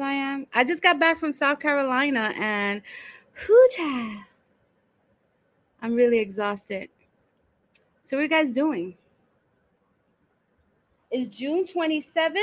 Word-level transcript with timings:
I 0.00 0.12
am? 0.12 0.46
I 0.54 0.64
just 0.64 0.82
got 0.82 0.98
back 0.98 1.18
from 1.18 1.32
South 1.32 1.60
Carolina 1.60 2.32
and 2.36 2.82
hoocha. 3.34 4.24
I'm 5.82 5.94
really 5.94 6.18
exhausted. 6.18 6.88
So, 8.02 8.16
what 8.16 8.20
are 8.20 8.22
you 8.24 8.28
guys 8.28 8.52
doing? 8.52 8.94
It's 11.10 11.34
June 11.34 11.64
27th, 11.64 12.36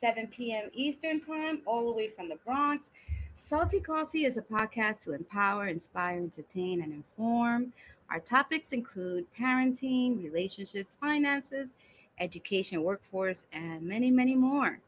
7 0.00 0.26
p.m. 0.28 0.70
Eastern 0.72 1.20
Time, 1.20 1.60
all 1.66 1.86
the 1.86 1.92
way 1.92 2.08
from 2.08 2.28
the 2.28 2.36
Bronx. 2.44 2.90
Salty 3.34 3.80
Coffee 3.80 4.24
is 4.24 4.38
a 4.38 4.42
podcast 4.42 5.02
to 5.02 5.12
empower, 5.12 5.66
inspire, 5.68 6.16
entertain, 6.16 6.82
and 6.82 6.92
inform. 6.92 7.72
Our 8.10 8.20
topics 8.20 8.72
include 8.72 9.26
parenting, 9.38 10.22
relationships, 10.22 10.96
finances, 11.00 11.70
education, 12.18 12.82
workforce, 12.82 13.44
and 13.52 13.82
many, 13.82 14.10
many 14.10 14.34
more. 14.34 14.78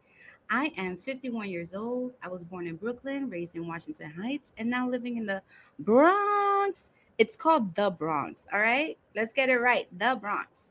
I 0.50 0.72
am 0.76 0.97
51 0.97 1.50
years 1.50 1.75
old. 1.75 2.12
I 2.22 2.28
was 2.28 2.42
born 2.42 2.66
in 2.66 2.76
Brooklyn, 2.76 3.28
raised 3.28 3.54
in 3.54 3.66
Washington 3.66 4.10
Heights, 4.10 4.53
and 4.56 4.69
now 4.70 4.88
living 4.88 5.16
in 5.19 5.26
the 5.26 5.42
Bronx. 5.81 6.91
It's 7.19 7.36
called 7.36 7.75
the 7.75 7.91
Bronx, 7.91 8.47
all 8.53 8.60
right? 8.60 8.97
Let's 9.14 9.32
get 9.32 9.48
it 9.48 9.59
right. 9.59 9.86
The 9.98 10.16
Bronx. 10.20 10.70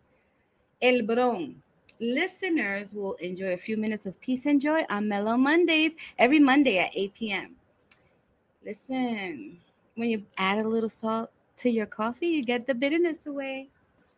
El 0.82 1.04
Bron. 1.04 1.56
Listeners 2.00 2.94
will 2.94 3.14
enjoy 3.16 3.54
a 3.54 3.58
few 3.58 3.78
minutes 3.78 4.06
of 4.06 4.20
peace 4.22 4.46
and 4.46 4.62
joy 4.62 4.84
on 4.90 5.08
Mellow 5.08 5.38
Mondays 5.38 5.94
every 6.18 6.40
Monday 6.40 6.80
at 6.80 6.92
8 6.94 7.14
p.m. 7.14 7.56
Listen, 8.66 9.58
when 9.96 10.10
you 10.10 10.24
add 10.38 10.60
a 10.60 10.68
little 10.68 10.90
salt 10.90 11.32
to 11.58 11.70
your 11.70 11.88
coffee, 11.88 12.28
you 12.28 12.44
get 12.44 12.68
the 12.68 12.76
bitterness 12.76 13.26
away. 13.26 13.70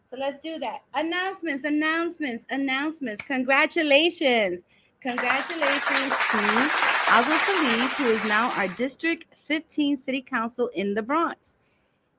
So 0.10 0.18
let's 0.18 0.42
do 0.42 0.60
that. 0.60 0.82
Announcements, 0.94 1.64
announcements, 1.64 2.44
announcements. 2.50 3.24
Congratulations. 3.26 4.64
Congratulations 5.02 6.14
to 6.32 6.70
Oswald 7.12 7.42
Feliz, 7.42 7.94
who 7.98 8.06
is 8.06 8.24
now 8.26 8.52
our 8.58 8.68
District 8.68 9.26
15 9.48 9.98
City 9.98 10.22
Council 10.22 10.70
in 10.76 10.94
the 10.94 11.02
Bronx. 11.02 11.56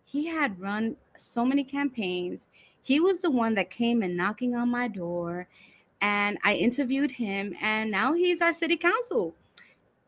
He 0.05 0.27
had 0.27 0.59
run 0.61 0.97
so 1.15 1.45
many 1.45 1.63
campaigns 1.63 2.49
he 2.83 3.01
was 3.01 3.21
the 3.21 3.31
one 3.31 3.55
that 3.55 3.71
came 3.71 4.03
and 4.03 4.17
knocking 4.17 4.57
on 4.57 4.71
my 4.71 4.89
door 4.89 5.47
and 6.01 6.39
I 6.45 6.55
interviewed 6.55 7.13
him 7.13 7.55
and 7.61 7.91
now 7.91 8.15
he's 8.15 8.41
our 8.41 8.53
city 8.53 8.77
council. 8.77 9.35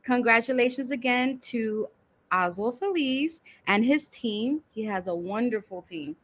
Congratulations 0.02 0.90
again 0.90 1.38
to 1.40 1.88
Oswald 2.32 2.78
Feliz 2.78 3.40
and 3.66 3.84
his 3.84 4.04
team. 4.04 4.62
He 4.70 4.84
has 4.84 5.06
a 5.06 5.14
wonderful 5.14 5.82
team. 5.82 6.16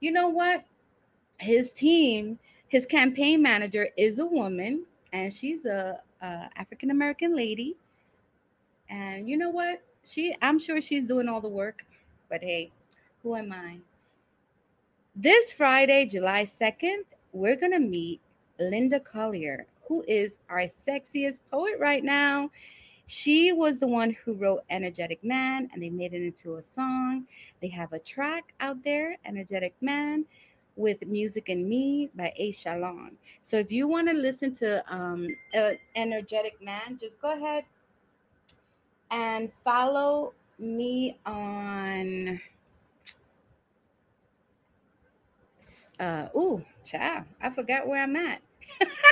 You 0.00 0.12
know 0.12 0.28
what? 0.28 0.64
His 1.38 1.72
team, 1.72 2.38
his 2.68 2.84
campaign 2.84 3.42
manager 3.42 3.88
is 3.96 4.18
a 4.18 4.26
woman 4.26 4.84
and 5.12 5.32
she's 5.32 5.64
a, 5.64 6.00
a 6.20 6.48
African 6.56 6.90
American 6.90 7.34
lady. 7.36 7.76
And 8.88 9.28
you 9.28 9.36
know 9.36 9.50
what? 9.50 9.82
She 10.04 10.34
I'm 10.42 10.58
sure 10.58 10.80
she's 10.80 11.04
doing 11.04 11.28
all 11.28 11.40
the 11.40 11.48
work, 11.48 11.84
but 12.28 12.42
hey, 12.42 12.70
who 13.22 13.34
am 13.34 13.52
I? 13.52 13.78
This 15.14 15.52
Friday, 15.52 16.06
July 16.06 16.44
2nd, 16.44 17.04
we're 17.32 17.56
to 17.56 17.78
meet 17.80 18.20
Linda 18.58 19.00
Collier, 19.00 19.66
who 19.88 20.04
is 20.06 20.38
our 20.48 20.60
sexiest 20.60 21.40
poet 21.50 21.74
right 21.78 22.04
now. 22.04 22.50
She 23.06 23.52
was 23.52 23.78
the 23.80 23.86
one 23.86 24.16
who 24.24 24.34
wrote 24.34 24.64
Energetic 24.68 25.22
Man, 25.22 25.70
and 25.72 25.82
they 25.82 25.90
made 25.90 26.12
it 26.12 26.22
into 26.22 26.56
a 26.56 26.62
song. 26.62 27.26
They 27.62 27.68
have 27.68 27.92
a 27.92 27.98
track 27.98 28.52
out 28.60 28.82
there, 28.82 29.16
Energetic 29.24 29.74
Man, 29.80 30.24
with 30.76 31.04
Music 31.06 31.48
and 31.48 31.68
Me 31.68 32.10
by 32.14 32.32
A. 32.36 32.52
Shalon. 32.52 33.12
So 33.42 33.56
if 33.56 33.72
you 33.72 33.88
want 33.88 34.08
to 34.08 34.14
listen 34.14 34.54
to 34.56 34.84
um, 34.92 35.28
Energetic 35.94 36.62
Man, 36.62 36.98
just 37.00 37.20
go 37.20 37.32
ahead 37.34 37.64
and 39.10 39.52
follow 39.52 40.34
me 40.58 41.18
on 41.26 42.40
Uh, 45.98 46.28
ooh, 46.36 46.62
child, 46.84 47.24
I 47.40 47.50
forgot 47.50 47.86
where 47.86 48.02
I'm 48.02 48.16
at. 48.16 48.42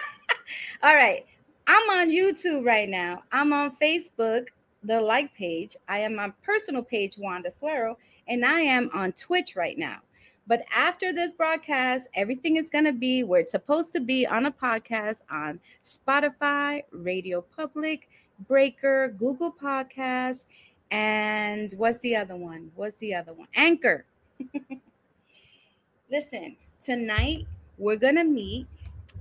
All 0.83 0.95
right. 0.95 1.25
I'm 1.67 1.89
on 1.99 2.11
YouTube 2.11 2.67
right 2.67 2.89
now. 2.89 3.23
I'm 3.33 3.55
on 3.55 3.75
Facebook, 3.77 4.49
the 4.83 5.01
like 5.01 5.35
page. 5.35 5.77
I 5.89 6.01
am 6.01 6.19
on 6.19 6.35
personal 6.43 6.83
page, 6.83 7.17
Wanda 7.17 7.51
Suero, 7.51 7.97
and 8.29 8.45
I 8.45 8.61
am 8.61 8.91
on 8.93 9.13
Twitch 9.13 9.57
right 9.57 9.79
now. 9.79 10.01
But 10.47 10.63
after 10.75 11.13
this 11.13 11.33
broadcast, 11.33 12.09
everything 12.15 12.57
is 12.57 12.69
going 12.69 12.85
to 12.85 12.93
be 12.93 13.25
where 13.25 13.41
it's 13.41 13.53
supposed 13.53 13.93
to 13.93 14.01
be 14.01 14.27
on 14.27 14.47
a 14.47 14.51
podcast 14.51 15.21
on 15.31 15.59
Spotify, 15.83 16.83
Radio 16.93 17.41
Public, 17.41 18.09
Breaker, 18.47 19.15
Google 19.19 19.53
Podcasts, 19.53 20.45
and 20.91 21.73
what's 21.77 21.99
the 22.01 22.15
other 22.15 22.37
one? 22.37 22.71
What's 22.75 22.99
the 22.99 23.15
other 23.15 23.33
one? 23.33 23.49
Anchor. 23.55 24.05
Listen, 26.11 26.57
tonight 26.81 27.47
we're 27.79 27.97
gonna 27.97 28.25
meet. 28.25 28.67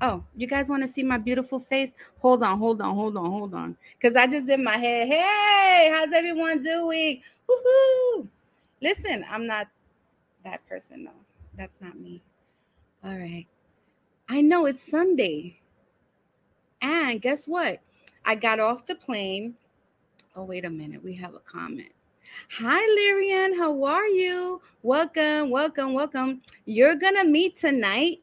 Oh, 0.01 0.23
you 0.35 0.47
guys 0.47 0.69
want 0.69 0.83
to 0.83 0.89
see 0.89 1.03
my 1.03 1.17
beautiful 1.17 1.59
face? 1.59 1.93
Hold 2.17 2.43
on, 2.43 2.57
hold 2.59 2.81
on, 2.81 2.93
hold 2.95 3.15
on, 3.15 3.25
hold 3.25 3.53
on. 3.53 3.77
Because 3.97 4.17
I 4.17 4.27
just 4.27 4.47
did 4.47 4.59
my 4.59 4.77
head. 4.77 5.07
Hey, 5.07 5.89
how's 5.93 6.11
everyone 6.11 6.61
doing? 6.61 7.21
Woohoo! 7.49 8.27
Listen, 8.81 9.23
I'm 9.29 9.47
not 9.47 9.67
that 10.43 10.65
person, 10.67 11.05
though. 11.05 11.11
That's 11.55 11.81
not 11.81 11.99
me. 11.99 12.21
All 13.03 13.15
right. 13.15 13.47
I 14.29 14.41
know 14.41 14.65
it's 14.65 14.81
Sunday. 14.81 15.59
And 16.81 17.21
guess 17.21 17.47
what? 17.47 17.79
I 18.25 18.35
got 18.35 18.59
off 18.59 18.85
the 18.85 18.95
plane. 18.95 19.55
Oh, 20.35 20.43
wait 20.43 20.65
a 20.65 20.69
minute. 20.69 21.03
We 21.03 21.13
have 21.15 21.35
a 21.35 21.39
comment. 21.39 21.91
Hi, 22.51 22.79
Lyrian. 22.99 23.57
How 23.57 23.83
are 23.83 24.07
you? 24.07 24.61
Welcome, 24.81 25.49
welcome, 25.49 25.93
welcome. 25.93 26.41
You're 26.65 26.95
going 26.95 27.15
to 27.15 27.25
meet 27.25 27.55
tonight. 27.55 28.21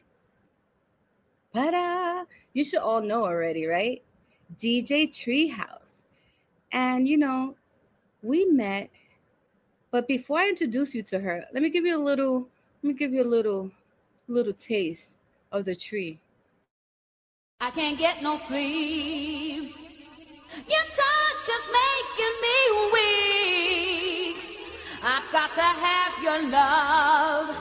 But 1.52 1.74
uh, 1.74 2.24
you 2.52 2.64
should 2.64 2.80
all 2.80 3.02
know 3.02 3.24
already, 3.24 3.66
right? 3.66 4.02
DJ 4.56 5.10
Treehouse. 5.10 6.02
And, 6.72 7.06
you 7.06 7.18
know, 7.18 7.56
we 8.22 8.46
met. 8.46 8.90
But 9.90 10.06
before 10.06 10.38
I 10.38 10.48
introduce 10.48 10.94
you 10.94 11.02
to 11.04 11.18
her, 11.18 11.44
let 11.52 11.62
me 11.62 11.68
give 11.68 11.84
you 11.84 11.96
a 11.96 11.98
little, 11.98 12.48
let 12.82 12.88
me 12.88 12.94
give 12.94 13.12
you 13.12 13.22
a 13.22 13.24
little, 13.24 13.70
little 14.28 14.52
taste 14.52 15.16
of 15.50 15.64
the 15.64 15.74
tree. 15.74 16.20
I 17.60 17.70
can't 17.70 17.98
get 17.98 18.22
no 18.22 18.38
sleep. 18.46 19.74
Your 20.68 20.86
touch 21.00 21.46
is 21.56 21.66
making 21.80 22.36
me 22.46 22.56
weak. 22.94 24.36
I've 25.02 25.30
got 25.32 25.52
to 25.54 25.62
have 25.62 26.22
your 26.22 26.50
love. 26.50 27.56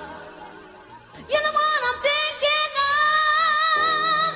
You're 1.29 1.41
the 1.41 1.51
one 1.51 1.81
I'm 1.89 1.99
thinking 2.09 2.73
of. 2.93 4.31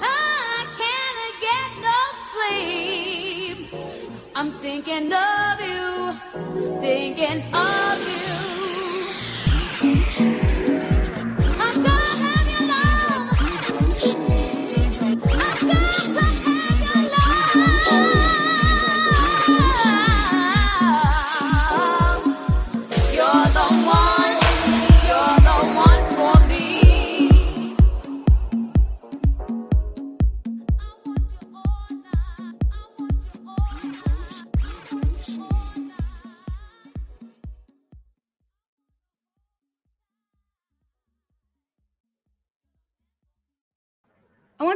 I 0.00 0.66
can't 0.80 1.34
get 1.46 1.68
no 1.88 2.00
sleep. 2.32 3.58
I'm 4.34 4.50
thinking 4.60 5.12
of 5.12 5.60
you. 5.60 5.69
Thinking 6.80 7.42
of 7.52 7.98
you. 8.08 8.39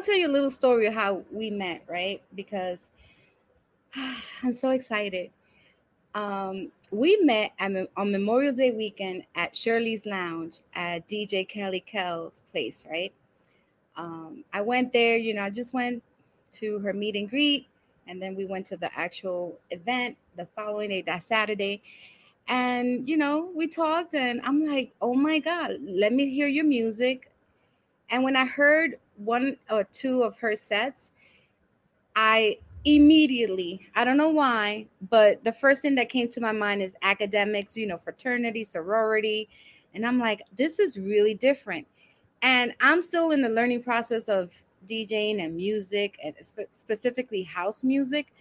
Tell 0.04 0.16
you 0.16 0.28
a 0.28 0.32
little 0.32 0.50
story 0.50 0.86
of 0.86 0.94
how 0.94 1.22
we 1.32 1.50
met, 1.50 1.82
right? 1.88 2.22
Because 2.34 2.88
I'm 4.42 4.52
so 4.52 4.70
excited. 4.70 5.30
Um, 6.14 6.70
we 6.90 7.16
met 7.22 7.52
at, 7.58 7.72
on 7.96 8.12
Memorial 8.12 8.54
Day 8.54 8.70
weekend 8.70 9.24
at 9.34 9.56
Shirley's 9.56 10.06
Lounge 10.06 10.60
at 10.74 11.08
DJ 11.08 11.48
Kelly 11.48 11.80
Kell's 11.80 12.42
place, 12.52 12.86
right? 12.88 13.12
Um, 13.96 14.44
I 14.52 14.60
went 14.60 14.92
there, 14.92 15.16
you 15.16 15.34
know, 15.34 15.42
I 15.42 15.50
just 15.50 15.72
went 15.72 16.02
to 16.54 16.78
her 16.80 16.92
meet 16.92 17.16
and 17.16 17.28
greet, 17.28 17.66
and 18.06 18.20
then 18.20 18.36
we 18.36 18.44
went 18.44 18.66
to 18.66 18.76
the 18.76 18.96
actual 18.96 19.58
event 19.70 20.16
the 20.36 20.46
following 20.54 20.90
day, 20.90 21.02
that 21.02 21.22
Saturday. 21.22 21.82
And, 22.46 23.08
you 23.08 23.16
know, 23.16 23.50
we 23.54 23.66
talked, 23.66 24.14
and 24.14 24.40
I'm 24.44 24.64
like, 24.64 24.92
oh 25.00 25.14
my 25.14 25.38
God, 25.38 25.78
let 25.82 26.12
me 26.12 26.28
hear 26.28 26.46
your 26.46 26.64
music. 26.64 27.30
And 28.10 28.22
when 28.22 28.36
I 28.36 28.44
heard 28.44 28.98
one 29.16 29.56
or 29.70 29.84
two 29.84 30.22
of 30.22 30.36
her 30.38 30.56
sets, 30.56 31.10
I 32.16 32.58
immediately, 32.84 33.80
I 33.94 34.04
don't 34.04 34.16
know 34.16 34.28
why, 34.28 34.86
but 35.10 35.42
the 35.44 35.52
first 35.52 35.82
thing 35.82 35.94
that 35.96 36.08
came 36.08 36.28
to 36.30 36.40
my 36.40 36.52
mind 36.52 36.82
is 36.82 36.94
academics, 37.02 37.76
you 37.76 37.86
know, 37.86 37.96
fraternity, 37.96 38.64
sorority. 38.64 39.48
And 39.94 40.04
I'm 40.04 40.18
like, 40.18 40.42
this 40.56 40.78
is 40.78 40.98
really 40.98 41.34
different. 41.34 41.86
And 42.42 42.74
I'm 42.80 43.02
still 43.02 43.30
in 43.30 43.40
the 43.40 43.48
learning 43.48 43.82
process 43.82 44.28
of 44.28 44.50
DJing 44.86 45.42
and 45.42 45.56
music 45.56 46.18
and 46.22 46.34
spe- 46.42 46.72
specifically 46.72 47.42
house 47.42 47.82
music. 47.82 48.32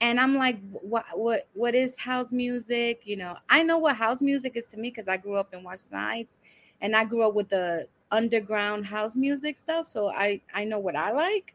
And 0.00 0.18
I'm 0.20 0.36
like, 0.36 0.58
what 0.70 1.04
what 1.14 1.48
what 1.52 1.74
is 1.74 1.98
house 1.98 2.32
music? 2.32 3.02
You 3.04 3.16
know, 3.16 3.36
I 3.50 3.62
know 3.62 3.76
what 3.78 3.96
house 3.96 4.22
music 4.22 4.56
is 4.56 4.66
to 4.66 4.76
me 4.76 4.90
because 4.90 5.08
I 5.08 5.16
grew 5.16 5.34
up 5.34 5.52
in 5.52 5.62
Washington 5.62 5.98
Heights 5.98 6.38
and 6.80 6.96
I 6.96 7.04
grew 7.04 7.26
up 7.26 7.34
with 7.34 7.48
the 7.48 7.86
underground 8.10 8.86
house 8.86 9.16
music 9.16 9.58
stuff. 9.58 9.86
So 9.86 10.10
I 10.10 10.40
I 10.54 10.64
know 10.64 10.78
what 10.78 10.96
I 10.96 11.12
like. 11.12 11.54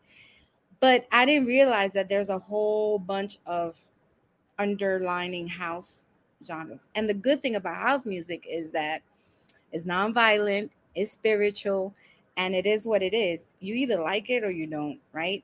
But 0.80 1.08
I 1.12 1.26
didn't 1.26 1.48
realize 1.48 1.94
that 1.94 2.10
there's 2.10 2.30
a 2.30 2.38
whole 2.38 3.00
bunch 3.00 3.40
of 3.46 3.76
underlining 4.60 5.48
house 5.48 6.06
genres. 6.46 6.82
And 6.96 7.10
the 7.10 7.14
good 7.14 7.42
thing 7.42 7.56
about 7.56 7.76
house 7.78 8.06
music 8.06 8.46
is 8.50 8.72
that 8.72 9.02
it's 9.72 9.86
nonviolent, 9.86 10.70
it's 10.94 11.12
spiritual, 11.12 11.94
and 12.38 12.54
it 12.54 12.66
is 12.66 12.86
what 12.86 13.02
it 13.02 13.14
is. 13.14 13.42
You 13.60 13.76
either 13.76 14.00
like 14.02 14.30
it 14.30 14.44
or 14.44 14.52
you 14.52 14.68
don't, 14.68 15.00
right? 15.14 15.44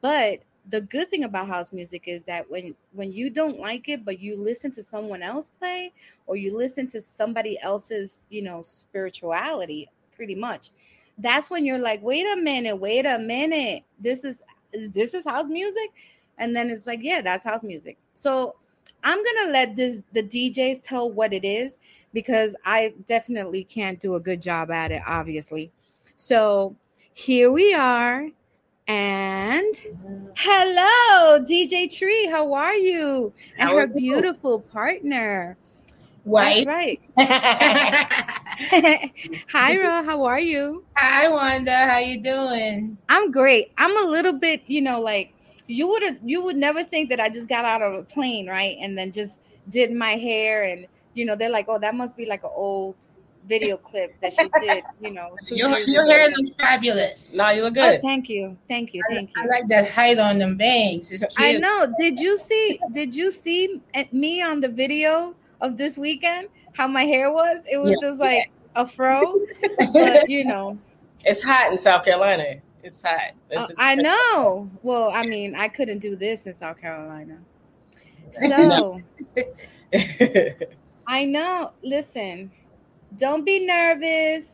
But 0.00 0.40
the 0.68 0.80
good 0.80 1.08
thing 1.08 1.24
about 1.24 1.46
house 1.46 1.72
music 1.72 2.04
is 2.06 2.24
that 2.24 2.50
when 2.50 2.74
when 2.92 3.12
you 3.12 3.30
don't 3.30 3.60
like 3.60 3.88
it 3.88 4.04
but 4.04 4.18
you 4.18 4.36
listen 4.36 4.72
to 4.72 4.82
someone 4.82 5.22
else 5.22 5.48
play 5.60 5.92
or 6.26 6.34
you 6.34 6.56
listen 6.56 6.88
to 6.90 7.00
somebody 7.00 7.58
else's, 7.60 8.24
you 8.30 8.42
know, 8.42 8.62
spirituality 8.62 9.88
pretty 10.16 10.34
much. 10.34 10.70
That's 11.18 11.50
when 11.50 11.64
you're 11.64 11.78
like, 11.78 12.02
"Wait 12.02 12.26
a 12.26 12.36
minute, 12.36 12.76
wait 12.76 13.06
a 13.06 13.18
minute. 13.18 13.84
This 14.00 14.24
is 14.24 14.42
this 14.72 15.14
is 15.14 15.24
house 15.24 15.46
music?" 15.48 15.90
And 16.38 16.54
then 16.56 16.70
it's 16.70 16.86
like, 16.86 17.00
"Yeah, 17.02 17.22
that's 17.22 17.44
house 17.44 17.62
music." 17.62 17.96
So, 18.14 18.56
I'm 19.04 19.22
going 19.22 19.46
to 19.46 19.52
let 19.52 19.76
this 19.76 20.00
the 20.12 20.22
DJs 20.22 20.82
tell 20.82 21.10
what 21.10 21.32
it 21.32 21.44
is 21.44 21.78
because 22.12 22.54
I 22.64 22.94
definitely 23.06 23.64
can't 23.64 24.00
do 24.00 24.14
a 24.14 24.20
good 24.20 24.42
job 24.42 24.70
at 24.70 24.92
it 24.92 25.02
obviously. 25.06 25.70
So, 26.16 26.76
here 27.14 27.50
we 27.52 27.74
are. 27.74 28.28
And 28.88 29.74
hello, 30.36 31.44
DJ 31.44 31.90
Tree. 31.94 32.26
How 32.26 32.52
are 32.52 32.74
you? 32.74 33.32
And 33.58 33.68
How 33.68 33.76
her 33.76 33.86
you? 33.86 33.94
beautiful 33.94 34.60
partner. 34.60 35.56
White. 36.24 36.66
That's 36.66 36.66
right. 36.66 38.40
Hi, 38.70 39.12
Hi, 39.50 39.76
Ro. 39.76 40.02
How 40.02 40.24
are 40.24 40.40
you? 40.40 40.84
Hi, 40.96 41.28
Wanda. 41.28 41.76
How 41.76 41.98
you 41.98 42.22
doing? 42.22 42.96
I'm 43.08 43.30
great. 43.30 43.72
I'm 43.76 43.96
a 43.98 44.08
little 44.08 44.32
bit, 44.32 44.62
you 44.66 44.80
know, 44.80 45.00
like 45.00 45.34
you 45.66 45.88
would 45.88 46.18
you 46.24 46.42
would 46.42 46.56
never 46.56 46.82
think 46.82 47.10
that 47.10 47.20
I 47.20 47.28
just 47.28 47.48
got 47.48 47.66
out 47.66 47.82
of 47.82 47.94
a 47.94 48.02
plane, 48.02 48.48
right? 48.48 48.78
And 48.80 48.96
then 48.96 49.12
just 49.12 49.38
did 49.68 49.92
my 49.92 50.12
hair, 50.12 50.62
and 50.64 50.86
you 51.12 51.26
know, 51.26 51.36
they're 51.36 51.50
like, 51.50 51.66
oh, 51.68 51.78
that 51.78 51.94
must 51.94 52.16
be 52.16 52.24
like 52.24 52.44
an 52.44 52.50
old 52.54 52.96
video 53.46 53.76
clip 53.76 54.18
that 54.22 54.32
she 54.32 54.48
did, 54.60 54.84
you 55.02 55.10
know. 55.10 55.36
Your, 55.50 55.76
your 55.80 56.06
hair 56.06 56.28
looks 56.30 56.50
fabulous. 56.58 57.34
No, 57.34 57.50
you 57.50 57.62
look 57.62 57.76
Oh, 57.76 57.90
good. 57.90 58.00
thank 58.02 58.30
you, 58.30 58.56
thank 58.68 58.94
you, 58.94 59.02
thank 59.10 59.30
I 59.36 59.42
you. 59.42 59.50
I 59.50 59.58
like 59.58 59.68
that 59.68 59.90
height 59.90 60.18
on 60.18 60.38
them 60.38 60.56
bangs. 60.56 61.10
It's 61.10 61.26
cute. 61.36 61.56
I 61.56 61.58
know. 61.58 61.92
Did 61.98 62.18
you 62.18 62.38
see? 62.38 62.80
Did 62.92 63.14
you 63.14 63.30
see 63.32 63.82
me 64.12 64.40
on 64.40 64.60
the 64.62 64.68
video 64.68 65.34
of 65.60 65.76
this 65.76 65.98
weekend? 65.98 66.48
How 66.76 66.86
my 66.86 67.04
hair 67.04 67.30
was? 67.32 67.64
It 67.70 67.78
was 67.78 67.92
Yeah. 68.00 68.08
just 68.08 68.20
like 68.20 68.50
a 68.74 68.86
fro, 68.86 69.40
but 69.92 70.28
you 70.28 70.44
know, 70.44 70.78
It's 71.24 71.42
hot 71.42 71.72
in 71.72 71.78
South 71.78 72.04
Carolina. 72.04 72.56
It's 72.84 73.02
hot. 73.02 73.30
uh, 73.50 73.50
It's- 73.50 73.72
I 73.78 73.94
know. 73.96 74.70
Well, 74.82 75.10
I 75.10 75.24
mean, 75.26 75.54
I 75.54 75.68
couldn't 75.68 75.98
do 76.00 76.14
this 76.16 76.46
in 76.46 76.54
South 76.54 76.78
Carolina. 76.80 77.38
So 78.48 79.00
I 81.06 81.24
know. 81.24 81.72
Listen, 81.82 82.50
don't 83.16 83.44
be 83.44 83.64
nervous. 83.64 84.46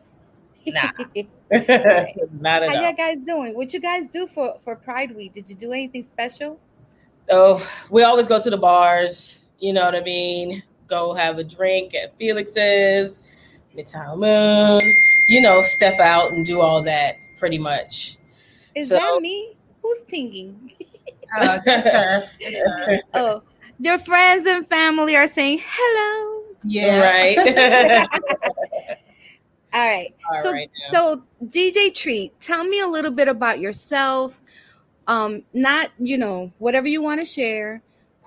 Nah. 0.67 0.91
How 0.97 1.05
Not 2.41 2.63
at 2.63 2.73
y'all 2.73 2.85
all. 2.85 2.93
guys 2.95 3.17
doing? 3.27 3.55
What 3.57 3.73
you 3.73 3.81
guys 3.81 4.05
do 4.13 4.27
for 4.29 4.59
for 4.63 4.77
Pride 4.77 5.17
Week? 5.17 5.33
Did 5.33 5.49
you 5.49 5.57
do 5.57 5.73
anything 5.73 6.03
special? 6.03 6.61
Oh, 7.31 7.67
we 7.91 8.03
always 8.05 8.29
go 8.29 8.41
to 8.41 8.51
the 8.51 8.57
bars. 8.59 9.47
You 9.59 9.73
know 9.73 9.85
what 9.85 9.95
I 9.95 10.01
mean? 10.03 10.63
Go 10.93 11.15
have 11.15 11.39
a 11.39 11.45
drink 11.45 11.95
at 11.95 12.15
Felix's, 12.19 13.21
Midtown 13.75 14.19
Moon. 14.19 14.83
You 15.27 15.41
know, 15.41 15.63
step 15.63 15.99
out 16.01 16.33
and 16.33 16.45
do 16.45 16.61
all 16.61 16.83
that 16.83 17.17
pretty 17.39 17.57
much. 17.57 18.19
Is 18.75 18.91
So- 18.91 18.97
that 18.97 19.23
me? 19.23 19.57
Who's 19.81 20.03
tinging? 20.07 20.71
Oh, 21.39 21.59
that's 21.65 21.89
her. 21.89 22.29
That's 22.43 22.63
her. 22.63 23.01
Oh, 23.15 23.43
your 23.79 23.99
friends 24.01 24.45
and 24.45 24.69
family 24.69 25.17
are 25.17 25.27
saying 25.27 25.63
hello. 25.65 26.45
Yeah. 26.63 27.01
Right. 27.11 27.39
All 29.73 29.89
right. 29.89 30.15
All 30.31 30.43
so 30.43 30.53
right 30.53 30.71
so 30.91 31.23
DJ 31.47 31.95
Tree, 31.95 32.33
tell 32.39 32.65
me 32.65 32.81
a 32.81 32.87
little 32.87 33.11
bit 33.11 33.29
about 33.29 33.61
yourself. 33.61 34.43
Um, 35.07 35.43
not, 35.55 35.91
you 35.99 36.19
know, 36.19 36.53
whatever 36.59 36.87
you 36.87 37.01
want 37.01 37.21
to 37.21 37.25
share. 37.25 37.81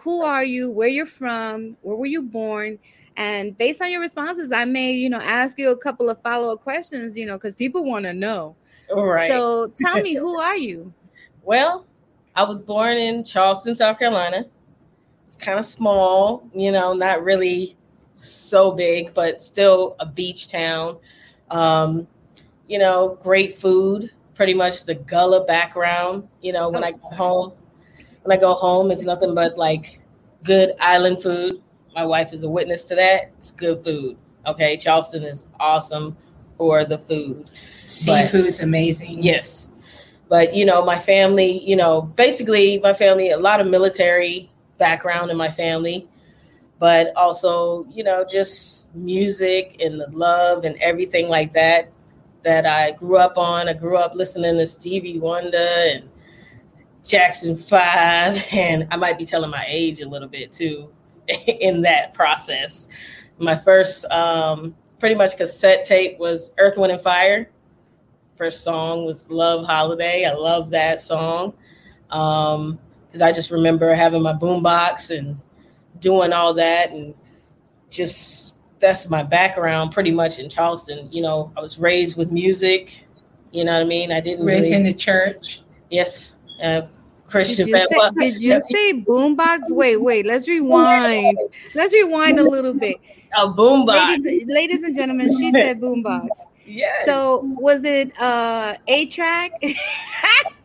Who 0.06 0.22
are 0.22 0.44
you? 0.44 0.70
Where 0.70 0.88
you're 0.88 1.08
from? 1.08 1.76
Where 1.82 1.96
were 1.96 2.06
you 2.06 2.22
born? 2.22 2.78
And 3.18 3.58
based 3.58 3.82
on 3.82 3.90
your 3.90 4.02
responses, 4.02 4.52
I 4.52 4.64
may, 4.64 4.92
you 4.92 5.10
know, 5.10 5.18
ask 5.18 5.58
you 5.58 5.72
a 5.72 5.78
couple 5.78 6.12
of 6.12 6.22
follow-up 6.22 6.62
questions, 6.62 7.18
you 7.18 7.26
know, 7.26 7.38
because 7.38 7.56
people 7.56 7.84
want 7.84 8.06
to 8.06 8.14
know. 8.14 8.56
right. 8.96 9.28
So 9.32 9.74
tell 9.82 10.00
me, 10.00 10.14
who 10.14 10.38
are 10.38 10.56
you? 10.56 10.94
Well, 11.42 11.86
I 12.36 12.42
was 12.42 12.60
born 12.60 12.98
in 12.98 13.24
Charleston, 13.24 13.76
South 13.76 14.00
Carolina. 14.00 14.46
It's 15.28 15.38
kind 15.38 15.60
of 15.60 15.66
small, 15.68 16.50
you 16.56 16.72
know, 16.72 16.94
not 16.94 17.24
really 17.24 17.78
so 18.16 18.72
big, 18.72 19.14
but 19.14 19.44
still 19.44 19.96
a 20.00 20.08
beach 20.08 20.48
town. 20.48 20.98
Um, 21.52 22.08
you 22.68 22.80
know, 22.80 23.20
great 23.22 23.54
food, 23.54 24.10
pretty 24.34 24.56
much 24.56 24.86
the 24.86 24.96
Gullah 24.96 25.46
background. 25.46 26.28
You 26.42 26.54
know, 26.54 26.68
when 26.72 26.84
I 26.84 26.94
go 26.94 27.10
home, 27.10 27.54
when 28.26 28.36
I 28.36 28.42
go 28.42 28.56
home, 28.56 28.90
it's 28.90 29.04
nothing 29.04 29.36
but 29.36 29.56
like 29.56 30.00
good 30.44 30.74
island 30.80 31.22
food. 31.22 31.62
My 31.94 32.04
wife 32.04 32.34
is 32.34 32.42
a 32.42 32.50
witness 32.50 32.84
to 32.86 32.96
that. 32.96 33.32
It's 33.38 33.52
good 33.52 33.84
food. 33.84 34.18
Okay, 34.48 34.78
Charleston 34.78 35.24
is 35.24 35.46
awesome 35.60 36.18
for 36.58 36.86
the 36.86 36.98
food. 36.98 37.50
Seafood's 37.86 38.62
amazing. 38.62 39.22
Yes. 39.22 39.70
But 40.28 40.56
you 40.56 40.66
know, 40.66 40.84
my 40.84 40.98
family, 40.98 41.64
you 41.64 41.76
know, 41.76 42.02
basically 42.02 42.80
my 42.80 42.96
family, 42.96 43.30
a 43.30 43.38
lot 43.38 43.62
of 43.62 43.68
military 43.68 44.52
background 44.80 45.30
in 45.30 45.38
my 45.38 45.50
family, 45.50 46.08
but 46.80 47.16
also, 47.16 47.86
you 47.92 48.04
know, 48.04 48.26
just 48.26 48.94
music 48.96 49.78
and 49.80 50.00
the 50.00 50.10
love 50.10 50.66
and 50.66 50.76
everything 50.82 51.30
like 51.30 51.54
that 51.54 51.92
that 52.42 52.66
I 52.66 52.92
grew 52.92 53.18
up 53.18 53.38
on. 53.38 53.70
I 53.70 53.74
grew 53.74 53.98
up 53.98 54.16
listening 54.16 54.58
to 54.58 54.66
Stevie 54.66 55.20
Wonder 55.20 55.58
and 55.94 56.10
Jackson 57.06 57.56
5 57.56 58.48
and 58.54 58.88
I 58.92 58.98
might 58.98 59.18
be 59.18 59.26
telling 59.26 59.52
my 59.52 59.66
age 59.68 60.02
a 60.02 60.08
little 60.10 60.28
bit 60.28 60.52
too. 60.52 60.90
in 61.48 61.82
that 61.82 62.14
process. 62.14 62.88
My 63.40 63.56
first 63.56 64.06
um, 64.12 64.76
pretty 65.00 65.16
much 65.16 65.38
cassette 65.38 65.86
tape 65.86 66.20
was 66.20 66.54
Earth, 66.58 66.78
Wind, 66.78 66.92
and 66.92 67.02
Fire. 67.02 67.50
First 68.38 68.64
song 68.64 69.06
was 69.06 69.30
Love 69.30 69.66
Holiday. 69.66 70.26
I 70.26 70.34
love 70.34 70.70
that 70.72 71.02
song 71.02 71.54
because 72.08 73.22
I 73.22 73.32
just 73.32 73.50
remember 73.50 73.94
having 73.96 74.22
my 74.22 74.34
boombox 74.34 75.18
and 75.18 75.38
doing 76.00 76.34
all 76.34 76.54
that 76.54 76.92
and 76.92 77.14
just 77.90 78.56
that's 78.80 79.10
my 79.10 79.24
background 79.24 79.92
pretty 79.92 80.12
much 80.12 80.38
in 80.38 80.50
Charleston. 80.50 81.10
You 81.12 81.24
know, 81.24 81.52
I 81.58 81.62
was 81.62 81.80
raised 81.80 82.18
with 82.18 82.32
music. 82.32 83.06
You 83.52 83.64
know 83.64 83.74
what 83.74 83.84
I 83.84 83.86
mean? 83.86 84.12
I 84.12 84.20
didn't 84.20 84.46
Raised 84.46 84.66
really, 84.66 84.76
in 84.76 84.84
the 84.84 84.94
church. 84.94 85.62
yes, 85.90 86.35
uh, 86.62 86.82
Did 86.82 86.90
Christian. 87.28 87.68
you, 87.68 87.76
say, 87.88 88.10
did 88.18 88.42
you 88.42 88.62
say 88.62 88.94
boombox? 89.02 89.62
Wait, 89.70 89.98
wait. 89.98 90.26
Let's 90.26 90.48
rewind. 90.48 91.38
Let's 91.76 91.94
rewind 91.94 92.40
a 92.40 92.44
little 92.44 92.74
bit. 92.74 92.98
a 93.38 93.48
boombox. 93.48 94.18
Ladies, 94.24 94.46
ladies 94.48 94.84
and 94.84 94.96
gentlemen, 94.96 95.36
she 95.38 95.52
said 95.52 95.80
boombox. 95.82 96.28
Yes. 96.68 97.06
So 97.06 97.42
was 97.60 97.84
it 97.84 98.12
uh 98.20 98.76
a 98.88 99.06
track? 99.08 99.52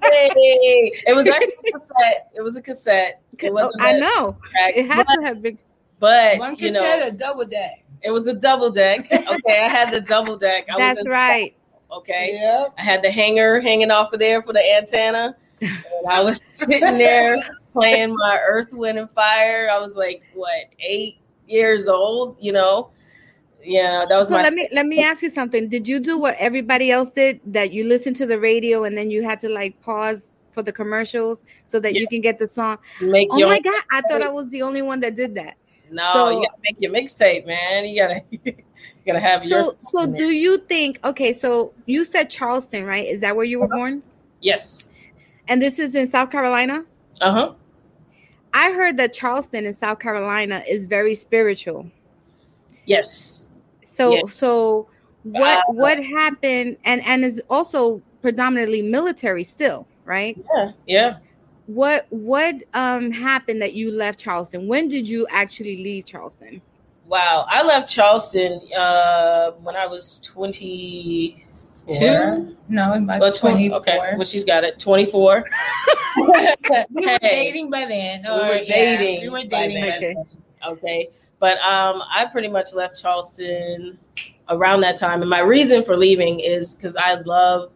Hey, 0.02 0.90
it 1.06 1.14
was 1.14 1.26
actually 1.26 1.52
a 1.74 1.78
cassette. 1.78 2.30
It 2.34 2.40
was 2.40 2.56
a 2.56 2.62
cassette. 2.62 3.20
It 3.38 3.52
wasn't 3.52 3.74
Oh, 3.80 3.84
I 3.84 3.90
a 3.92 4.00
know 4.00 4.36
track, 4.50 4.72
it 4.76 4.86
had 4.90 5.06
but, 5.06 5.14
to 5.16 5.22
have 5.22 5.42
been. 5.42 5.58
but 5.98 6.38
One 6.38 6.50
you 6.52 6.72
cassette 6.72 7.00
know, 7.00 7.06
or 7.08 7.10
double 7.10 7.44
deck. 7.44 7.84
it 8.02 8.10
was 8.10 8.26
a 8.26 8.34
double 8.34 8.70
deck. 8.70 9.06
Okay, 9.12 9.62
I 9.64 9.68
had 9.68 9.92
the 9.92 10.00
double 10.00 10.36
deck. 10.36 10.66
I 10.72 10.78
That's 10.78 11.04
in- 11.04 11.10
right. 11.12 11.54
Okay, 11.92 12.30
Yep. 12.40 12.74
I 12.78 12.82
had 12.82 13.02
the 13.02 13.10
hanger 13.10 13.60
hanging 13.60 13.90
off 13.90 14.12
of 14.12 14.20
there 14.20 14.42
for 14.42 14.52
the 14.52 14.74
antenna, 14.74 15.36
and 15.60 16.08
I 16.08 16.22
was 16.22 16.40
sitting 16.48 16.80
there 16.98 17.36
playing 17.72 18.14
my 18.14 18.38
Earth, 18.48 18.72
Wind, 18.72 18.98
and 18.98 19.10
Fire. 19.10 19.68
I 19.70 19.78
was 19.78 19.92
like, 19.92 20.22
what, 20.34 20.66
eight 20.80 21.18
years 21.46 21.88
old? 21.88 22.36
You 22.40 22.52
know, 22.52 22.90
yeah, 23.62 24.04
that 24.08 24.16
was 24.16 24.28
So 24.28 24.34
my. 24.34 24.42
let 24.42 24.54
me 24.54 24.68
let 24.72 24.86
me 24.86 25.02
ask 25.10 25.22
you 25.22 25.30
something. 25.30 25.68
Did 25.68 25.86
you 25.86 26.00
do 26.00 26.18
what 26.18 26.36
everybody 26.38 26.90
else 26.90 27.10
did? 27.10 27.40
That 27.46 27.72
you 27.72 27.84
listened 27.84 28.16
to 28.16 28.26
the 28.26 28.38
radio 28.38 28.84
and 28.84 28.96
then 28.96 29.10
you 29.10 29.22
had 29.22 29.40
to 29.40 29.48
like 29.48 29.80
pause 29.82 30.32
for 30.50 30.62
the 30.62 30.72
commercials 30.72 31.44
so 31.64 31.78
that 31.80 31.94
you 31.94 32.06
can 32.08 32.20
get 32.20 32.38
the 32.38 32.46
song. 32.46 32.78
make 33.00 33.28
Oh 33.30 33.38
my 33.46 33.60
god! 33.60 33.82
I 33.92 34.00
thought 34.02 34.22
I 34.22 34.28
was 34.28 34.48
the 34.50 34.62
only 34.62 34.82
one 34.82 35.00
that 35.00 35.14
did 35.14 35.34
that. 35.36 35.56
no, 35.90 36.12
so- 36.12 36.30
you 36.30 36.46
gotta 36.46 36.60
make 36.62 36.76
your 36.80 36.92
mixtape, 36.92 37.46
man. 37.46 37.86
You 37.86 37.96
gotta, 37.96 38.22
you 38.30 38.54
gotta 39.06 39.20
have 39.20 39.44
your. 39.44 39.64
So 39.64 39.76
so 39.82 40.06
do 40.06 40.30
you 40.30 40.58
think? 40.58 40.98
Okay, 41.04 41.32
so 41.32 41.72
you 41.86 42.04
said 42.04 42.30
Charleston, 42.30 42.84
right? 42.84 43.06
Is 43.06 43.20
that 43.20 43.36
where 43.36 43.44
you 43.44 43.60
were 43.60 43.66
uh-huh. 43.66 43.76
born? 43.76 44.02
yes, 44.42 44.88
And 45.50 45.60
this 45.60 45.80
is 45.80 45.96
in 45.96 46.06
South 46.06 46.30
Carolina. 46.30 46.84
uh 47.20 47.30
huh. 47.32 47.52
I 48.54 48.72
heard 48.72 48.96
that 48.98 49.12
Charleston 49.12 49.66
in 49.66 49.74
South 49.74 49.98
Carolina 49.98 50.62
is 50.68 50.86
very 50.86 51.14
spiritual. 51.14 51.90
Yes. 52.86 53.48
So 53.94 54.14
Yeah. 54.14 54.22
so 54.28 54.88
what 55.24 55.58
Uh, 55.58 55.72
what 55.72 56.02
happened 56.02 56.76
and 56.84 57.02
and 57.04 57.24
is 57.24 57.42
also 57.50 58.00
predominantly 58.22 58.80
military 58.80 59.42
still, 59.44 59.86
right? 60.04 60.38
Yeah. 60.54 60.72
Yeah. 60.86 61.18
What 61.66 62.06
what 62.10 62.54
um 62.74 63.10
happened 63.10 63.60
that 63.62 63.74
you 63.74 63.90
left 63.92 64.20
Charleston? 64.20 64.68
When 64.68 64.88
did 64.88 65.08
you 65.08 65.26
actually 65.30 65.82
leave 65.82 66.06
Charleston? 66.06 66.62
Wow. 67.06 67.44
I 67.48 67.64
left 67.64 67.90
Charleston 67.90 68.60
uh, 68.76 69.50
when 69.62 69.74
I 69.74 69.86
was 69.88 70.20
22. 70.20 71.42
Two? 71.98 72.56
No, 72.68 72.92
about 72.94 73.20
Well, 73.20 73.32
20, 73.32 73.68
24. 73.68 73.78
okay. 73.80 74.14
Well, 74.16 74.24
she's 74.26 74.44
got 74.44 74.64
it. 74.64 74.78
24. 74.78 75.44
We 76.16 76.26
were 76.26 76.32
Hey, 76.42 77.18
dating 77.22 77.70
by 77.70 77.86
then. 77.86 78.22
We 78.22 78.28
or, 78.28 78.32
were 78.48 78.54
yeah, 78.56 78.98
dating 78.98 79.22
we 79.22 79.28
were 79.28 79.48
dating 79.48 79.80
then. 80.00 80.24
Okay. 80.66 81.08
But 81.38 81.58
um, 81.58 82.02
I 82.10 82.26
pretty 82.26 82.48
much 82.48 82.74
left 82.74 83.00
Charleston 83.00 83.98
around 84.50 84.80
that 84.80 84.98
time. 84.98 85.20
And 85.22 85.30
my 85.30 85.40
reason 85.40 85.84
for 85.84 85.96
leaving 85.96 86.40
is 86.40 86.74
because 86.74 86.96
I 86.96 87.14
love, 87.14 87.70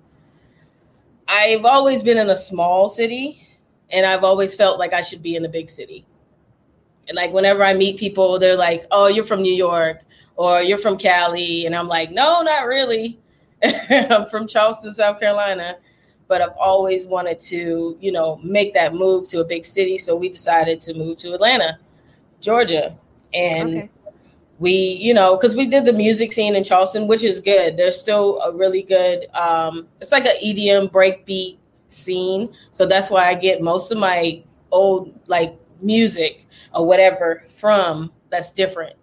I've 1.28 1.64
always 1.64 2.02
been 2.02 2.18
in 2.18 2.28
a 2.30 2.37
small 2.37 2.88
city 2.88 3.47
and 3.90 4.04
I've 4.04 4.25
always 4.25 4.54
felt 4.54 4.78
like 4.78 4.92
I 4.92 5.00
should 5.00 5.23
be 5.23 5.37
in 5.37 5.44
a 5.44 5.49
big 5.49 5.71
city. 5.71 6.04
And 7.09 7.16
like 7.16 7.33
whenever 7.33 7.62
I 7.64 7.73
meet 7.75 7.99
people, 7.99 8.38
they're 8.38 8.56
like, 8.56 8.87
oh, 8.90 9.06
you're 9.09 9.25
from 9.25 9.40
New 9.42 9.54
York 9.54 10.00
or 10.37 10.61
you're 10.62 10.78
from 10.78 10.99
Cali. 10.99 11.66
And 11.66 11.75
I'm 11.75 11.88
like, 11.88 12.11
no, 12.11 12.42
not 12.42 12.66
really. 12.66 13.18
I'm 13.90 14.25
from 14.30 14.47
Charleston, 14.47 14.94
South 14.94 15.21
Carolina. 15.21 15.76
But 16.26 16.40
I've 16.40 16.56
always 16.59 17.06
wanted 17.06 17.38
to, 17.40 17.99
you 18.00 18.12
know, 18.12 18.37
make 18.42 18.73
that 18.75 18.94
move 18.94 19.28
to 19.28 19.40
a 19.40 19.44
big 19.44 19.64
city. 19.64 19.99
So 19.99 20.16
we 20.16 20.28
decided 20.30 20.80
to 20.83 20.94
move 20.94 21.18
to 21.18 21.35
Atlanta, 21.35 21.78
Georgia. 22.40 22.97
And 23.35 23.85
Okay. 23.85 23.90
we, 24.59 24.73
you 24.73 25.12
know, 25.12 25.37
because 25.37 25.54
we 25.56 25.66
did 25.66 25.85
the 25.85 25.92
music 25.92 26.33
scene 26.33 26.54
in 26.56 26.64
Charleston, 26.64 27.06
which 27.09 27.25
is 27.25 27.40
good. 27.40 27.76
There's 27.76 27.99
still 27.99 28.40
a 28.40 28.52
really 28.52 28.83
good, 28.83 29.26
um, 29.35 29.88
it's 30.00 30.12
like 30.12 30.25
an 30.26 30.37
EDM 30.42 30.90
breakbeat 30.90 31.59
scene. 31.88 32.54
So 32.73 32.87
that's 32.87 33.11
why 33.11 33.28
I 33.28 33.35
get 33.35 33.61
most 33.61 33.92
of 33.92 33.99
my 33.99 34.42
old 34.71 35.12
like 35.28 35.56
music 35.80 36.47
or 36.75 36.87
whatever 36.87 37.44
from 37.49 38.12
that's 38.30 38.50
different. 38.50 38.97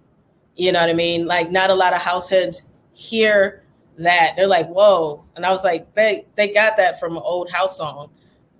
You 0.56 0.72
know 0.72 0.82
what 0.82 0.90
I 0.90 0.94
mean? 0.94 1.26
Like 1.28 1.52
not 1.52 1.70
a 1.70 1.76
lot 1.76 1.94
of 1.94 2.02
house 2.02 2.30
heads 2.30 2.64
hear 2.94 3.61
that. 3.98 4.34
They're 4.36 4.48
like, 4.48 4.68
whoa. 4.68 5.24
And 5.36 5.46
I 5.46 5.52
was 5.52 5.64
like, 5.64 5.94
they 5.94 6.26
they 6.36 6.54
got 6.54 6.78
that 6.78 7.00
from 7.00 7.16
an 7.16 7.24
old 7.24 7.52
house 7.52 7.78
song. 7.78 8.10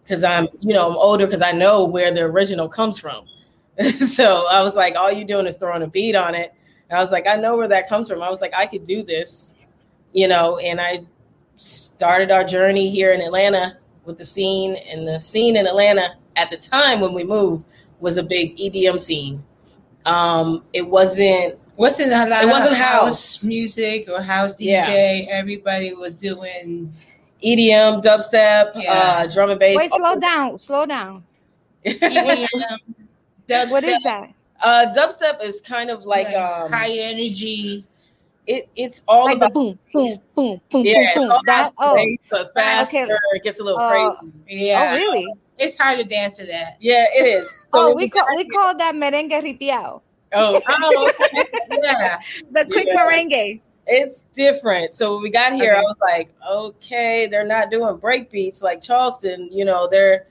Cause 0.08 0.24
I'm, 0.24 0.48
you 0.60 0.74
know, 0.74 0.90
I'm 0.90 0.98
older 0.98 1.26
because 1.26 1.42
I 1.42 1.52
know 1.52 1.86
where 1.86 2.12
the 2.12 2.22
original 2.22 2.68
comes 2.68 3.00
from. 3.00 3.26
so 3.96 4.48
I 4.48 4.62
was 4.62 4.76
like, 4.76 4.96
all 4.96 5.12
you 5.12 5.24
doing 5.24 5.48
is 5.48 5.56
throwing 5.56 5.84
a 5.84 5.88
beat 5.88 6.16
on 6.16 6.36
it. 6.36 6.54
And 6.90 6.98
I 6.98 7.02
was 7.02 7.12
like, 7.12 7.28
I 7.28 7.36
know 7.36 7.56
where 7.56 7.70
that 7.70 7.88
comes 7.88 8.10
from. 8.10 8.22
I 8.22 8.30
was 8.30 8.42
like, 8.42 8.54
I 8.54 8.66
could 8.66 8.86
do 8.86 9.04
this, 9.04 9.56
you 10.12 10.28
know, 10.28 10.58
and 10.58 10.82
I 10.82 11.06
started 11.56 12.32
our 12.32 12.44
journey 12.44 12.90
here 12.90 13.14
in 13.14 13.22
Atlanta 13.22 13.78
with 14.04 14.18
the 14.18 14.26
scene 14.26 14.76
and 14.90 15.08
the 15.08 15.20
scene 15.20 15.56
in 15.56 15.68
Atlanta 15.68 16.16
at 16.36 16.50
the 16.50 16.58
time 16.58 17.00
when 17.00 17.14
we 17.14 17.24
moved 17.24 17.64
was 18.00 18.18
a 18.18 18.24
big 18.24 18.58
EDM 18.58 19.00
scene. 19.00 19.44
Um, 20.06 20.66
it 20.74 20.86
wasn't 20.86 21.60
Wasn't 21.82 22.12
a 22.14 22.30
lot 22.30 22.44
It 22.44 22.48
wasn't 22.48 22.76
house. 22.76 23.06
house 23.06 23.44
music 23.44 24.08
or 24.08 24.22
house 24.22 24.54
DJ. 24.56 25.26
Yeah. 25.26 25.34
Everybody 25.34 25.96
was 25.96 26.14
doing 26.14 26.94
EDM, 27.44 28.04
dubstep, 28.04 28.74
Yeah. 28.76 28.94
uh, 28.94 29.28
drum 29.34 29.50
and 29.50 29.60
bass. 29.60 29.78
Wait, 29.78 29.90
slow 29.90 30.16
down, 30.20 30.60
slow 30.60 30.86
down. 30.86 31.24
EDM, 31.84 32.78
dubstep, 33.48 33.72
What 33.72 33.84
is 33.84 33.98
that? 34.04 34.32
Uh, 34.62 34.94
dubstep 34.96 35.42
is 35.44 35.60
kind 35.60 35.90
of 35.90 36.06
like, 36.06 36.28
like 36.28 36.36
um, 36.38 36.72
high 36.72 36.92
energy. 36.92 37.84
it, 38.46 38.70
it's 38.76 39.02
all 39.08 39.26
Like 39.26 39.40
the 39.40 39.46
about 39.48 39.54
boom, 39.56 39.80
boom, 39.92 40.08
boom, 40.36 40.62
boom, 40.72 40.86
yeah, 40.86 40.94
boom, 40.94 41.04
it's 41.04 41.16
boom. 41.18 41.30
That 41.48 41.72
about 41.72 41.74
oh, 41.80 41.96
space, 41.98 42.18
but 42.30 42.54
faster. 42.54 43.04
Okay. 43.06 43.14
It 43.34 43.44
gets 43.44 43.60
a 43.60 43.64
little 43.64 43.80
Uh, 43.82 43.90
crazy. 44.22 44.34
Yeah, 44.70 44.92
oh 44.94 44.96
really? 44.98 45.26
it's 45.58 45.76
hard 45.80 45.98
to 45.98 46.04
dance 46.04 46.38
to 46.38 46.46
that. 46.46 46.78
Yeah, 46.80 47.06
it 47.10 47.26
is. 47.26 47.50
So 47.50 47.58
Oh, 47.74 47.88
we 47.96 48.04
we 48.06 48.10
call 48.10 48.28
we 48.36 48.46
call 48.46 48.78
that 48.78 48.94
merengue 48.94 49.34
ripiao. 49.42 50.02
Oh, 50.34 50.62
Oh, 50.68 51.10
okay. 51.32 51.44
yeah. 51.84 52.20
The 52.52 52.66
quick 52.66 52.88
Yeah. 52.88 52.98
merengue. 53.06 53.62
it's 53.88 54.22
different. 54.34 54.96
So 54.96 55.14
when 55.16 55.24
we 55.24 55.30
got 55.30 55.54
here, 55.54 55.74
I 55.76 55.82
was 55.82 55.98
like, 56.02 56.30
okay, 56.50 57.28
they're 57.28 57.46
not 57.46 57.70
doing 57.72 57.98
break 57.98 58.30
beats 58.32 58.62
like 58.62 58.82
Charleston. 58.82 59.50
You 59.52 59.66
know, 59.66 59.88
they're 59.90 60.28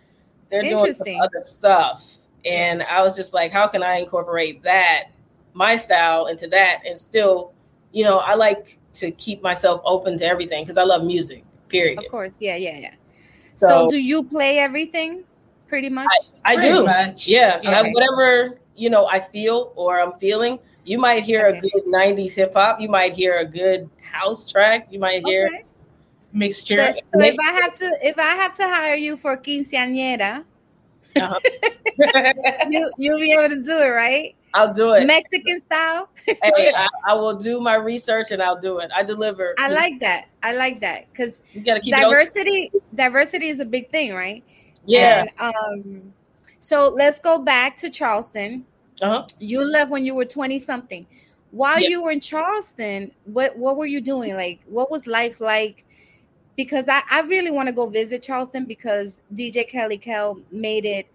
they're 0.50 0.62
doing 0.62 0.92
some 0.95 1.07
other 1.21 1.40
stuff. 1.40 2.16
And 2.45 2.78
Yes. 2.80 2.88
I 2.90 3.02
was 3.02 3.14
just 3.16 3.35
like, 3.35 3.52
how 3.52 3.66
can 3.69 3.83
I 3.83 3.97
incorporate 3.97 4.62
that, 4.62 5.09
my 5.52 5.76
style, 5.76 6.26
into 6.26 6.47
that, 6.49 6.78
and 6.87 6.99
still, 6.99 7.52
you 7.92 8.02
know, 8.04 8.19
I 8.21 8.35
like 8.35 8.78
to 8.95 9.11
keep 9.12 9.42
myself 9.42 9.83
open 9.85 10.19
to 10.19 10.25
everything 10.25 10.64
because 10.64 10.78
I 10.78 10.85
love 10.85 11.04
music. 11.04 11.45
Period. 11.69 11.99
Of 11.99 12.11
course, 12.11 12.35
yeah, 12.40 12.57
yeah, 12.57 12.78
yeah. 12.78 12.95
So, 13.52 13.69
So, 13.69 13.90
do 13.90 14.00
you 14.02 14.25
play 14.25 14.59
everything 14.59 15.23
pretty 15.69 15.90
much? 15.90 16.09
I 16.45 16.57
Pretty 16.57 16.71
do. 16.73 16.85
much. 16.87 17.28
Yeah, 17.28 17.61
Yeah. 17.62 17.83
I- 17.83 17.90
whatever 17.90 18.59
you 18.80 18.90
know, 18.90 19.06
I 19.06 19.20
feel 19.20 19.72
or 19.76 20.00
I'm 20.00 20.12
feeling. 20.14 20.58
You 20.84 20.99
might 20.99 21.22
hear 21.22 21.46
Okay. 21.46 21.58
a 21.58 21.60
good 21.60 21.84
'90s 21.87 22.34
hip 22.34 22.54
hop. 22.54 22.80
You 22.80 22.88
might 22.88 23.12
hear 23.12 23.37
a 23.38 23.44
good 23.44 23.88
house 24.00 24.50
track. 24.50 24.88
You 24.90 24.99
might 24.99 25.25
hear. 25.26 25.46
Okay. 25.46 25.64
Mixture. 26.32 26.76
So, 26.76 26.92
so 27.12 27.18
Maybe- 27.18 27.37
if 27.40 27.49
I 27.49 27.52
have 27.60 27.78
to 27.78 27.99
if 28.02 28.18
I 28.18 28.34
have 28.37 28.52
to 28.54 28.62
hire 28.64 28.94
you 28.94 29.16
for 29.16 29.37
quinceañera, 29.37 30.44
Uh-huh. 31.16 31.40
you 32.70 32.90
you'll 32.96 33.18
be 33.18 33.32
able 33.32 33.49
to 33.54 33.62
do 33.62 33.78
it, 33.78 33.88
right? 33.90 34.34
I'll 34.54 34.72
do 34.75 34.94
it. 34.94 35.06
Mexican 35.06 35.60
style. 35.66 36.08
Hey, 36.26 36.37
I, 36.75 36.88
I 37.08 37.14
will 37.14 37.37
do 37.37 37.60
my 37.60 37.75
research 37.76 38.30
and 38.32 38.42
I'll 38.42 38.60
do 38.60 38.78
it. 38.78 38.90
I 38.94 39.02
deliver. 39.04 39.54
I 39.58 39.68
like 39.70 40.00
that. 40.00 40.26
I 40.42 40.52
like 40.52 40.80
that 40.80 41.06
because 41.12 41.38
You 41.52 41.60
gotta 41.62 41.80
keep 41.80 41.94
it 41.94 41.99
open. 41.99 42.10
diversity 42.10 42.70
diversity 42.94 43.49
is 43.49 43.60
a 43.60 43.64
big 43.64 43.90
thing, 43.90 44.12
right? 44.14 44.42
Yeah. 44.87 45.26
And, 45.38 45.54
um. 45.54 46.12
So 46.58 46.88
let's 46.90 47.18
go 47.18 47.38
back 47.38 47.76
to 47.78 47.90
Charleston. 47.90 48.66
Uh-huh. 49.02 49.26
You 49.38 49.64
left 49.64 49.90
when 49.90 50.04
you 50.04 50.14
were 50.14 50.25
twenty 50.25 50.59
something. 50.59 51.07
While 51.52 51.80
Yeah. 51.80 51.88
you 51.88 52.02
were 52.02 52.11
in 52.12 52.21
Charleston, 52.21 53.11
what 53.25 53.57
what 53.57 53.76
were 53.76 53.87
you 53.87 54.00
doing? 54.00 54.35
Like, 54.35 54.61
what 54.66 54.90
was 54.90 55.07
life 55.07 55.40
like? 55.40 55.85
Because 56.57 56.88
I, 56.88 57.02
I 57.11 57.23
really 57.23 57.50
want 57.50 57.69
to 57.69 57.73
go 57.75 57.88
visit 57.88 58.23
Charleston 58.23 58.64
because 58.66 59.23
DJ 59.35 59.69
Kelly 59.69 59.99
Kell 59.99 60.38
made 60.52 60.85
it 60.85 61.07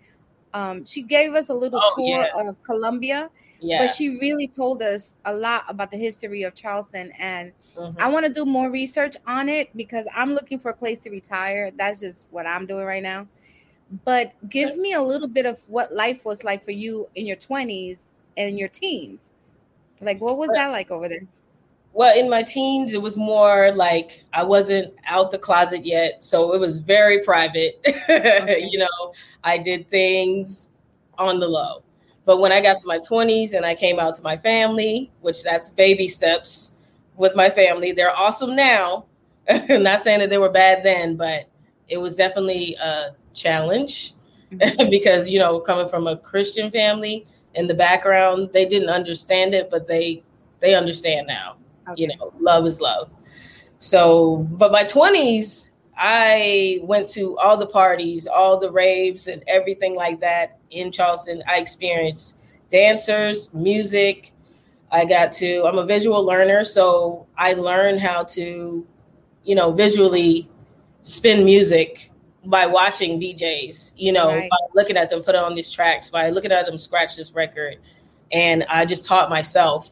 Um, 0.54 0.86
she 0.86 1.02
gave 1.02 1.34
us 1.36 1.50
a 1.50 1.54
little 1.54 1.82
Oh, 1.84 1.96
tour 1.98 2.08
yeah. 2.34 2.50
of 2.50 2.56
Columbia, 2.64 3.30
Yeah. 3.60 3.80
but 3.86 3.94
she 3.94 4.18
really 4.20 4.48
told 4.48 4.82
us 4.82 5.14
a 5.26 5.34
lot 5.34 5.66
about 5.68 5.92
the 5.92 5.98
history 5.98 6.44
of 6.44 6.56
Charleston. 6.56 7.12
And 7.20 7.52
Mhm. 7.78 7.96
I 8.00 8.08
want 8.08 8.26
to 8.26 8.32
do 8.32 8.46
more 8.46 8.70
research 8.72 9.18
on 9.28 9.50
it 9.50 9.76
because 9.76 10.06
I'm 10.16 10.32
looking 10.34 10.58
for 10.58 10.70
a 10.72 10.74
place 10.74 11.02
to 11.02 11.10
retire. 11.10 11.72
That's 11.76 12.00
just 12.00 12.28
what 12.32 12.48
I'm 12.48 12.66
doing 12.66 12.86
right 12.86 13.04
now. 13.04 13.28
But 14.04 14.34
give 14.50 14.78
me 14.78 14.94
a 14.94 15.02
little 15.02 15.28
bit 15.28 15.46
of 15.46 15.60
what 15.70 15.94
life 15.94 16.26
was 16.26 16.44
like 16.44 16.64
for 16.64 16.72
you 16.72 17.08
in 17.16 17.26
your 17.26 17.36
20s 17.36 18.04
and 18.38 18.58
your 18.58 18.68
teens. 18.68 19.32
Like, 20.02 20.20
what 20.20 20.38
was 20.38 20.50
that 20.54 20.72
like 20.72 20.92
over 20.92 21.08
there? 21.08 21.26
Well, 21.94 22.18
in 22.18 22.30
my 22.30 22.44
teens, 22.44 22.94
it 22.94 23.02
was 23.02 23.16
more 23.16 23.72
like 23.74 24.22
I 24.34 24.44
wasn't 24.44 24.94
out 25.06 25.32
the 25.32 25.38
closet 25.38 25.86
yet, 25.86 26.24
so 26.24 26.54
it 26.54 26.60
was 26.60 26.78
very 26.78 27.24
private. 27.24 27.80
you 28.10 28.80
know, 28.80 29.14
I 29.46 29.58
did 29.58 29.90
things 29.90 30.70
on 31.18 31.40
the 31.40 31.48
low. 31.48 31.84
But 32.26 32.42
when 32.42 32.52
I 32.52 32.60
got 32.60 32.82
to 32.82 32.88
my 32.88 33.00
20s 33.00 33.54
and 33.54 33.66
I 33.66 33.76
came 33.76 34.00
out 34.00 34.16
to 34.16 34.22
my 34.24 34.36
family, 34.36 35.12
which 35.22 35.44
that's 35.44 35.70
baby 35.70 36.10
steps 36.10 36.74
with 37.16 37.36
my 37.36 37.50
family, 37.50 37.94
they're 37.94 38.16
awesome 38.16 38.56
now. 38.56 39.06
Not 39.70 40.02
saying 40.02 40.20
that 40.20 40.30
they 40.30 40.40
were 40.40 40.50
bad 40.50 40.84
then, 40.84 41.16
but 41.16 41.46
it 41.88 41.98
was 41.98 42.16
definitely 42.16 42.76
a 42.82 43.12
challenge. 43.36 44.14
Mm-hmm. 44.52 44.90
Because, 44.90 45.30
you 45.30 45.40
know, 45.40 45.60
coming 45.60 45.88
from 45.88 46.08
a 46.08 46.18
Christian 46.18 46.72
family 46.72 47.28
in 47.56 47.68
the 47.68 47.74
background, 47.74 48.50
they 48.54 48.66
didn't 48.66 48.90
understand 48.90 49.54
it, 49.54 49.70
but 49.70 49.88
they 49.88 50.24
they 50.62 50.74
understand 50.74 51.28
now 51.28 51.58
you 51.96 52.08
know 52.08 52.34
love 52.40 52.66
is 52.66 52.82
love. 52.82 53.10
So 53.78 54.38
but 54.52 54.72
my 54.72 54.84
20s 54.84 55.70
i 55.98 56.80
went 56.84 57.08
to 57.08 57.38
all 57.38 57.56
the 57.56 57.66
parties 57.66 58.28
all 58.28 58.58
the 58.60 58.70
raves 58.70 59.30
and 59.30 59.42
everything 59.48 59.96
like 59.96 60.20
that 60.20 60.58
in 60.72 60.92
charleston. 60.92 61.42
I 61.48 61.58
experienced 61.58 62.38
dancers 62.70 63.54
music. 63.54 64.34
I 64.92 65.06
got 65.06 65.32
to 65.34 65.64
i'm 65.66 65.78
a 65.78 65.86
visual 65.86 66.24
learner 66.24 66.66
so 66.66 67.28
i 67.38 67.54
learned 67.54 68.02
how 68.02 68.24
to 68.24 68.86
you 69.44 69.56
know 69.56 69.72
visually 69.72 70.50
spin 71.04 71.46
music 71.46 72.12
by 72.46 72.66
watching 72.66 73.20
djs 73.20 73.94
you 73.98 74.12
know 74.12 74.28
Right. 74.30 74.50
by 74.50 74.58
looking 74.76 74.98
at 74.98 75.10
them 75.10 75.22
put 75.24 75.36
on 75.36 75.56
these 75.56 75.72
tracks 75.72 76.10
by 76.10 76.30
looking 76.30 76.52
at 76.52 76.66
them 76.66 76.78
scratch 76.78 77.16
this 77.16 77.34
record. 77.34 77.78
And 78.32 78.64
i 78.70 78.86
just 78.86 79.06
taught 79.06 79.30
myself 79.30 79.90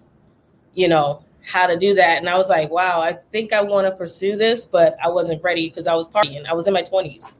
you 0.75 0.87
know 0.87 1.23
how 1.45 1.67
to 1.67 1.77
do 1.77 1.93
that. 1.95 2.17
And 2.19 2.29
i 2.29 2.37
was 2.37 2.49
like 2.49 2.69
wow 2.69 3.01
i 3.01 3.13
think 3.31 3.53
i 3.53 3.61
want 3.61 3.87
to 3.87 3.95
pursue 3.95 4.35
this 4.35 4.65
but 4.65 4.95
i 5.03 5.09
wasn't 5.09 5.43
ready 5.43 5.67
because 5.69 5.87
i 5.87 5.93
was 5.93 6.07
partying. 6.07 6.45
I 6.45 6.53
was 6.53 6.67
in 6.67 6.73
my 6.73 6.81
20s 6.83 7.35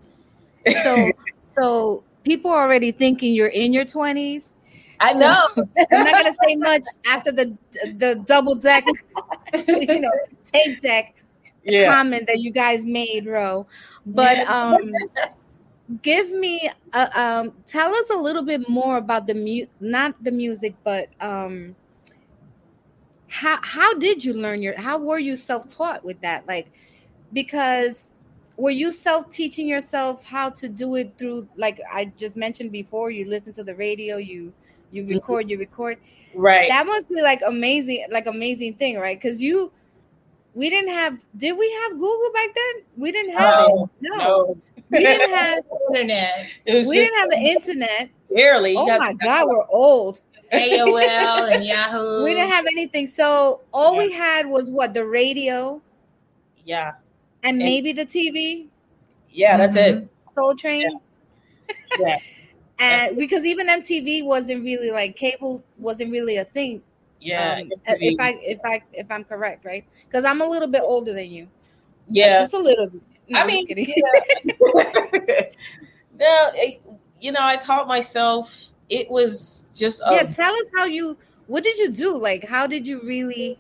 So, 0.84 1.12
so 1.58 2.04
people 2.23 2.52
are 2.52 2.63
already 2.63 2.91
thinking 2.91 3.34
you're 3.34 3.47
in 3.47 3.73
your 3.73 3.86
20s. 3.86 4.54
i 4.99 5.13
So- 5.13 5.19
know. 5.19 5.47
I'm 5.91 6.04
not 6.06 6.23
gonna 6.23 6.36
say 6.45 6.56
much 6.56 6.84
after 7.06 7.32
the 7.32 7.58
the 7.97 8.21
double 8.26 8.56
deck, 8.56 8.86
you 9.67 9.99
know, 9.99 10.12
tape 10.43 10.80
deck 10.82 11.15
yeah 11.63 11.93
comment 11.93 12.28
that 12.28 12.39
you 12.39 12.52
guys 12.52 12.86
made, 12.86 13.26
Ro. 13.26 13.67
But 14.06 14.39
um, 14.49 14.91
give 16.02 16.32
me, 16.32 16.69
uh, 16.93 17.10
um, 17.15 17.54
tell 17.67 17.93
us 17.93 18.10
a 18.10 18.17
little 18.17 18.43
bit 18.43 18.67
more 18.67 18.97
about 18.97 19.28
the 19.28 19.34
mu, 19.34 19.65
not 19.80 20.21
the 20.23 20.32
music, 20.32 20.76
but 20.84 21.10
um, 21.21 21.76
how 23.28 23.60
how 23.63 23.93
did 23.95 24.23
you 24.23 24.34
learn 24.34 24.62
your? 24.62 24.80
How 24.80 24.97
were 24.97 25.19
you 25.19 25.36
self 25.36 25.67
taught 25.67 26.04
with 26.04 26.19
that? 26.21 26.47
Like, 26.47 26.71
because 27.32 28.12
were 28.58 28.71
you 28.71 28.91
self 28.91 29.30
teaching 29.30 29.67
yourself 29.67 30.23
how 30.23 30.49
to 30.52 30.69
do 30.69 30.95
it 30.95 31.13
through? 31.17 31.47
Like 31.56 31.80
I 31.91 32.06
just 32.17 32.36
mentioned 32.36 32.71
before, 32.71 33.10
you 33.10 33.28
listen 33.28 33.54
to 33.54 33.63
the 33.63 33.76
radio, 33.76 34.17
you 34.17 34.54
you 34.91 35.08
record, 35.08 35.49
you 35.49 35.58
record 35.58 35.97
right 36.36 36.67
that 36.69 36.86
must 36.86 37.10
be 37.10 37.21
like 37.21 37.41
amazing 37.45 38.06
like 38.12 38.28
amazing 38.28 38.73
thing 38.76 38.97
right 38.97 39.19
because 39.21 39.41
you 39.41 39.71
we 40.54 40.70
didn't 40.70 40.89
have 40.89 41.18
did 41.38 41.58
we 41.58 41.72
have 41.84 41.92
google 41.94 42.32
back 42.34 42.50
then? 42.54 42.84
We 42.98 43.12
didn't 43.12 43.34
have 43.38 43.68
no, 43.68 43.89
it. 44.02 44.10
No, 44.10 44.18
no. 44.18 44.58
we 44.92 45.00
didn't 45.00 45.30
have 45.36 45.63
Internet, 45.89 46.48
it 46.66 46.76
was 46.76 46.88
we 46.88 46.98
just 46.98 47.12
didn't 47.12 47.20
have 47.20 47.30
the 47.30 47.38
internet. 47.52 48.10
Barely. 48.34 48.72
You 48.74 48.80
oh 48.80 48.86
got- 48.86 49.00
my 49.00 49.13
god 49.13 49.48
we're 49.48 49.66
old. 49.70 50.22
AOL, 50.52 51.52
and 51.52 51.66
Yahoo. 51.74 52.24
we 52.24 52.36
didn't 52.36 52.52
have 52.52 52.68
anything. 52.68 53.08
So 53.08 53.62
all 53.74 53.98
we 53.98 54.12
had 54.12 54.46
was 54.46 54.70
what 54.70 54.94
the 54.94 55.04
radio? 55.06 55.82
Yeah. 56.63 56.94
And 57.44 57.56
And- 57.56 57.58
maybe 57.60 57.92
the 57.92 58.06
tv 58.06 58.68
yeah 59.32 59.58
that's 59.58 59.76
it. 59.76 59.96
Mm-hmm. 59.96 60.39
Soul 60.39 60.56
train? 60.56 61.00
Yeah. 62.00 62.18
And 62.80 63.16
because 63.16 63.46
even 63.46 63.68
mtv 63.68 64.26
wasn't 64.26 64.63
really 64.63 64.89
like 64.92 65.16
cable 65.16 65.63
wasn't 65.78 66.12
really 66.12 66.38
a 66.38 66.44
thing 66.46 66.82
yeah 67.24 67.60
um, 67.62 67.72
if 67.88 68.20
i 68.20 68.38
if 68.42 68.60
i 68.66 68.82
if 68.94 69.08
i'm 69.10 69.24
correct 69.24 69.64
right 69.66 69.86
because 70.08 70.26
i'm 70.26 70.42
a 70.42 70.46
little 70.46 70.68
bit 70.68 70.82
older 70.84 71.14
than 71.14 71.32
you 71.32 71.48
yeah 72.12 72.42
just 72.42 72.54
a 72.54 72.60
little 72.60 72.88
bit 72.90 73.02
no, 73.30 73.40
I 73.40 73.44
I'm 73.44 73.50
just 73.50 73.68
mean, 73.68 73.68
kidding. 73.68 73.88
no, 76.20 76.52
it- 76.56 76.82
you 77.22 77.32
know, 77.32 77.40
I 77.42 77.56
taught 77.56 77.88
myself. 77.88 78.66
It 78.90 79.10
was 79.10 79.66
just 79.74 80.02
a, 80.06 80.12
yeah 80.12 80.24
tell 80.24 80.54
us 80.54 80.66
how 80.76 80.84
you 80.86 81.18
what 81.48 81.64
did 81.64 81.78
you 81.78 81.90
do 81.90 82.18
like 82.18 82.44
how 82.46 82.68
did 82.68 82.86
you 82.86 83.00
really 83.06 83.58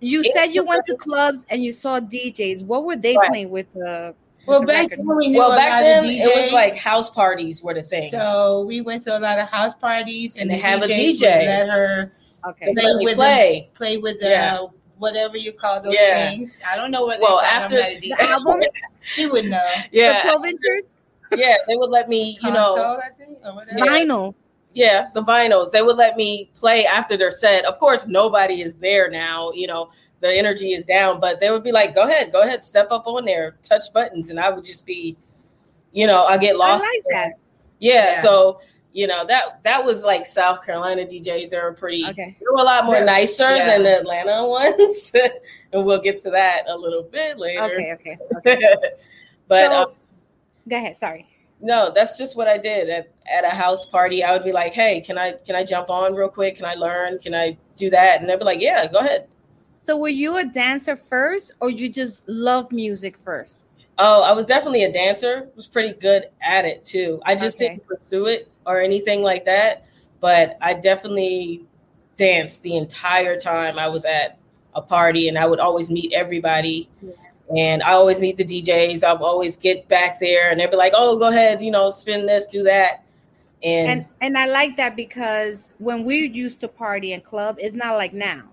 you 0.00 0.22
It 0.22 0.32
said 0.34 0.54
you 0.54 0.62
went 0.62 0.84
to 0.84 0.94
clubs 0.96 1.46
and 1.48 1.64
you 1.64 1.72
saw 1.72 1.98
djs 2.00 2.62
what 2.64 2.84
were 2.84 2.96
they 2.96 3.16
Right. 3.16 3.28
playing 3.30 3.48
with 3.50 3.72
the 3.72 4.14
Well, 4.46 4.60
the 4.60 4.66
back 4.66 4.90
record? 4.90 4.98
then 4.98 5.16
we 5.16 5.28
knew 5.30 5.38
well 5.38 5.52
a 5.52 5.56
back 5.56 5.70
lot 5.70 5.82
then 5.82 6.04
of 6.04 6.10
DJs. 6.10 6.20
it 6.20 6.34
was 6.34 6.52
like 6.52 6.76
house 6.76 7.08
parties 7.10 7.62
were 7.62 7.74
the 7.74 7.82
thing. 7.82 8.10
So 8.10 8.64
we 8.68 8.82
went 8.82 9.02
to 9.04 9.16
a 9.16 9.20
lot 9.20 9.38
of 9.38 9.48
house 9.48 9.74
parties, 9.74 10.36
and, 10.36 10.42
And 10.42 10.50
the 10.50 10.54
they 10.54 10.60
have 10.60 10.82
a 10.82 10.88
DJ. 10.88 11.46
let 11.46 11.68
her 11.70 12.12
okay 12.44 12.72
They 12.74 12.82
let 12.82 13.04
with 13.04 13.16
play. 13.16 13.70
play 13.74 13.96
with 13.98 14.20
the 14.20 14.28
Yeah. 14.28 14.58
whatever 14.98 15.36
you 15.36 15.52
call 15.52 15.80
those 15.82 15.94
Yeah. 15.94 16.28
things. 16.30 16.60
I 16.70 16.76
don't 16.76 16.90
know 16.90 17.04
what 17.04 17.20
Well, 17.20 17.38
they 17.38 17.44
call 17.46 17.62
after- 17.62 17.76
them. 17.76 18.00
the 18.00 18.12
album, 18.20 18.62
she 19.02 19.26
would 19.26 19.44
know. 19.44 19.62
yeah. 19.92 20.12
Yeah, 20.12 20.22
the 20.22 20.28
12 20.28 20.44
inches 20.46 20.96
yeah, 21.36 21.56
they 21.66 21.74
would 21.76 21.90
let 21.90 22.08
me, 22.08 22.38
you 22.42 22.50
know, 22.50 22.74
Console, 22.76 23.00
I 23.04 23.08
think, 23.18 23.38
or 23.44 23.62
vinyl 23.76 24.34
yeah, 24.74 25.08
the 25.14 25.22
vinyls. 25.22 25.70
They 25.70 25.80
would 25.82 25.96
let 25.96 26.16
me 26.16 26.50
play 26.54 26.84
after 26.86 27.16
their 27.16 27.30
set. 27.30 27.64
Of 27.64 27.78
course, 27.78 28.06
nobody 28.06 28.60
is 28.60 28.76
there 28.76 29.08
now. 29.10 29.50
You 29.52 29.66
know, 29.66 29.88
the 30.20 30.30
energy 30.30 30.74
is 30.74 30.84
down, 30.84 31.18
but 31.18 31.40
they 31.40 31.50
would 31.50 31.64
be 31.64 31.72
like, 31.72 31.94
"Go 31.94 32.02
ahead, 32.02 32.30
go 32.30 32.42
ahead, 32.42 32.62
step 32.64 32.92
up 32.92 33.06
on 33.06 33.24
there, 33.24 33.56
touch 33.62 33.84
buttons," 33.94 34.28
and 34.30 34.38
I 34.38 34.50
would 34.50 34.64
just 34.64 34.84
be, 34.84 35.16
you 35.92 36.06
know, 36.06 36.24
I 36.26 36.36
get 36.36 36.56
lost. 36.58 36.84
i 36.84 36.86
lost. 36.86 36.88
like 36.94 37.04
that 37.10 37.32
Yeah, 37.78 38.12
Yeah. 38.12 38.22
so 38.22 38.60
you 38.96 39.06
know 39.06 39.26
that 39.26 39.62
that 39.62 39.84
was 39.84 40.02
like 40.04 40.24
South 40.24 40.64
Carolina 40.64 41.04
DJs. 41.04 41.52
are 41.52 41.72
pretty. 41.74 42.02
okay 42.06 42.34
They 42.40 42.46
were 42.50 42.60
a 42.62 42.64
lot 42.64 42.86
more 42.86 42.96
Yeah. 42.96 43.04
nicer 43.04 43.54
Yeah. 43.54 43.66
than 43.66 43.82
the 43.82 43.98
Atlanta 44.00 44.46
ones, 44.58 45.12
and 45.72 45.84
we'll 45.84 46.00
get 46.00 46.22
to 46.22 46.30
that 46.30 46.62
a 46.66 46.74
little 46.76 47.02
bit 47.02 47.38
later. 47.38 47.62
okay 47.62 47.92
okay 47.92 48.18
okay 48.36 48.58
but 49.48 49.60
so 49.70 49.72
um, 49.82 49.88
go 50.68 50.76
ahead 50.78 50.96
sorry 50.96 51.26
no, 51.58 51.90
that's 51.94 52.18
just 52.18 52.36
what 52.36 52.48
I 52.48 52.58
did 52.58 52.90
at, 52.90 53.10
at 53.32 53.42
a 53.42 53.48
house 53.48 53.86
party. 53.86 54.22
I 54.22 54.30
would 54.34 54.44
be 54.44 54.52
like, 54.52 54.74
"Hey, 54.74 55.00
can 55.00 55.16
I 55.16 55.32
can 55.46 55.56
I 55.56 55.64
jump 55.64 55.88
on 55.88 56.14
real 56.14 56.28
quick? 56.28 56.56
Can 56.56 56.66
I 56.66 56.74
learn? 56.74 57.18
Can 57.18 57.34
I 57.34 57.56
do 57.78 57.88
that?" 57.88 58.20
And 58.20 58.28
they'd 58.28 58.38
be 58.38 58.44
like, 58.44 58.60
"Yeah, 58.60 58.86
go 58.86 58.98
ahead." 58.98 59.26
so 59.82 59.96
were 59.96 60.10
you 60.10 60.36
a 60.36 60.44
dancer 60.44 60.96
first 60.96 61.52
or 61.60 61.70
you 61.70 61.88
just 61.88 62.28
love 62.28 62.70
music 62.72 63.16
first 63.24 63.64
Oh, 63.96 64.20
I 64.22 64.32
was 64.32 64.44
definitely 64.44 64.84
a 64.84 64.92
dancer. 64.92 65.48
Was 65.56 65.66
pretty 65.66 65.94
good 65.98 66.24
at 66.42 66.66
it 66.66 66.84
too. 66.84 67.20
I 67.24 67.34
just 67.34 67.56
Okay. 67.56 67.68
didn't 67.76 67.86
pursue 67.86 68.26
it 68.26 68.50
or 68.66 68.80
anything 68.80 69.22
like 69.22 69.44
that. 69.44 69.84
But 70.20 70.58
I 70.60 70.74
definitely 70.74 71.66
danced 72.16 72.62
the 72.62 72.76
entire 72.76 73.38
time 73.38 73.78
I 73.78 73.88
was 73.88 74.04
at 74.04 74.38
a 74.74 74.82
party, 74.82 75.28
and 75.28 75.38
I 75.38 75.46
would 75.46 75.60
always 75.60 75.90
meet 75.90 76.12
everybody. 76.12 76.88
Yeah. 77.02 77.12
And 77.56 77.82
I 77.82 77.92
always 77.92 78.20
meet 78.20 78.36
the 78.36 78.44
DJs. 78.44 79.04
I'll 79.04 79.24
always 79.24 79.56
get 79.56 79.86
back 79.88 80.18
there, 80.20 80.50
and 80.50 80.58
they'd 80.60 80.70
be 80.70 80.76
like, 80.76 80.92
"Oh, 80.96 81.16
go 81.18 81.28
ahead, 81.28 81.62
you 81.62 81.70
know, 81.70 81.90
spin 81.90 82.26
this, 82.26 82.46
do 82.48 82.62
that." 82.64 83.02
And, 83.62 83.88
and 83.88 84.06
and 84.20 84.38
i 84.38 84.46
like 84.46 84.76
that 84.76 84.96
because 84.96 85.70
when 85.78 86.04
we 86.04 86.28
used 86.28 86.60
to 86.60 86.68
party 86.68 87.14
in 87.14 87.22
club 87.22 87.56
it's 87.58 87.74
not 87.74 87.96
like 87.96 88.12
now 88.12 88.44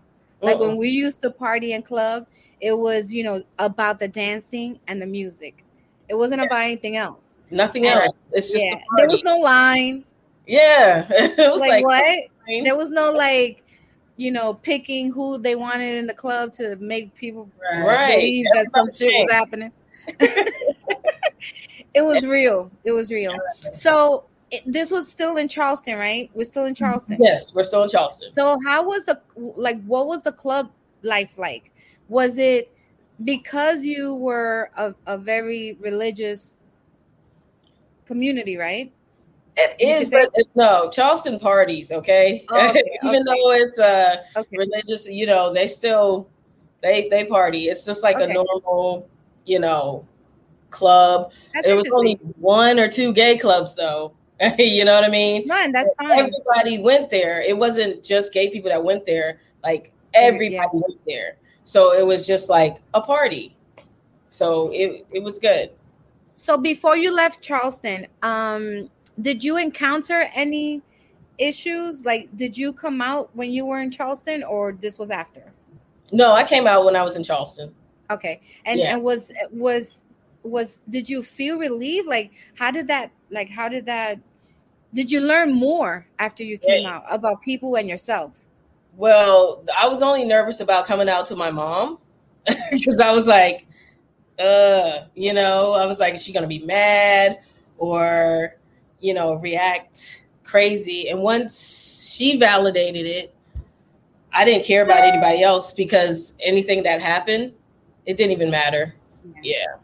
Like 0.42 0.58
Mm-mm. 0.58 0.68
when 0.70 0.78
we 0.78 0.90
used 0.90 1.22
to 1.24 1.32
party 1.32 1.74
in 1.74 1.82
club, 1.84 2.28
it 2.60 2.78
was, 2.78 3.14
you 3.14 3.24
know, 3.24 3.44
about 3.60 4.00
the 4.00 4.08
dancing 4.08 4.80
and 4.88 5.02
the 5.02 5.06
music. 5.06 5.64
It 6.10 6.16
wasn't 6.16 6.42
about 6.42 6.62
anything 6.62 6.98
else. 6.98 7.36
Nothing 7.54 7.88
else. 7.88 8.10
It's 8.32 8.52
just 8.52 8.64
yeah. 8.66 8.76
the 8.76 8.82
There 8.98 9.08
was 9.08 9.24
no 9.24 9.38
line. 9.38 10.04
yeah, 10.48 11.06
it 11.10 11.38
was 11.52 11.60
Like, 11.60 11.84
like, 11.84 11.86
what? 11.86 12.64
There 12.64 12.76
was 12.76 12.90
no 12.90 13.12
like, 13.12 13.64
you 14.18 14.32
know, 14.32 14.54
picking 14.56 15.12
who 15.12 15.38
they 15.38 15.56
wanted 15.56 15.98
in 15.98 16.08
the 16.08 16.14
club 16.14 16.54
to 16.54 16.76
make 16.78 17.16
people 17.16 17.50
Right. 17.86 18.16
believe 18.16 18.46
that 18.54 18.72
some 18.72 18.92
shit 18.92 19.12
was 19.14 19.32
happening. 19.32 19.72
it 21.94 22.02
was 22.02 22.26
real. 22.26 22.72
It 22.84 22.92
was 22.92 23.12
real. 23.12 23.36
So 23.72 24.26
it, 24.52 24.62
this 24.66 24.92
was 24.92 25.08
still 25.10 25.38
in 25.38 25.48
Charleston, 25.48 25.98
right? 25.98 26.30
We're 26.34 26.46
still 26.46 26.66
in 26.66 26.76
Charleston. 26.76 27.18
Yes, 27.20 27.54
we're 27.56 27.64
still 27.64 27.84
in 27.84 27.90
Charleston. 27.90 28.34
So 28.36 28.58
how 28.66 28.84
was 28.84 29.06
the 29.06 29.20
like 29.36 29.82
what 29.86 30.08
was 30.08 30.22
the 30.24 30.32
club 30.32 30.72
life 31.02 31.38
like? 31.38 31.72
Was 32.10 32.38
it 32.38 32.72
because 33.24 33.84
you 33.84 34.16
were 34.16 34.70
a, 34.76 34.94
a 35.08 35.18
very 35.18 35.78
religious 35.80 36.58
community, 38.06 38.58
right? 38.58 38.92
It 39.56 39.76
is, 39.80 39.88
You 39.88 39.88
is, 39.88 40.00
could 40.00 40.12
say- 40.12 40.26
but 40.34 40.40
it- 40.42 40.48
no, 40.56 40.90
Charleston 40.90 41.40
parties, 41.40 41.92
okay? 41.92 42.46
Oh, 42.50 42.70
okay, 42.70 42.84
Even 43.04 43.22
okay. 43.22 43.24
though 43.26 43.52
it's 43.52 43.80
uh 43.80 44.18
Okay. 44.36 44.58
religious, 44.58 45.08
you 45.08 45.26
know, 45.26 45.54
they 45.54 45.68
still 45.68 46.30
they 46.82 47.08
they 47.10 47.26
party. 47.26 47.70
It's 47.70 47.86
just 47.86 48.04
like 48.04 48.20
a 48.20 48.28
normal, 48.28 49.08
you 49.46 49.60
know, 49.60 50.06
club. 50.70 51.32
That's 51.54 51.68
There 51.68 51.76
was 51.76 51.86
only 51.94 52.16
one 52.40 52.80
or 52.80 52.88
two 52.90 53.14
gay 53.14 53.38
clubs 53.38 53.76
though. 53.76 54.14
you 54.58 54.84
know 54.84 54.96
what 54.96 55.04
I 55.06 55.10
mean? 55.10 55.48
No, 55.48 55.56
and 55.56 55.74
that's 55.74 55.94
fine. 55.98 56.12
Everybody 56.20 56.80
went 56.80 57.10
there. 57.12 57.42
It 57.42 57.56
wasn't 57.58 58.04
just 58.04 58.34
gay 58.34 58.50
people 58.50 58.70
that 58.72 58.84
went 58.84 59.06
there. 59.06 59.40
Like 59.64 59.94
everybody 60.16 60.56
Yeah. 60.56 60.66
went 60.74 61.00
there. 61.06 61.38
So 61.64 61.94
it 61.94 62.06
was 62.06 62.26
just 62.28 62.50
like 62.50 62.78
a 62.96 63.00
party. 63.02 63.56
So 64.30 64.72
it 64.74 65.06
it 65.12 65.22
was 65.22 65.38
good. 65.38 65.70
So 66.36 66.58
before 66.58 66.98
you 66.98 67.14
left 67.14 67.42
Charleston, 67.42 68.08
um, 68.22 68.90
did 69.22 69.44
you 69.44 69.58
encounter 69.58 70.30
any 70.34 70.82
issues? 71.38 72.04
Like, 72.06 72.36
did 72.36 72.58
you 72.58 72.74
come 72.74 73.02
out 73.02 73.30
when 73.36 73.52
you 73.52 73.66
were 73.66 73.82
in 73.82 73.92
Charleston, 73.92 74.44
or 74.44 74.74
this 74.74 74.98
was 74.98 75.10
after? 75.10 75.54
No, 76.12 76.34
I 76.34 76.44
came 76.44 76.68
out 76.68 76.86
when 76.86 76.96
I 76.96 77.04
was 77.04 77.16
in 77.16 77.24
Charleston. 77.24 77.74
Okay, 78.10 78.42
and 78.66 78.80
Yeah. 78.80 78.94
and 78.94 79.04
was 79.04 79.32
was 79.52 80.04
was 80.44 80.82
did 80.90 81.10
you 81.10 81.24
feel 81.24 81.58
relieved? 81.58 82.08
Like, 82.08 82.32
how 82.56 82.72
did 82.72 82.88
that? 82.88 83.12
Like, 83.30 83.50
how 83.50 83.70
did 83.70 83.86
that? 83.86 84.20
Did 84.94 85.12
you 85.12 85.22
learn 85.22 85.54
more 85.54 86.06
after 86.20 86.44
you 86.44 86.58
came 86.58 86.86
out 86.86 87.04
about 87.10 87.42
people 87.42 87.76
and 87.76 87.90
yourself? 87.90 88.32
Well, 88.96 89.64
I 89.80 89.88
was 89.88 90.04
only 90.04 90.24
nervous 90.24 90.60
about 90.60 90.86
coming 90.86 91.10
out 91.10 91.26
to 91.28 91.36
my 91.36 91.50
mom 91.50 91.98
because 92.72 93.00
I 93.00 93.12
was 93.12 93.28
like, 93.28 93.66
uh, 94.40 95.06
you 95.16 95.34
know, 95.34 95.74
I 95.74 95.86
was 95.86 96.00
like, 96.00 96.16
is 96.16 96.24
she 96.24 96.34
gonna 96.34 96.48
be 96.48 96.60
mad 96.60 97.40
or, 97.78 98.56
you 99.00 99.14
know, 99.14 99.36
react 99.36 100.26
crazy? 100.44 101.10
And 101.10 101.22
once 101.22 102.10
she 102.12 102.38
validated 102.38 103.06
it, 103.06 103.36
I 104.32 104.46
didn't 104.46 104.66
care 104.66 104.84
about 104.84 105.02
anybody 105.02 105.44
else 105.44 105.72
because 105.72 106.34
anything 106.42 106.84
that 106.84 107.02
happened, 107.02 107.54
it 108.06 108.18
didn't 108.18 108.32
even 108.32 108.50
matter. 108.50 108.94
Yeah. 109.42 109.76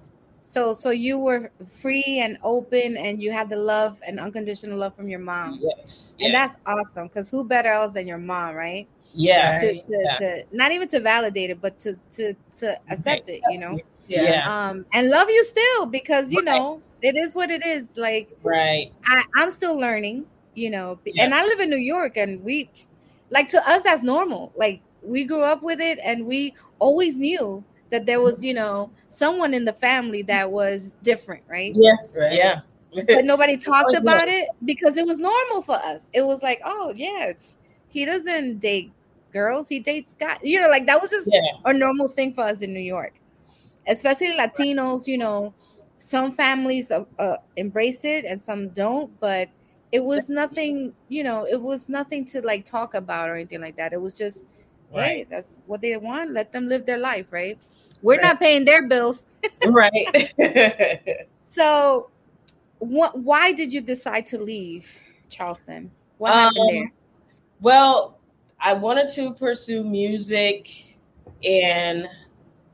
So 0.44 0.74
so 0.74 0.90
you 0.90 1.20
were 1.20 1.52
free 1.68 2.20
and 2.24 2.38
open, 2.42 2.98
and 2.98 3.22
you 3.22 3.32
had 3.32 3.50
the 3.50 3.56
love 3.56 4.00
and 4.06 4.20
unconditional 4.20 4.80
love 4.80 4.96
from 4.96 5.08
your 5.08 5.20
mom. 5.20 5.60
Yes. 5.62 6.16
And 6.20 6.34
yes. 6.34 6.50
that's 6.50 6.62
awesome 6.66 7.08
because 7.08 7.30
who 7.30 7.44
better 7.44 7.70
else 7.72 7.94
than 7.94 8.08
your 8.08 8.18
mom, 8.18 8.56
right? 8.56 8.88
yeah. 9.14 9.60
To, 9.60 9.74
to, 9.74 9.84
Yeah. 9.88 10.18
to 10.18 10.46
not 10.52 10.72
even 10.72 10.88
to 10.90 11.00
validate 11.00 11.50
it, 11.50 11.62
but 11.62 11.80
to 11.80 11.98
to 12.14 12.34
to 12.60 12.80
accept 12.90 13.30
it, 13.30 13.42
you 13.50 13.60
know. 13.60 13.78
Yeah. 14.10 14.24
Yeah. 14.24 14.68
Um, 14.70 14.86
and 14.94 15.10
love 15.10 15.30
you 15.30 15.46
still 15.46 15.86
because 15.86 16.32
you 16.32 16.40
Right. 16.40 16.46
know 16.58 16.82
it 17.02 17.16
is 17.16 17.34
what 17.36 17.50
it 17.52 17.66
is. 17.66 17.96
Like 17.96 18.30
Right. 18.44 18.92
I, 19.06 19.24
I'm 19.36 19.52
still 19.52 19.78
learning, 19.80 20.26
you 20.56 20.70
know, 20.70 21.00
Yeah. 21.06 21.24
and 21.24 21.34
I 21.34 21.46
live 21.46 21.60
in 21.62 21.70
New 21.70 21.78
York, 21.78 22.18
and 22.18 22.44
we 22.44 22.70
like 23.30 23.48
to 23.50 23.70
us 23.70 23.84
that's 23.84 24.04
normal. 24.04 24.52
Like 24.58 24.82
we 25.04 25.24
grew 25.24 25.42
up 25.44 25.64
with 25.64 25.80
it, 25.80 26.00
and 26.04 26.26
we 26.26 26.56
always 26.80 27.16
knew 27.16 27.64
that 27.92 28.06
there 28.06 28.20
was, 28.22 28.44
you 28.44 28.54
know, 28.54 28.90
someone 29.08 29.54
in 29.54 29.66
the 29.66 29.74
family 29.74 30.22
that 30.24 30.52
was 30.52 30.92
different, 31.04 31.44
right? 31.48 31.74
Yeah. 31.76 31.96
Right. 32.14 32.34
Yeah. 32.34 32.62
but 33.08 33.24
nobody 33.26 33.56
talked 33.72 33.96
about 33.96 34.28
it 34.28 34.50
because 34.66 34.98
it 34.98 35.06
was 35.06 35.20
normal 35.20 35.62
for 35.62 35.76
us. 35.76 36.10
It 36.14 36.24
was 36.26 36.42
like, 36.42 36.60
oh 36.66 36.94
yeah, 36.96 37.32
he 37.90 38.06
doesn't 38.06 38.60
date 38.60 38.92
girls, 39.32 39.70
he 39.70 39.80
dates 39.80 40.16
guys. 40.20 40.40
You 40.42 40.60
know, 40.62 40.70
like 40.70 40.88
that 40.88 41.00
was 41.02 41.12
just 41.12 41.30
Yeah. 41.32 41.42
a 41.66 41.74
normal 41.74 42.10
thing 42.10 42.34
for 42.34 42.42
us 42.42 42.62
in 42.62 42.74
New 42.74 42.80
York, 42.80 43.14
especially 43.90 44.30
Latinos. 44.38 45.08
You 45.08 45.20
know, 45.20 45.56
some 46.00 46.34
families 46.34 46.92
uh, 46.92 47.06
uh, 47.20 47.38
embrace 47.58 48.06
it 48.06 48.26
and 48.26 48.42
some 48.42 48.70
don't, 48.70 49.20
but 49.20 49.50
it 49.92 50.04
was 50.04 50.30
nothing. 50.30 50.94
You 51.10 51.24
know, 51.24 51.46
it 51.46 51.62
was 51.62 51.90
nothing 51.90 52.26
to 52.28 52.42
like 52.42 52.66
talk 52.66 52.96
about 52.96 53.30
or 53.30 53.36
anything 53.36 53.62
like 53.62 53.78
that. 53.78 53.94
It 53.94 54.02
was 54.02 54.18
just, 54.18 54.46
hey, 54.94 55.26
Right. 55.26 55.28
that's 55.30 55.60
what 55.68 55.82
they 55.82 55.98
want. 55.98 56.32
Let 56.32 56.54
them 56.54 56.68
live 56.70 56.86
their 56.86 56.98
life, 57.00 57.28
right? 57.32 57.60
We're 58.02 58.20
Right. 58.20 58.22
not 58.22 58.40
paying 58.40 58.66
their 58.66 58.88
bills. 58.88 59.26
right. 59.66 60.32
So, 61.44 62.12
what? 62.80 63.18
Why 63.20 63.52
did 63.54 63.74
you 63.74 63.82
decide 63.82 64.26
to 64.28 64.40
leave 64.40 64.98
Charleston? 65.30 65.92
What 66.18 66.36
happened 66.36 66.68
Um, 66.68 66.70
there? 66.70 66.94
Well, 67.62 68.20
I 68.62 68.74
wanted 68.74 69.10
to 69.16 69.34
pursue 69.34 69.84
music 69.84 70.98
and 71.44 72.08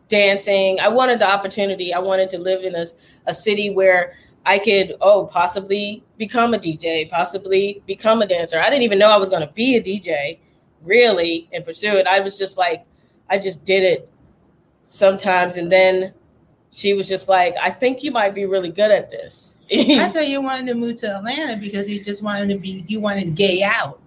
dancing. 0.08 0.80
I 0.80 0.88
wanted 0.88 1.20
the 1.20 1.28
opportunity. 1.28 1.94
I 1.94 2.00
wanted 2.00 2.30
to 2.30 2.38
live 2.38 2.64
in 2.64 2.76
a, 2.76 2.86
a 3.28 3.34
city 3.34 3.70
where 3.70 4.14
I 4.46 4.60
could, 4.60 4.96
oh, 5.02 5.26
possibly 5.26 6.04
become 6.18 6.54
a 6.54 6.58
DJ, 6.58 7.10
possibly 7.10 7.82
become 7.88 8.22
a 8.22 8.28
dancer. 8.28 8.60
I 8.60 8.70
didn't 8.70 8.84
even 8.84 9.00
know 9.00 9.10
I 9.10 9.18
was 9.18 9.30
going 9.30 9.46
to 9.46 9.54
be 9.54 9.76
a 9.76 9.82
DJ, 9.82 10.40
really, 10.84 11.50
and 11.52 11.66
pursue 11.66 11.96
it. 11.96 12.06
I 12.06 12.20
was 12.20 12.38
just 12.38 12.58
like, 12.58 12.86
I 13.30 13.40
just 13.40 13.66
did 13.66 13.84
it 13.84 14.10
sometimes. 14.84 15.58
And 15.58 15.72
then 15.72 16.14
she 16.72 16.94
was 16.94 17.08
just 17.08 17.28
like, 17.28 17.56
I 17.62 17.72
think 17.72 18.04
you 18.04 18.12
might 18.12 18.36
be 18.36 18.46
really 18.46 18.70
good 18.70 18.92
at 18.92 19.10
this. 19.10 19.58
I 19.72 20.10
thought 20.14 20.28
you 20.28 20.42
wanted 20.42 20.68
to 20.68 20.76
move 20.76 20.98
to 20.98 21.16
Atlanta 21.16 21.58
because 21.58 21.90
you 21.90 22.04
just 22.04 22.22
wanted 22.22 22.50
to 22.50 22.60
be 22.60 22.86
you 22.88 23.00
wanted 23.00 23.34
gay 23.34 23.64
out. 23.64 24.00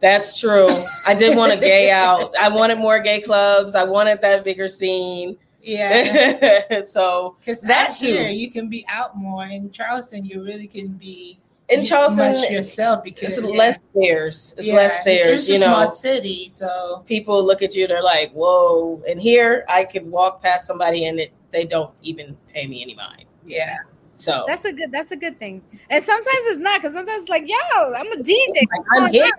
That's 0.00 0.40
true. 0.40 0.68
I 1.06 1.14
did 1.14 1.36
want 1.36 1.52
to 1.52 1.58
gay 1.60 1.90
out. 1.90 2.34
I 2.36 2.48
wanted 2.48 2.78
more 2.78 2.98
gay 2.98 3.20
clubs. 3.20 3.74
I 3.74 3.84
wanted 3.84 4.20
that 4.22 4.42
bigger 4.42 4.68
scene. 4.68 5.36
Yeah. 5.64 6.82
so 6.84 7.36
Because 7.40 7.60
That 7.62 7.90
out 7.90 7.96
here 7.96 8.28
too. 8.28 8.34
you 8.36 8.50
can 8.50 8.68
be 8.68 8.84
out 8.88 9.16
more. 9.16 9.44
In 9.46 9.70
Charleston, 9.70 10.24
you 10.24 10.44
really 10.44 10.66
can 10.68 10.88
be 10.88 11.40
in 11.70 11.82
Charleston, 11.82 12.52
yourself 12.52 13.02
because 13.02 13.38
it's 13.38 13.56
less 13.56 13.78
stares. 13.96 14.54
It's 14.58 14.68
yeah, 14.68 14.74
less 14.74 15.00
stares. 15.00 15.40
It's 15.40 15.48
You 15.48 15.54
a 15.56 15.58
small 15.60 15.88
city, 15.88 16.46
so 16.50 17.02
people 17.06 17.42
look 17.42 17.62
at 17.62 17.74
you. 17.74 17.86
They're 17.86 18.02
like, 18.02 18.30
"Whoa!" 18.32 19.02
And 19.08 19.18
here, 19.18 19.64
I 19.68 19.84
could 19.84 20.04
walk 20.10 20.42
past 20.42 20.66
somebody 20.66 21.06
and 21.06 21.18
it, 21.18 21.32
they 21.52 21.64
don't 21.64 21.90
even 22.02 22.36
pay 22.52 22.66
me 22.66 22.82
any 22.82 22.94
mind. 22.94 23.24
yeah. 23.46 23.76
So 24.16 24.44
That's 24.46 24.64
a 24.66 24.72
good. 24.72 24.92
That's 24.92 25.10
a 25.10 25.16
good 25.16 25.38
thing. 25.38 25.60
And 25.90 26.04
sometimes 26.04 26.38
it's 26.52 26.58
not 26.60 26.80
because 26.82 26.94
sometimes 26.94 27.22
it's 27.22 27.30
like, 27.30 27.44
yo, 27.48 27.56
I'm 27.94 28.12
a 28.12 28.16
DJ. 28.16 28.36
like, 28.54 28.86
I'm 28.92 29.10
here, 29.10 29.30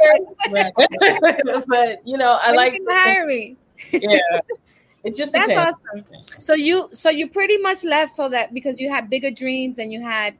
but 1.67 2.01
you 2.05 2.17
know, 2.17 2.37
I 2.43 2.47
When 2.47 2.55
like. 2.57 2.73
you 2.73 2.85
can 2.85 2.97
hire 2.97 3.25
me. 3.25 3.55
Yeah, 3.93 4.19
it 5.05 5.15
just 5.15 5.31
That's 5.31 5.47
depends. 5.47 5.77
awesome. 5.93 6.05
So 6.39 6.53
you, 6.55 6.89
so 6.91 7.09
you 7.09 7.29
pretty 7.29 7.57
much 7.59 7.83
left 7.83 8.15
so 8.15 8.27
that 8.29 8.53
because 8.53 8.79
you 8.79 8.89
had 8.89 9.09
bigger 9.09 9.31
dreams 9.31 9.77
and 9.79 9.93
you 9.93 10.01
had, 10.01 10.35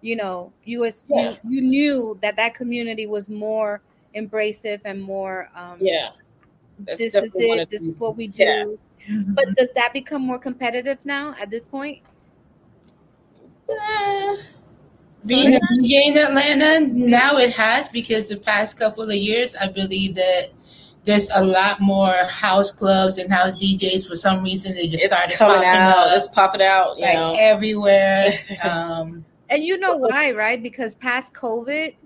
you 0.00 0.16
know, 0.16 0.52
you 0.64 0.80
was 0.80 1.06
Yeah. 1.08 1.36
you, 1.44 1.50
you 1.54 1.62
knew 1.62 2.18
that 2.22 2.36
that 2.36 2.54
community 2.54 3.06
was 3.06 3.28
more 3.28 3.80
embracive 4.14 4.80
and 4.84 5.00
more. 5.00 5.48
um 5.54 5.78
Yeah, 5.80 6.10
That's 6.80 6.98
This 6.98 7.14
is 7.14 7.32
it. 7.34 7.70
This 7.70 7.82
the- 7.82 7.88
is 7.90 8.00
what 8.00 8.16
we 8.16 8.28
do. 8.28 8.42
Yeah. 8.44 8.64
Mhm. 9.08 9.34
But 9.34 9.54
does 9.56 9.70
that 9.74 9.92
become 9.92 10.22
more 10.22 10.38
competitive 10.38 10.98
now 11.04 11.34
at 11.40 11.50
this 11.50 11.64
point? 11.66 11.98
Eh, 13.70 14.36
Being 15.26 15.54
a 15.54 15.60
DJ 15.60 16.06
in 16.08 16.16
Atlanta 16.18 16.80
now 16.80 17.36
it 17.38 17.52
has 17.54 17.88
because 17.88 18.28
the 18.28 18.36
past 18.38 18.78
couple 18.78 19.04
of 19.04 19.14
years 19.16 19.54
I 19.56 19.68
believe 19.68 20.14
that 20.14 20.50
there's 21.08 21.28
a 21.34 21.42
lot 21.44 21.80
more 21.80 22.12
house 22.28 22.70
clubs 22.70 23.16
and 23.18 23.32
house 23.32 23.56
DJs 23.56 24.06
for 24.06 24.14
some 24.14 24.42
reason 24.44 24.74
they 24.74 24.86
just 24.86 25.02
it's 25.04 25.12
started 25.14 25.36
coming 25.36 25.56
popping 25.56 25.68
out. 25.70 26.08
up 26.08 26.16
It's 26.16 26.28
popping 26.28 26.62
out. 26.62 26.96
You 26.98 27.04
like 27.06 27.14
know. 27.14 27.36
everywhere. 27.40 28.32
um, 28.62 29.24
And 29.50 29.64
you 29.64 29.78
know 29.78 29.96
why, 29.96 30.32
right? 30.32 30.62
Because 30.62 30.94
past 30.94 31.32
COVID, 31.32 31.96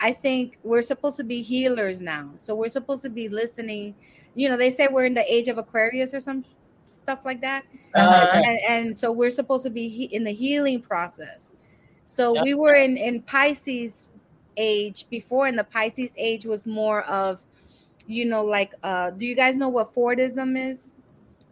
I 0.00 0.12
think 0.12 0.58
we're 0.64 0.82
supposed 0.82 1.16
to 1.18 1.24
be 1.24 1.42
healers 1.42 2.00
now. 2.00 2.30
So 2.36 2.54
we're 2.54 2.70
supposed 2.70 3.02
to 3.02 3.10
be 3.10 3.28
listening. 3.28 3.94
You 4.34 4.48
know, 4.48 4.56
they 4.56 4.70
say 4.70 4.88
we're 4.90 5.04
in 5.06 5.14
the 5.14 5.30
age 5.32 5.48
of 5.48 5.58
Aquarius 5.58 6.12
or 6.14 6.20
some 6.20 6.44
stuff 6.88 7.20
like 7.24 7.40
that. 7.42 7.64
uh, 7.94 8.26
Okay. 8.28 8.42
And, 8.48 8.58
and 8.86 8.98
so 8.98 9.12
we're 9.12 9.30
supposed 9.30 9.64
to 9.64 9.70
be 9.70 9.88
he- 9.88 10.04
in 10.14 10.24
the 10.24 10.32
healing 10.32 10.80
process. 10.80 11.50
So 12.06 12.34
Yep. 12.34 12.44
we 12.44 12.54
were 12.54 12.74
in, 12.74 12.96
in 12.96 13.20
Pisces 13.22 14.10
age 14.56 15.06
before, 15.10 15.46
and 15.46 15.58
the 15.58 15.64
Pisces 15.64 16.10
age 16.16 16.46
was 16.46 16.64
more 16.66 17.02
of, 17.02 17.42
you 18.06 18.24
know, 18.24 18.44
like, 18.44 18.74
uh, 18.82 19.10
do 19.10 19.26
you 19.26 19.34
guys 19.34 19.54
know 19.56 19.68
what 19.68 19.94
Fordism 19.94 20.58
is? 20.58 20.92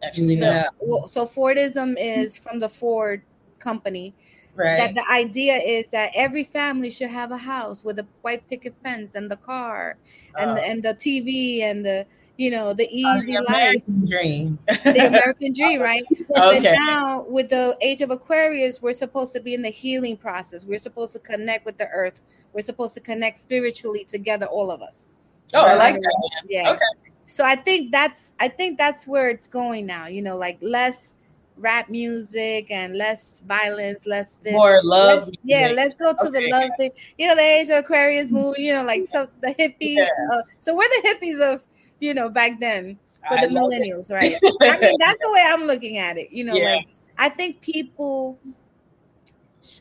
Actually, 0.03 0.35
no. 0.35 0.63
Well, 0.79 1.07
so 1.07 1.25
Fordism 1.25 1.95
is 1.97 2.37
from 2.37 2.59
the 2.59 2.69
Ford 2.69 3.21
company 3.59 4.13
right. 4.55 4.77
that 4.77 4.95
the 4.95 5.09
idea 5.11 5.55
is 5.55 5.89
that 5.89 6.11
every 6.15 6.43
family 6.43 6.89
should 6.89 7.09
have 7.09 7.31
a 7.31 7.37
house 7.37 7.83
with 7.83 7.99
a 7.99 8.05
white 8.21 8.47
picket 8.47 8.75
fence 8.83 9.15
and 9.15 9.29
the 9.29 9.37
car 9.37 9.97
and 10.37 10.51
Uh, 10.51 10.55
the, 10.55 10.65
and 10.65 10.83
the 10.83 10.93
TV 10.93 11.61
and 11.61 11.85
the 11.85 12.05
you 12.37 12.51
know 12.51 12.73
the 12.73 12.85
Uh, 12.85 13.17
easy 13.17 13.33
the 13.33 13.41
life, 13.41 13.81
dream. 14.05 14.59
the 14.67 15.07
American 15.07 15.53
dream, 15.53 15.81
right? 15.81 16.03
But 16.27 16.57
okay. 16.57 16.75
now 16.75 17.25
with 17.29 17.49
the 17.49 17.77
age 17.81 18.01
of 18.01 18.11
Aquarius, 18.11 18.81
we're 18.81 18.93
supposed 18.93 19.31
to 19.33 19.39
be 19.39 19.53
in 19.53 19.61
the 19.61 19.69
healing 19.69 20.17
process. 20.17 20.65
We're 20.65 20.79
supposed 20.79 21.13
to 21.13 21.19
connect 21.19 21.65
with 21.65 21.77
the 21.77 21.87
earth. 21.87 22.19
We're 22.53 22.63
supposed 22.65 22.93
to 22.95 22.99
connect 22.99 23.39
spiritually 23.39 24.05
together, 24.05 24.45
all 24.47 24.69
of 24.69 24.81
us. 24.81 25.05
Oh, 25.53 25.61
I 25.65 25.75
like 25.75 26.01
that. 26.01 26.31
Yeah. 26.49 26.71
Okay. 26.71 26.79
So 27.27 27.43
I 27.43 27.55
think 27.55 27.91
that's 27.91 28.33
I 28.39 28.47
think 28.47 28.77
that's 28.77 29.05
where 29.07 29.29
it's 29.29 29.47
going 29.47 29.85
now. 29.85 30.07
You 30.07 30.21
know, 30.21 30.37
like 30.37 30.57
less 30.61 31.17
rap 31.57 31.89
music 31.89 32.67
and 32.69 32.97
less 32.97 33.41
violence, 33.47 34.05
less 34.05 34.35
this. 34.43 34.53
More 34.53 34.81
love. 34.83 35.25
Let's- 35.25 35.37
yeah, 35.43 35.71
let's 35.75 35.95
go 35.95 36.13
to 36.13 36.27
Okay. 36.27 36.45
the 36.45 36.51
love 36.51 36.69
thing. 36.77 36.91
You 37.17 37.27
know, 37.27 37.35
the 37.35 37.41
age 37.41 37.69
of 37.69 37.77
Aquarius 37.77 38.31
movie. 38.31 38.63
You 38.63 38.73
know, 38.73 38.83
like 38.83 39.07
so 39.07 39.27
the 39.41 39.49
hippies. 39.55 39.95
Yeah. 39.97 40.07
Uh, 40.33 40.41
so 40.59 40.75
we're 40.75 40.89
the 40.89 41.07
hippies 41.15 41.39
of 41.41 41.61
you 41.99 42.13
know 42.13 42.29
back 42.29 42.59
then 42.59 42.97
for 43.27 43.37
I 43.39 43.47
the 43.47 43.53
love 43.53 43.71
it. 43.71 43.81
millennials, 43.81 44.11
right? 44.11 44.35
I 44.61 44.77
mean, 44.79 44.97
that's 44.99 45.19
the 45.21 45.31
way 45.31 45.41
I'm 45.41 45.63
looking 45.63 45.97
at 45.97 46.17
it. 46.17 46.31
You 46.31 46.43
know, 46.43 46.55
Yeah. 46.55 46.75
like 46.75 46.87
I 47.17 47.29
think 47.29 47.61
people 47.61 48.37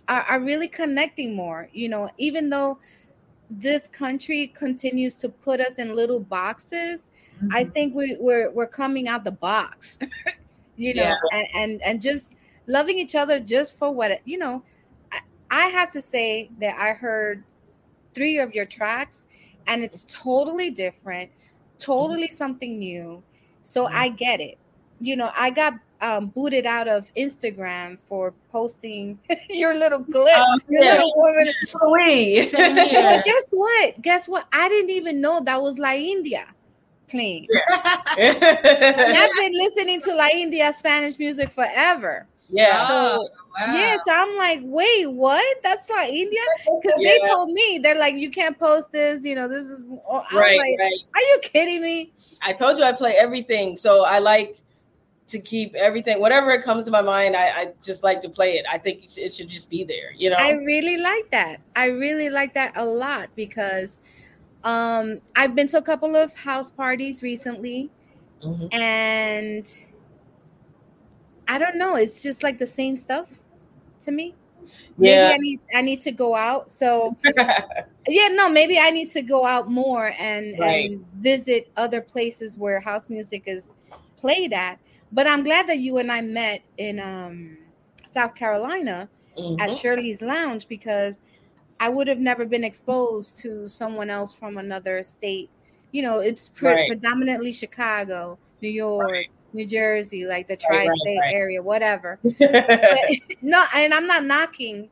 are, 0.08 0.22
are 0.22 0.40
really 0.40 0.68
connecting 0.68 1.34
more. 1.34 1.68
You 1.72 1.88
know, 1.88 2.08
even 2.18 2.48
though 2.48 2.78
this 3.60 3.86
country 3.88 4.48
continues 4.48 5.14
to 5.16 5.28
put 5.28 5.60
us 5.60 5.76
in 5.76 5.94
little 5.94 6.20
boxes, 6.20 7.08
I 7.50 7.64
mm-hmm. 7.64 7.72
think 7.72 7.94
we, 7.94 8.16
we're 8.18 8.50
we're 8.50 8.66
coming 8.66 9.08
out 9.08 9.24
the 9.24 9.32
box. 9.32 9.98
you 10.76 10.94
know, 10.94 11.02
Yeah. 11.02 11.16
and, 11.32 11.46
and 11.54 11.82
and 11.82 12.02
just 12.02 12.34
loving 12.66 12.98
each 12.98 13.14
other 13.14 13.40
just 13.40 13.78
for 13.78 13.90
what 13.90 14.20
you 14.24 14.38
know. 14.38 14.62
I, 15.12 15.20
I 15.50 15.66
have 15.68 15.90
to 15.90 16.02
say 16.02 16.50
that 16.60 16.78
I 16.78 16.92
heard 16.92 17.44
three 18.14 18.38
of 18.38 18.54
your 18.54 18.66
tracks, 18.66 19.26
and 19.66 19.82
it's 19.82 20.04
totally 20.08 20.70
different, 20.70 21.30
mm-hmm. 21.30 21.78
totally 21.78 22.28
something 22.28 22.78
new. 22.78 23.22
So 23.62 23.86
I 23.86 24.08
get 24.08 24.40
it. 24.40 24.58
You 25.00 25.16
know, 25.16 25.30
I 25.34 25.50
got 25.50 25.74
um, 26.04 26.26
booted 26.26 26.66
out 26.66 26.86
of 26.86 27.08
Instagram 27.16 27.98
for 27.98 28.34
posting 28.52 29.18
your 29.48 29.74
little 29.74 30.04
clip. 30.04 30.36
Um, 30.36 30.60
your 30.68 30.84
yeah. 30.84 30.92
little 30.92 31.12
woman. 31.16 31.48
We. 31.92 32.42
Same 32.42 32.74
But 32.76 33.24
guess 33.24 33.46
what? 33.50 34.02
Guess 34.02 34.28
what? 34.28 34.46
I 34.52 34.68
didn't 34.68 34.90
even 34.90 35.20
know 35.20 35.40
that 35.40 35.60
was 35.62 35.78
La 35.78 35.92
India 35.94 36.46
playing. 37.08 37.46
And 38.18 38.36
I've 38.42 39.30
been 39.40 39.52
listening 39.54 40.00
to 40.02 40.14
La 40.14 40.28
India 40.34 40.72
Spanish 40.76 41.18
music 41.18 41.50
forever. 41.50 42.26
yeah. 42.50 42.86
Oh, 42.90 43.28
wow. 43.58 43.74
Yeah, 43.74 43.96
so 44.06 44.12
I'm 44.12 44.36
like, 44.36 44.60
wait, 44.64 45.06
what? 45.06 45.62
That's 45.62 45.88
La 45.88 46.02
India? 46.04 46.40
Because 46.82 47.00
they 47.02 47.20
told 47.26 47.50
me 47.52 47.78
they're 47.82 47.98
like, 47.98 48.14
you 48.16 48.30
can't 48.30 48.58
post 48.58 48.92
this. 48.92 49.24
You 49.24 49.36
know, 49.36 49.48
this 49.48 49.64
is. 49.64 49.80
I 49.80 49.92
was 50.12 50.26
Right, 50.32 50.58
like, 50.58 50.76
right. 50.78 50.92
are 51.14 51.20
you 51.22 51.38
kidding 51.42 51.80
me? 51.82 52.12
I 52.42 52.52
told 52.52 52.76
you 52.78 52.84
I 52.84 52.92
play 52.92 53.14
everything, 53.18 53.74
so 53.76 54.04
I 54.04 54.18
like 54.18 54.58
to 55.26 55.38
keep 55.40 55.74
everything, 55.74 56.20
whatever 56.20 56.50
it 56.50 56.62
comes 56.62 56.84
to 56.84 56.90
my 56.90 57.00
mind. 57.00 57.34
I, 57.34 57.46
I 57.48 57.72
just 57.82 58.02
like 58.02 58.20
to 58.22 58.28
play 58.28 58.58
it. 58.58 58.66
I 58.70 58.76
think 58.78 59.04
it 59.16 59.32
should, 59.32 59.48
just 59.48 59.70
be 59.70 59.82
there, 59.84 60.12
you 60.16 60.30
know. 60.30 60.36
I 60.38 60.52
really 60.52 60.98
like 60.98 61.30
that. 61.30 61.60
I 61.74 61.86
really 61.86 62.28
like 62.28 62.52
that 62.54 62.76
a 62.76 62.84
lot 62.84 63.30
because 63.34 63.98
um 64.64 65.20
I've 65.36 65.54
been 65.54 65.66
to 65.68 65.78
a 65.78 65.82
couple 65.82 66.16
of 66.16 66.34
house 66.34 66.70
parties 66.70 67.22
recently 67.22 67.90
Mhm. 68.42 68.72
and 68.74 69.78
I 71.48 71.58
don't 71.58 71.76
know, 71.76 71.96
it's 71.96 72.22
just 72.22 72.42
like 72.42 72.58
the 72.58 72.66
same 72.66 72.96
stuff 72.96 73.28
to 74.02 74.12
me. 74.12 74.34
Maybe 74.96 75.22
I 75.22 75.36
need 75.36 75.60
I 75.74 75.82
need 75.82 76.00
to 76.02 76.12
go 76.12 76.34
out. 76.34 76.70
So 76.70 77.16
yeah, 78.08 78.28
no, 78.32 78.48
maybe 78.48 78.78
I 78.78 78.90
need 78.90 79.10
to 79.10 79.22
go 79.22 79.44
out 79.44 79.70
more 79.70 80.12
and, 80.18 80.58
Right. 80.58 80.90
and 80.90 81.06
visit 81.16 81.70
other 81.76 82.00
places 82.00 82.56
where 82.56 82.80
house 82.80 83.04
music 83.08 83.44
is 83.46 83.68
played 84.16 84.52
at. 84.52 84.78
But 85.14 85.28
I'm 85.28 85.44
glad 85.44 85.68
that 85.68 85.78
you 85.78 85.98
and 85.98 86.10
I 86.10 86.20
met 86.20 86.62
in 86.76 86.98
um 86.98 87.56
South 88.04 88.34
Carolina 88.34 89.08
Mhm. 89.38 89.60
at 89.60 89.76
Shirley's 89.78 90.20
Lounge 90.22 90.68
because 90.68 91.20
I 91.80 91.88
would 91.88 92.08
have 92.08 92.18
never 92.20 92.44
been 92.44 92.64
exposed 92.64 93.36
to 93.38 93.68
someone 93.68 94.10
else 94.10 94.34
from 94.34 94.58
another 94.58 95.02
state. 95.02 95.50
You 95.92 96.02
know, 96.02 96.18
it's 96.18 96.48
pre- 96.48 96.72
Right. 96.72 96.88
predominantly 96.88 97.52
Chicago, 97.52 98.38
New 98.60 98.68
York, 98.68 99.10
Right. 99.10 99.26
New 99.52 99.66
Jersey, 99.66 100.24
like 100.24 100.48
the 100.48 100.54
right, 100.68 100.86
tri-state 100.88 101.20
right. 101.20 101.32
area, 101.32 101.62
whatever. 101.62 102.18
But 102.38 102.98
no, 103.42 103.64
and 103.74 103.94
I'm 103.94 104.06
not 104.06 104.24
knocking 104.24 104.88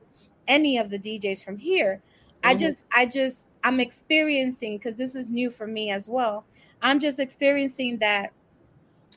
any 0.49 0.79
of 0.79 0.91
the 0.91 0.99
DJs 0.99 1.43
from 1.45 1.57
here. 1.57 2.01
I 2.45 2.55
Mhm. 2.55 2.61
just, 2.61 2.87
I 2.95 3.07
just, 3.07 3.47
I'm 3.65 3.81
experiencing 3.81 4.79
because 4.79 4.97
this 4.97 5.15
is 5.15 5.29
new 5.29 5.51
for 5.51 5.67
me 5.67 5.91
as 5.91 6.09
well. 6.09 6.45
I'm 6.81 6.99
just 7.01 7.19
experiencing 7.21 7.99
that 7.99 8.33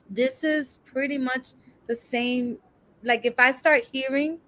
this 0.09 0.43
is 0.43 0.79
pretty 0.85 1.17
much 1.17 1.53
the 1.87 1.95
same. 1.95 2.57
Like 3.03 3.25
if 3.25 3.35
I 3.39 3.51
start 3.51 3.83
hearing 3.91 4.39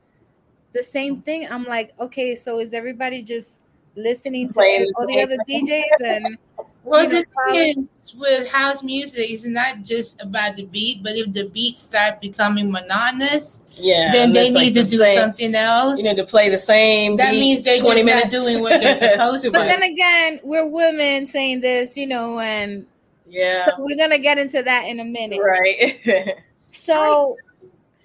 the 0.74 0.84
same 0.84 1.16
mm-hmm. 1.16 1.22
thing, 1.24 1.48
I'm 1.50 1.64
like, 1.64 1.94
okay, 2.00 2.36
so 2.36 2.60
is 2.60 2.74
everybody 2.74 3.24
just 3.24 3.62
listening 3.96 4.48
to 4.50 4.54
Playing 4.54 4.82
the 4.82 4.94
all 4.96 5.08
the 5.08 5.14
same 5.14 5.24
other 5.24 5.38
DJs 5.48 6.26
and 6.26 6.38
Well, 6.88 7.10
the 7.10 7.26
thing 7.52 7.90
is 8.00 8.16
with 8.16 8.50
house 8.50 8.82
music, 8.82 9.30
it's 9.30 9.46
not 9.46 9.84
just 9.84 10.22
about 10.22 10.56
the 10.56 10.66
beat, 10.68 11.04
but 11.04 11.18
if 11.18 11.34
the 11.34 11.50
beats 11.50 11.82
start 11.82 12.22
becoming 12.22 12.72
monotonous, 12.72 13.62
yeah. 13.74 14.10
then 14.14 14.32
they 14.32 14.46
it's 14.46 14.54
like 14.54 14.64
need 14.68 14.74
to 14.76 14.84
the 14.84 14.90
do 14.92 14.98
same- 15.00 15.18
something 15.18 15.54
else. 15.54 16.00
You 16.00 16.06
need 16.06 16.16
to 16.16 16.24
play 16.24 16.50
the 16.50 16.58
same. 16.58 17.18
That 17.18 17.32
beat 17.32 17.40
means 17.42 17.62
they're 17.64 17.80
20 17.80 18.04
just 18.04 18.06
not 18.06 18.16
minutes. 18.16 18.34
doing 18.34 18.64
what 18.64 18.80
they're 18.80 18.94
supposed 19.12 19.44
to. 19.44 19.52
much. 19.52 19.60
but 19.60 19.68
then 19.68 19.84
again, 19.84 20.40
we're 20.44 20.66
women 20.66 21.26
saying 21.26 21.60
this, 21.60 21.98
you 21.98 22.08
know, 22.08 22.40
and 22.40 22.86
Yeah. 23.30 23.66
so 23.66 23.74
we're 23.80 23.98
gonna 23.98 24.18
get 24.18 24.38
into 24.38 24.64
that 24.64 24.86
in 24.86 25.00
a 25.00 25.06
minute. 25.06 25.42
Right. 25.42 26.38
So 26.72 27.38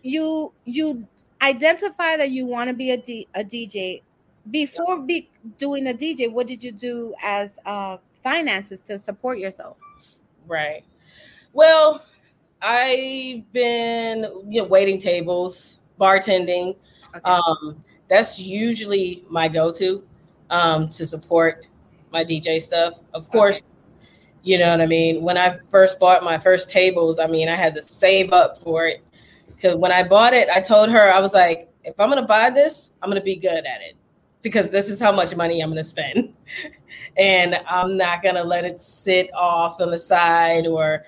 you 0.02 0.52
you 0.64 1.06
identify 1.42 2.16
that 2.16 2.30
you 2.30 2.46
want 2.46 2.68
to 2.68 2.74
be 2.74 2.92
a, 2.92 2.96
D, 2.96 3.28
a 3.34 3.44
DJ. 3.44 4.02
Before 4.50 4.98
be 4.98 5.28
doing 5.58 5.88
a 5.88 5.92
DJ, 5.92 6.30
what 6.30 6.46
did 6.46 6.64
you 6.64 6.72
do 6.72 7.14
as 7.22 7.58
uh, 7.66 7.98
finances 8.22 8.80
to 8.82 8.98
support 8.98 9.38
yourself? 9.38 9.76
Right. 10.46 10.84
Well, 11.52 12.04
I've 12.60 13.50
been 13.52 14.26
you 14.48 14.62
know 14.62 14.68
waiting 14.68 14.98
tables, 14.98 15.80
bartending. 16.00 16.76
Um, 17.24 17.84
that's 18.08 18.38
usually 18.38 19.24
my 19.28 19.48
go-to 19.48 20.02
um, 20.50 20.88
to 20.90 21.06
support 21.06 21.68
my 22.10 22.24
DJ 22.24 22.60
stuff. 22.60 22.94
Of 23.14 23.28
course, 23.28 23.62
you 24.42 24.58
know 24.58 24.70
what 24.70 24.80
I 24.80 24.86
mean. 24.86 25.22
When 25.22 25.36
I 25.38 25.58
first 25.70 25.98
bought 26.00 26.22
my 26.24 26.38
first 26.38 26.68
tables, 26.70 27.18
I 27.18 27.26
mean 27.26 27.48
I 27.48 27.54
had 27.54 27.74
to 27.76 27.82
save 27.82 28.32
up 28.32 28.58
for 28.58 28.86
it 28.86 29.02
because 29.54 29.76
when 29.76 29.92
I 29.92 30.02
bought 30.02 30.34
it, 30.34 30.48
I 30.48 30.60
told 30.60 30.90
her 30.90 31.12
I 31.12 31.20
was 31.20 31.34
like, 31.34 31.68
if 31.84 31.98
I'm 31.98 32.08
gonna 32.08 32.26
buy 32.26 32.50
this, 32.50 32.90
I'm 33.02 33.10
gonna 33.10 33.20
be 33.20 33.36
good 33.36 33.64
at 33.64 33.80
it 33.80 33.94
because 34.42 34.70
this 34.70 34.88
is 34.90 35.00
how 35.00 35.12
much 35.12 35.34
money 35.36 35.60
I'm 35.60 35.70
gonna 35.70 35.84
spend. 35.84 36.34
and 37.16 37.60
I'm 37.68 37.96
not 37.96 38.22
gonna 38.22 38.42
let 38.44 38.64
it 38.64 38.80
sit 38.80 39.30
off 39.34 39.80
on 39.80 39.90
the 39.90 39.98
side 39.98 40.66
or, 40.66 41.04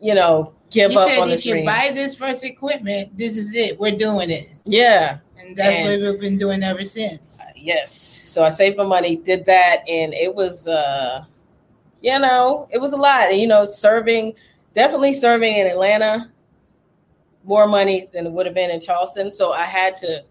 you 0.00 0.14
know, 0.14 0.54
give 0.70 0.92
you 0.92 0.98
up 0.98 1.08
said 1.08 1.18
on 1.18 1.28
the 1.28 1.34
if 1.34 1.46
you 1.46 1.64
buy 1.64 1.90
this 1.94 2.14
first 2.16 2.44
equipment, 2.44 3.16
this 3.16 3.36
is 3.38 3.54
it. 3.54 3.78
We're 3.78 3.96
doing 3.96 4.30
it. 4.30 4.48
yeah, 4.64 5.18
And 5.38 5.56
that's 5.56 5.76
And- 5.76 6.02
what 6.02 6.10
we've 6.12 6.20
been 6.20 6.38
doing 6.38 6.62
ever 6.62 6.84
since. 6.84 7.42
yes. 7.54 7.92
So 7.92 8.42
I 8.42 8.50
saved 8.50 8.76
my 8.78 8.84
money, 8.84 9.16
did 9.16 9.44
that, 9.46 9.88
and 9.88 10.12
it 10.14 10.34
was, 10.34 10.66
uh, 10.66 11.24
you 12.04 12.18
know, 12.18 12.68
it 12.70 12.78
was 12.78 12.92
a 12.92 12.98
lot. 12.98 13.34
You 13.34 13.46
know, 13.46 13.64
serving, 13.64 14.34
definitely 14.74 15.14
serving 15.14 15.56
in 15.56 15.66
Atlanta, 15.66 16.30
more 17.44 17.66
money 17.66 18.08
than 18.12 18.26
it 18.26 18.32
would 18.32 18.44
have 18.44 18.54
been 18.54 18.70
in 18.70 18.78
Charleston. 18.78 19.32
So 19.32 19.52
I 19.52 19.64
had 19.64 19.96
to 19.98 20.22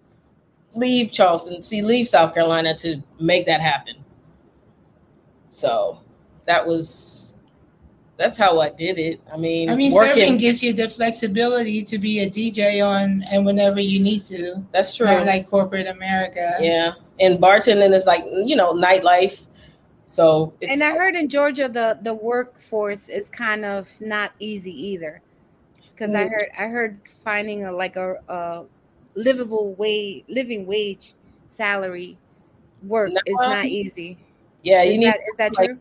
leave 0.75 1.11
Charleston, 1.11 1.63
see, 1.63 1.81
leave 1.81 2.07
South 2.07 2.35
Carolina 2.35 2.75
to 2.77 3.01
make 3.19 3.47
that 3.47 3.59
happen. 3.59 3.95
So 5.49 5.99
that 6.45 6.65
was, 6.65 7.33
that's 8.17 8.37
how 8.37 8.59
I 8.59 8.69
did 8.69 8.99
it. 8.99 9.19
I 9.33 9.37
mean, 9.37 9.71
I 9.71 9.75
mean, 9.75 9.93
working, 9.93 10.13
serving 10.13 10.37
gives 10.37 10.61
you 10.61 10.73
the 10.73 10.87
flexibility 10.87 11.81
to 11.85 11.97
be 11.97 12.19
a 12.19 12.29
DJ 12.29 12.85
on 12.87 13.23
and 13.31 13.47
whenever 13.47 13.79
you 13.79 13.99
need 13.99 14.25
to. 14.25 14.63
that's 14.71 14.93
true. 14.93 15.07
Like 15.07 15.49
corporate 15.49 15.87
America. 15.87 16.55
Yeah, 16.59 16.93
and 17.19 17.39
bartending 17.39 17.93
is 17.93 18.05
like 18.05 18.23
you 18.45 18.55
know 18.55 18.73
nightlife, 18.73 19.41
so 20.05 20.53
it's 20.61 20.71
and 20.71 20.83
I 20.83 20.91
heard 20.97 21.15
in 21.15 21.29
Georgia 21.29 21.67
the 21.69 21.97
the 22.01 22.13
workforce 22.13 23.09
is 23.09 23.29
kind 23.29 23.65
of 23.65 23.89
not 23.99 24.31
easy 24.39 24.71
either, 24.91 25.21
because 25.91 26.13
I 26.13 26.25
Mm. 26.25 26.29
heard 26.31 26.47
I 26.57 26.63
heard 26.67 26.99
finding 27.23 27.65
a 27.65 27.71
like 27.71 27.95
a, 27.95 28.17
a 28.27 28.65
livable 29.15 29.75
wage 29.75 30.23
living 30.27 30.65
wage 30.65 31.13
salary 31.45 32.17
work 32.83 33.11
No. 33.13 33.21
is 33.25 33.35
not 33.39 33.65
easy. 33.65 34.17
yeah 34.63 34.81
is 34.81 34.91
you 34.93 34.97
need 34.99 35.07
that, 35.07 35.17
is 35.19 35.35
that 35.37 35.55
like, 35.55 35.69
true? 35.69 35.79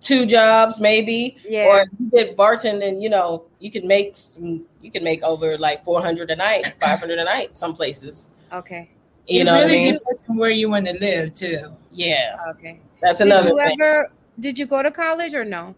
two 0.00 0.24
jobs 0.26 0.78
maybe, 0.80 1.36
Yeah. 1.44 1.66
or 1.66 1.80
if 1.82 1.88
you 1.98 2.06
did 2.10 2.36
bartending. 2.36 3.02
You 3.02 3.10
know, 3.10 3.44
you 3.58 3.70
can 3.70 3.86
make 3.86 4.16
some, 4.16 4.64
you 4.80 4.90
can 4.90 5.02
make 5.02 5.22
over 5.24 5.58
like 5.58 5.82
four 5.84 6.00
hundred 6.00 6.30
a 6.30 6.36
night, 6.36 6.66
five 6.80 7.00
hundred 7.00 7.18
a 7.18 7.24
night, 7.24 7.58
some 7.58 7.74
places. 7.74 8.30
Okay. 8.52 8.88
You 9.26 9.40
it 9.42 9.44
know 9.44 9.52
what 9.54 9.62
I 9.62 9.66
really 9.66 9.78
mean? 9.78 9.94
depends 9.94 10.22
on 10.30 10.36
where 10.36 10.50
you 10.50 10.70
want 10.70 10.86
to 10.86 10.92
live 10.94 11.34
too. 11.34 11.68
Yeah, 11.92 12.36
Okay. 12.50 12.80
That's 13.02 13.20
Did 13.20 13.28
another 13.28 13.50
you 13.50 13.56
thing. 13.56 13.76
ever 13.80 14.10
did 14.38 14.58
you 14.58 14.66
go 14.66 14.82
to 14.82 14.90
college 14.90 15.34
or 15.34 15.44
no? 15.44 15.74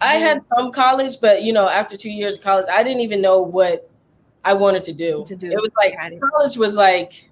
I 0.00 0.14
had 0.14 0.40
some 0.54 0.72
college, 0.72 1.20
but 1.20 1.42
you 1.42 1.52
know, 1.52 1.68
after 1.68 1.96
two 1.96 2.10
years 2.10 2.36
of 2.38 2.42
college, 2.44 2.66
I 2.70 2.82
didn't 2.82 3.00
even 3.00 3.20
know 3.22 3.40
what 3.40 3.90
I 4.44 4.52
wanted 4.54 4.84
to 4.84 4.92
do. 4.92 5.24
To 5.26 5.36
do. 5.36 5.50
It 5.50 5.56
was 5.56 5.70
like 5.76 5.94
it. 6.12 6.20
college 6.20 6.56
was 6.56 6.76
like 6.76 7.28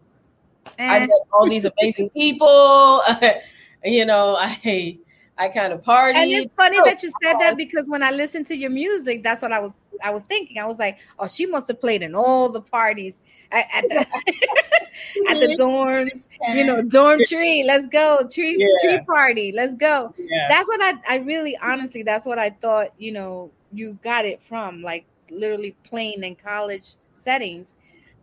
I 0.89 0.99
Eh, 0.99 1.07
met 1.07 1.11
all 1.33 1.49
these 1.49 1.67
amazing 1.67 2.11
people. 2.11 3.03
you 3.85 4.05
know, 4.07 4.37
I 4.39 4.99
I 5.37 5.49
kind 5.49 5.73
of 5.73 5.83
party. 5.83 6.19
And 6.19 6.31
it's 6.31 6.55
funny 6.55 6.77
Oh, 6.81 6.85
that 6.85 7.03
you 7.03 7.11
said 7.23 7.35
that 7.41 7.57
because 7.57 7.89
when 7.89 8.03
I 8.03 8.13
listened 8.13 8.47
to 8.47 8.57
your 8.57 8.71
music, 8.71 9.23
that's 9.23 9.43
what 9.43 9.53
I 9.53 9.59
was 9.61 9.73
I 10.03 10.11
was 10.11 10.23
thinking. 10.25 10.59
I 10.59 10.65
was 10.67 10.79
like, 10.79 10.99
oh, 11.19 11.27
she 11.27 11.47
must 11.47 11.67
have 11.69 11.81
played 11.81 12.03
in 12.03 12.15
all 12.15 12.49
the 12.49 12.61
parties 12.61 13.21
at, 13.51 13.67
at 13.75 13.89
the 13.89 13.99
at 15.29 15.41
the 15.41 15.57
dorms, 15.61 16.29
you 16.55 16.65
know, 16.65 16.83
dorm 16.83 17.21
tree. 17.27 17.65
Let's 17.65 17.87
go. 17.89 18.29
Tree 18.31 18.57
Yeah. 18.59 18.97
tree 18.97 19.05
party. 19.07 19.51
Let's 19.53 19.75
go. 19.75 20.15
Yeah. 20.19 20.47
That's 20.49 20.69
what 20.69 20.81
I 20.83 20.95
I 21.09 21.17
really 21.19 21.57
honestly 21.59 22.03
that's 22.05 22.27
what 22.27 22.39
I 22.39 22.51
thought, 22.51 22.93
you 22.99 23.11
know, 23.13 23.51
you 23.73 23.99
got 24.05 24.25
it 24.25 24.41
from 24.43 24.83
like 24.83 25.05
literally 25.31 25.75
playing 25.85 26.23
in 26.23 26.37
college 26.37 26.95
settings. 27.13 27.75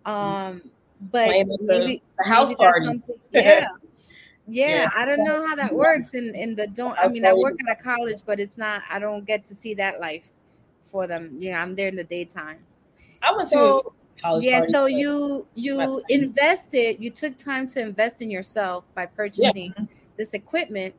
Um 0.06 0.62
but 1.12 1.30
at 1.30 1.48
the- 1.48 1.58
maybe, 1.62 2.04
the 2.24 2.30
house 2.30 2.50
maybe 2.50 2.58
parties. 2.58 3.12
Yeah. 3.32 3.68
Yeah, 4.52 4.68
Yeah. 4.68 4.90
I 4.96 5.06
don't 5.06 5.24
know 5.24 5.46
how 5.48 5.56
that 5.56 5.74
works 5.74 6.14
in 6.14 6.36
in 6.36 6.56
the 6.56 6.68
don't. 6.68 6.98
I 7.00 7.08
mean, 7.08 7.26
I 7.26 7.34
work 7.34 7.56
at 7.68 7.80
a 7.80 7.82
college, 7.82 8.20
but 8.26 8.40
it's 8.40 8.58
not. 8.58 8.84
I 8.90 9.00
don't 9.00 9.26
get 9.26 9.44
to 9.46 9.56
see 9.56 9.74
that 9.76 10.00
life 10.00 10.28
for 10.86 11.08
them. 11.08 11.36
Yeah, 11.40 11.62
I'm 11.62 11.76
there 11.76 11.88
in 11.88 11.96
the 11.96 12.04
daytime. 12.04 12.60
I 13.22 13.32
went 13.34 13.50
to 13.50 13.56
So 13.56 13.94
a 14.18 14.22
college 14.22 14.44
yeah, 14.46 14.60
party, 14.60 14.74
so 14.74 14.86
you 14.88 15.48
you 15.56 15.78
But- 15.78 16.04
invested. 16.10 16.98
You 17.00 17.12
took 17.12 17.38
time 17.38 17.68
to 17.68 17.82
invest 17.82 18.22
in 18.22 18.30
yourself 18.30 18.84
by 18.94 19.06
purchasing 19.06 19.74
this 20.18 20.34
equipment. 20.34 20.94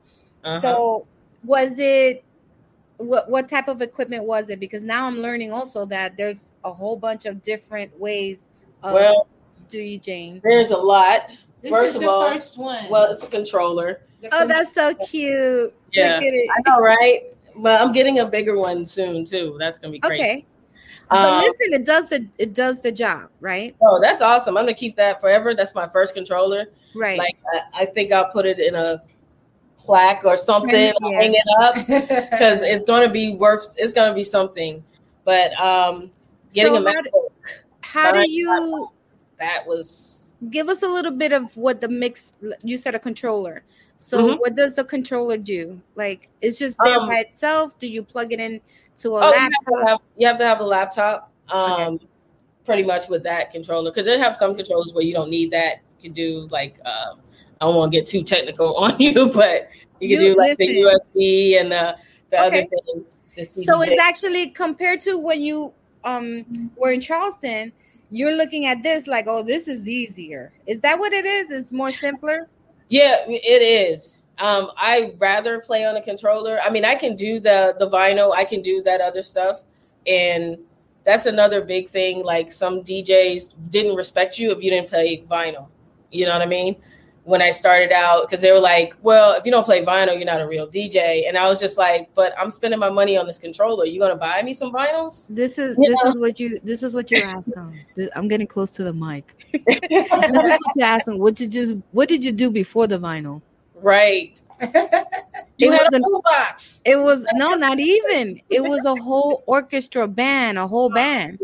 Uh-huh. 0.45 0.61
So 0.61 1.07
was 1.45 1.79
it 1.79 2.25
what 2.97 3.29
what 3.29 3.49
type 3.49 3.69
of 3.69 3.83
equipment 3.83 4.25
was 4.25 4.49
it? 4.49 4.61
Because 4.61 4.83
now 4.83 5.07
I'm 5.07 5.19
learning 5.19 5.53
also 5.53 5.85
that 5.87 6.17
there's 6.17 6.51
a 6.65 6.73
whole 6.73 6.97
bunch 6.97 7.27
of 7.27 7.43
different 7.43 7.99
ways 8.01 8.49
of 8.83 8.95
well, 8.95 9.27
Jane? 9.69 10.41
there's 10.43 10.71
a 10.71 10.77
lot. 10.77 11.37
This 11.63 11.71
First 11.71 11.89
is 11.91 11.95
of 11.97 12.01
the 12.03 12.09
all, 12.11 12.29
first 12.31 12.59
one. 12.59 12.89
Well, 12.91 13.13
it's 13.13 13.23
a 13.23 13.27
controller. 13.29 14.03
The 14.21 14.29
Oh, 14.35 14.39
con- 14.41 14.49
that's 14.49 14.75
so 14.75 14.95
cute. 14.95 15.73
Yeah. 15.93 16.15
Look 16.17 16.25
at 16.25 16.35
it. 16.35 16.49
I 16.57 16.71
know, 16.71 16.81
right? 16.81 17.21
But 17.57 17.81
I'm 17.81 17.93
getting 17.93 18.19
a 18.21 18.27
bigger 18.27 18.57
one 18.59 18.85
soon 18.87 19.25
too. 19.25 19.57
That's 19.59 19.79
gonna 19.79 19.93
be 19.93 19.99
great. 19.99 20.21
Okay. 20.21 20.47
But 21.11 21.19
Um, 21.25 21.41
listen, 21.41 21.73
it 21.81 21.85
does 21.85 22.09
the 22.09 22.27
it 22.39 22.55
does 22.55 22.81
the 22.81 22.91
job, 22.91 23.29
right? 23.41 23.77
oh, 23.83 24.01
that's 24.01 24.23
awesome. 24.23 24.57
I'm 24.57 24.65
gonna 24.65 24.75
keep 24.75 24.97
that 24.97 25.21
forever. 25.21 25.55
That's 25.55 25.75
my 25.75 25.89
first 25.89 26.15
controller. 26.15 26.67
Right. 26.95 27.19
Like 27.19 27.37
I, 27.53 27.83
I 27.83 27.85
think 27.87 28.13
I'll 28.13 28.31
put 28.31 28.47
it 28.47 28.59
in 28.59 28.75
a 28.75 29.03
plaque 29.79 30.25
or 30.25 30.37
something, 30.37 30.71
Yeah. 31.03 31.21
hang 31.21 31.35
it 31.35 31.45
up 31.61 31.75
because 32.31 32.63
it's 32.63 32.85
gonna 32.85 33.11
be 33.11 33.35
worth. 33.35 33.75
It's 33.79 33.93
gonna 33.93 34.15
be 34.15 34.25
something. 34.25 34.83
But 35.25 35.59
um, 35.61 36.11
getting 36.55 36.75
So 36.75 36.85
a 36.87 36.91
how 36.93 37.01
MacBook 37.01 37.05
do- 37.05 37.29
how 37.83 38.13
do 38.13 38.31
you 38.31 38.89
that 39.39 39.65
was 39.67 40.22
give 40.51 40.69
us 40.69 40.83
a 40.83 40.89
little 40.89 41.13
bit 41.13 41.33
of 41.33 41.57
what 41.57 41.81
the 41.81 41.89
mix 41.89 42.33
you 42.63 42.79
said 42.79 42.95
a 42.95 42.99
controller. 42.99 43.63
So 43.99 44.19
Mhm. 44.19 44.41
what 44.41 44.55
does 44.57 44.75
the 44.75 44.85
controller 44.85 45.37
do? 45.37 45.81
Like 45.95 46.29
it's 46.41 46.59
just 46.59 46.77
there 46.85 46.99
Um, 46.99 47.09
by 47.09 47.19
itself? 47.21 47.79
Do 47.79 47.87
you 47.89 48.03
plug 48.03 48.33
it 48.33 48.41
in 48.41 48.61
to 48.99 49.17
a 49.17 49.21
oh, 49.21 49.29
you 49.29 49.39
have, 49.39 49.51
laptop? 49.53 49.81
to 49.87 49.91
have, 49.91 49.99
you 50.17 50.27
have 50.27 50.39
to 50.39 50.45
have 50.47 50.61
a 50.61 50.65
laptop. 50.65 51.31
Okay. 51.53 51.83
Um, 51.85 52.01
pretty 52.65 52.83
much 52.85 53.09
with 53.09 53.23
that 53.25 53.51
controller 53.51 53.91
because 53.91 54.07
they 54.07 54.19
have 54.19 54.37
some 54.37 54.55
controllers 54.55 54.93
where 54.95 55.05
you 55.05 55.13
don't 55.13 55.31
need 55.31 55.51
that. 55.51 55.81
You 56.01 56.11
can 56.11 56.13
do 56.13 56.49
like 56.51 56.77
um, 56.85 57.21
I 57.61 57.67
don't 57.67 57.77
want 57.77 57.93
to 57.93 57.99
get 57.99 58.07
too 58.07 58.23
technical 58.23 58.77
on 58.85 58.99
you, 58.99 59.27
but 59.33 59.69
you 60.01 60.17
can 60.17 60.25
You- 60.27 60.35
do 60.35 60.39
like 60.39 60.57
the. 60.59 60.67
USB 60.81 61.61
and 61.61 61.71
the, 61.71 61.97
the 62.31 62.45
Okay. 62.47 62.61
other 62.61 62.67
things. 62.95 63.19
so 63.47 63.83
it's 63.83 64.01
actually 64.01 64.49
compared 64.51 65.01
to 65.03 65.19
when 65.19 65.41
you 65.41 65.73
um 66.05 66.45
were 66.77 66.91
in 66.91 67.01
Charleston, 67.01 67.73
you're 68.13 68.37
looking 68.37 68.67
at 68.67 68.83
this 68.83 69.07
like, 69.07 69.27
oh, 69.27 69.43
this 69.43 69.67
is 69.67 69.89
easier. 69.89 70.53
Is 70.67 70.81
that 70.83 70.99
what 70.99 71.15
it 71.15 71.25
is? 71.25 71.51
It's 71.51 71.73
more 71.73 71.91
simpler? 71.91 72.47
Yeah, 72.91 73.17
it 73.27 73.63
is. 73.63 74.19
Um, 74.39 74.71
I 74.77 75.15
rather 75.19 75.61
play 75.61 75.87
on 75.87 75.97
a 75.97 76.03
controller. 76.03 76.59
I 76.63 76.69
mean, 76.69 76.85
I 76.85 76.95
can 76.95 77.17
do 77.17 77.41
the 77.41 77.75
the 77.79 77.89
vinyl, 77.89 78.35
I 78.35 78.45
can 78.45 78.61
do 78.61 78.83
that 78.83 79.01
other 79.01 79.23
stuff, 79.23 79.63
and 80.07 80.59
that's 81.05 81.25
another 81.25 81.63
big 81.63 81.89
thing. 81.89 82.23
Like 82.23 82.53
some 82.53 82.83
DJs 82.83 83.71
didn't 83.71 83.97
respect 83.97 84.39
you 84.39 84.51
if 84.51 84.63
you 84.63 84.71
didn't 84.71 84.89
play 84.89 85.25
vinyl. 85.31 85.69
You 86.11 86.27
know 86.27 86.33
what 86.33 86.43
I 86.43 86.47
mean? 86.47 86.77
When 87.25 87.41
I 87.41 87.51
started 87.53 87.93
out, 87.93 88.29
because 88.29 88.41
they 88.41 88.51
were 88.51 88.59
like, 88.59 88.95
"Well, 89.03 89.35
if 89.35 89.45
you 89.47 89.53
don't 89.53 89.65
play 89.65 89.85
vinyl, 89.85 90.17
you're 90.17 90.25
not 90.25 90.41
a 90.41 90.47
real 90.47 90.67
DJ," 90.67 91.29
and 91.29 91.37
I 91.39 91.49
was 91.49 91.61
just 91.61 91.79
like, 91.79 92.09
"But 92.17 92.35
I'm 92.37 92.51
spending 92.51 92.81
my 92.81 92.91
money 92.91 93.17
on 93.17 93.27
this 93.27 93.39
controller. 93.39 93.85
You 93.85 94.01
gonna 94.01 94.17
buy 94.17 94.43
me 94.43 94.55
some 94.55 94.73
vinyls?" 94.73 95.29
This 95.33 95.57
is 95.57 95.77
You 95.79 95.91
this 95.91 96.03
know? 96.03 96.11
is 96.11 96.19
what 96.19 96.41
you 96.41 96.59
this 96.65 96.83
is 96.83 96.95
what 96.95 97.11
you're 97.13 97.25
asking. 97.25 97.85
I'm 98.17 98.27
getting 98.27 98.49
close 98.49 98.73
to 98.73 98.83
the 98.85 98.93
mic. 98.93 99.25
this 99.67 100.13
is 100.13 100.19
what 100.19 100.61
you 100.75 100.83
ask 100.83 101.07
them. 101.07 101.19
What 101.19 101.37
did 101.37 101.55
you 101.55 101.83
what 101.93 102.09
did 102.09 102.25
you 102.25 102.33
do 102.33 102.51
before 102.51 102.87
the 102.89 102.99
vinyl? 102.99 103.41
right. 103.83 104.41
You 105.63 105.73
It 105.73 105.83
was 105.93 105.95
a 105.95 106.91
It 106.91 106.97
was 106.97 107.27
no, 107.35 107.55
not 107.55 107.79
even. 107.79 108.41
It 108.51 108.63
was 108.63 108.85
a 108.85 108.95
whole 108.97 109.43
orchestra 109.47 110.09
band, 110.09 110.59
a 110.59 110.67
whole 110.67 110.91
band. 110.91 111.39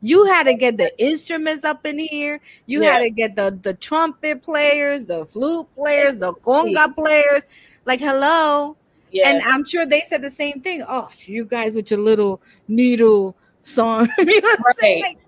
You 0.00 0.24
had 0.26 0.44
to 0.44 0.54
get 0.54 0.76
the 0.76 0.92
instruments 1.02 1.64
up 1.64 1.86
in 1.86 1.98
here. 1.98 2.40
You 2.66 2.82
had 2.82 2.98
to 3.00 3.10
get 3.10 3.36
the 3.36 3.58
the 3.62 3.74
trumpet 3.74 4.42
players, 4.42 5.06
the 5.06 5.24
flute 5.26 5.68
players, 5.74 6.18
the 6.18 6.34
conga 6.34 6.94
players. 6.94 7.44
Like 7.86 8.00
hello, 8.00 8.76
Yeah. 9.10 9.28
and 9.30 9.42
I'm 9.42 9.64
sure 9.64 9.86
they 9.86 10.00
said 10.00 10.22
the 10.22 10.30
same 10.30 10.60
thing. 10.60 10.84
Oh, 10.86 11.08
you 11.24 11.44
guys 11.44 11.74
with 11.74 11.90
your 11.90 12.00
little 12.00 12.42
needle 12.68 13.36
song. 13.62 14.08
you 14.18 14.40
know 14.40 14.56
what? 14.60 14.76
Right. 14.82 15.02
Like, 15.02 15.18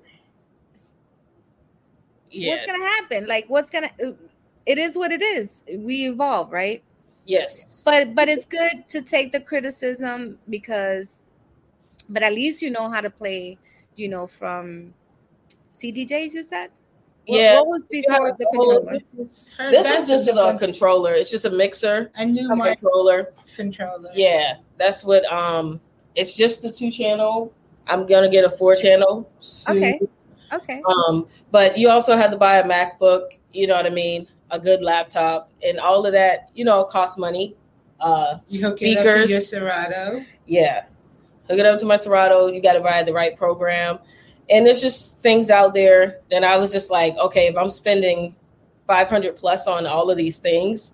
yes. 2.31 2.59
what's 2.59 2.73
gonna 2.73 2.85
happen? 2.91 3.27
Like, 3.27 3.47
what's 3.49 3.71
gonna? 3.71 3.91
It 4.67 4.79
is 4.79 4.97
what 4.97 5.13
it 5.13 5.23
is. 5.23 5.63
We 5.69 6.09
evolve, 6.09 6.53
right? 6.53 6.83
Yes. 7.27 7.83
but 7.85 8.15
but 8.15 8.29
it's 8.29 8.47
good 8.47 8.89
to 8.89 9.03
take 9.03 9.33
the 9.33 9.41
criticism 9.41 10.39
because 10.49 11.21
but 12.09 12.23
at 12.23 12.33
least 12.33 12.61
you 12.63 12.71
know 12.71 12.91
how 12.91 13.01
to 13.01 13.11
play 13.11 13.59
you 13.97 14.09
know 14.09 14.27
from 14.27 14.93
cdjs 15.73 16.33
you 16.35 16.43
said 16.45 16.71
What- 17.27 17.41
Yeah. 17.41 17.55
what 17.57 17.67
was 17.69 17.83
before 17.91 18.37
the 18.39 18.47
whole- 18.53 18.81
controller 18.81 18.99
This 18.99 19.15
is 19.15 19.51
This 19.71 19.87
is 19.87 20.09
just 20.09 20.29
a 20.29 20.35
a 20.55 20.59
controller. 20.59 21.15
It's 21.15 21.31
just 21.31 21.47
a 21.47 21.51
mixer, 21.51 22.11
a 22.17 22.25
new 22.27 22.45
a 22.53 22.57
controller. 22.57 23.33
controller. 23.57 24.11
Yeah, 24.15 24.57
that's 24.77 25.03
what. 25.05 25.25
Um, 25.33 25.81
it's 26.15 26.37
just 26.37 26.61
the 26.61 26.71
two 26.71 26.91
channel. 26.91 27.51
I'm 27.87 28.05
gonna 28.07 28.29
get 28.29 28.45
a 28.45 28.51
four 28.51 28.77
channel. 28.77 29.27
Soon. 29.41 29.77
okay 29.79 30.01
okay 30.53 30.83
Um, 30.87 31.27
but 31.51 31.79
you 31.79 31.89
also 31.89 32.15
have 32.15 32.31
to 32.31 32.37
buy 32.37 32.57
a 32.59 32.65
MacBook. 32.65 33.39
You 33.55 33.67
know 33.69 33.77
what 33.77 33.87
I 33.87 33.91
mean? 33.91 34.29
A 34.55 34.59
good 34.59 34.83
laptop 34.83 35.51
and 35.67 35.81
all 35.81 36.07
of 36.07 36.13
that. 36.13 36.49
You 36.55 36.65
know, 36.65 36.85
costs 36.85 37.19
money. 37.19 37.57
Uh, 37.99 38.39
You 38.47 38.61
hook 38.63 38.81
it 38.83 38.97
up 38.99 39.03
to 39.05 39.11
speakers. 39.13 39.31
your 39.31 39.41
Serato. 39.41 40.25
yeah, 40.47 40.85
hook 41.49 41.59
it 41.59 41.67
up 41.67 41.79
to 41.81 41.85
my 41.87 41.97
Serato. 41.97 42.47
You 42.47 42.63
got 42.63 42.75
to 42.75 42.81
buy 42.81 43.03
the 43.03 43.13
right 43.13 43.37
program. 43.37 43.99
And 44.51 44.65
there's 44.65 44.81
just 44.81 45.19
things 45.21 45.51
out 45.51 45.75
there 45.75 46.21
that 46.31 46.45
I 46.45 46.57
was 46.57 46.71
just 46.71 46.89
like, 46.91 47.17
okay, 47.17 47.49
if 47.49 47.57
I'm 47.57 47.71
spending 47.71 48.37
500 48.87 49.37
plus 49.37 49.67
on 49.67 49.87
all 49.87 50.09
of 50.11 50.17
these 50.19 50.39
things, 50.39 50.93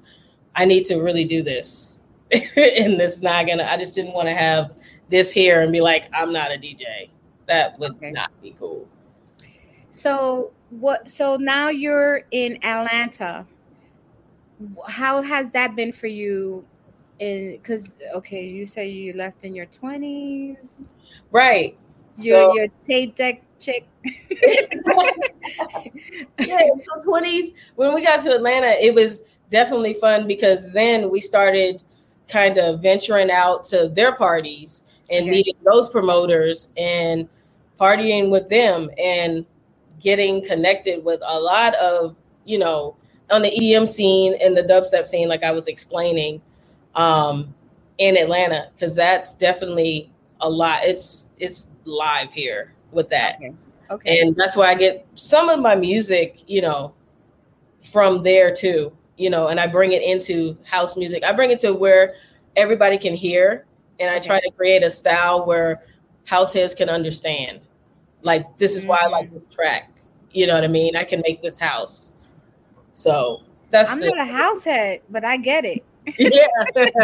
I 0.56 0.64
need 0.64 0.84
to 0.84 0.96
really 1.02 1.24
do 1.24 1.42
this. 1.42 2.00
and 2.32 2.98
this 2.98 3.20
not 3.20 3.46
gonna. 3.46 3.64
I 3.68 3.76
just 3.76 3.94
didn't 3.94 4.14
want 4.14 4.28
to 4.28 4.34
have 4.34 4.70
this 5.10 5.30
here 5.32 5.60
and 5.62 5.70
be 5.72 5.80
like, 5.82 6.04
I'm 6.14 6.32
not 6.32 6.50
a 6.52 6.54
DJ. 6.56 7.10
That 7.46 7.78
would 7.78 7.90
Okay. 7.96 8.10
not 8.12 8.30
be 8.40 8.54
cool. 8.58 8.88
so 9.90 10.52
what 10.70 11.08
so 11.08 11.36
now 11.36 11.68
you're 11.68 12.22
in 12.30 12.56
atlanta 12.64 13.46
how 14.88 15.20
has 15.20 15.50
that 15.50 15.74
been 15.74 15.92
for 15.92 16.06
you 16.06 16.64
in 17.18 17.52
because 17.52 17.94
okay 18.14 18.44
you 18.46 18.64
say 18.64 18.88
you 18.88 19.12
left 19.14 19.44
in 19.44 19.54
your 19.54 19.66
20s 19.66 20.82
Right. 21.32 21.76
you're 22.16 22.40
So 22.40 22.54
your 22.54 22.66
tape 22.86 23.14
deck 23.14 23.42
chick 23.58 23.86
yeah, 26.38 26.58
so 26.80 27.02
twenties. 27.04 27.52
When 27.76 27.94
we 27.94 28.02
got 28.02 28.20
to 28.22 28.34
Atlanta, 28.34 28.68
it 28.68 28.94
was 28.94 29.20
definitely 29.50 29.94
fun 29.94 30.26
because 30.26 30.70
then 30.72 31.10
we 31.10 31.20
started 31.20 31.82
kind 32.28 32.58
of 32.58 32.80
venturing 32.80 33.30
out 33.30 33.64
to 33.64 33.88
their 33.88 34.14
parties 34.14 34.84
and 35.10 35.24
Okay. 35.24 35.30
meeting 35.30 35.54
those 35.64 35.88
promoters 35.90 36.68
and 36.76 37.28
partying 37.78 38.30
with 38.30 38.48
them 38.48 38.88
and 38.98 39.44
getting 40.00 40.44
connected 40.44 41.04
with 41.04 41.20
a 41.26 41.38
lot 41.40 41.74
of 41.76 42.16
you 42.44 42.58
know 42.58 42.96
on 43.30 43.42
the 43.42 43.50
EDM 43.50 43.88
scene 43.88 44.34
and 44.42 44.56
the 44.56 44.62
dubstep 44.62 45.06
scene, 45.06 45.28
like 45.28 45.44
I 45.44 45.52
was 45.52 45.68
explaining, 45.68 46.42
um, 46.96 47.54
in 47.98 48.16
Atlanta, 48.16 48.70
because 48.74 48.96
that's 48.96 49.34
definitely 49.34 50.12
a 50.40 50.50
lot. 50.50 50.80
It's 50.82 51.28
it's 51.38 51.66
live 51.84 52.32
here 52.32 52.74
with 52.92 53.08
that 53.08 53.36
okay 53.36 53.54
okay 53.90 54.20
and 54.20 54.34
that's 54.36 54.56
why 54.56 54.66
I 54.66 54.74
get 54.74 55.06
some 55.14 55.48
of 55.48 55.60
my 55.60 55.74
music, 55.74 56.42
you 56.46 56.60
know, 56.60 56.94
from 57.90 58.22
there 58.22 58.54
too, 58.54 58.92
you 59.16 59.30
know, 59.30 59.48
and 59.48 59.58
I 59.58 59.66
bring 59.66 59.92
it 59.92 60.02
into 60.02 60.56
house 60.64 60.96
music. 60.96 61.24
I 61.24 61.32
bring 61.32 61.50
it 61.50 61.60
to 61.60 61.72
where 61.72 62.14
everybody 62.56 62.98
can 62.98 63.14
hear, 63.14 63.66
and 63.98 64.10
I 64.10 64.18
Okay. 64.18 64.26
try 64.26 64.40
to 64.40 64.50
create 64.50 64.82
a 64.82 64.90
style 64.90 65.46
where 65.46 65.82
house 66.24 66.52
heads 66.52 66.74
can 66.74 66.88
understand. 66.88 67.60
Like 68.22 68.58
this 68.58 68.76
is 68.76 68.84
why 68.84 68.98
I 69.02 69.06
like 69.06 69.32
this 69.32 69.44
track. 69.50 69.90
You 70.32 70.46
know 70.46 70.54
what 70.54 70.64
I 70.64 70.68
mean? 70.68 70.96
I 70.96 71.04
can 71.04 71.22
make 71.26 71.42
this 71.42 71.58
house. 71.58 72.12
So 72.94 73.42
that's 73.70 73.90
I'm 73.90 74.00
the, 74.00 74.06
not 74.14 74.28
a 74.28 74.32
house 74.32 74.62
head, 74.64 75.00
but 75.08 75.24
I 75.24 75.36
get 75.36 75.64
it. 75.64 75.84
yeah. 76.18 76.46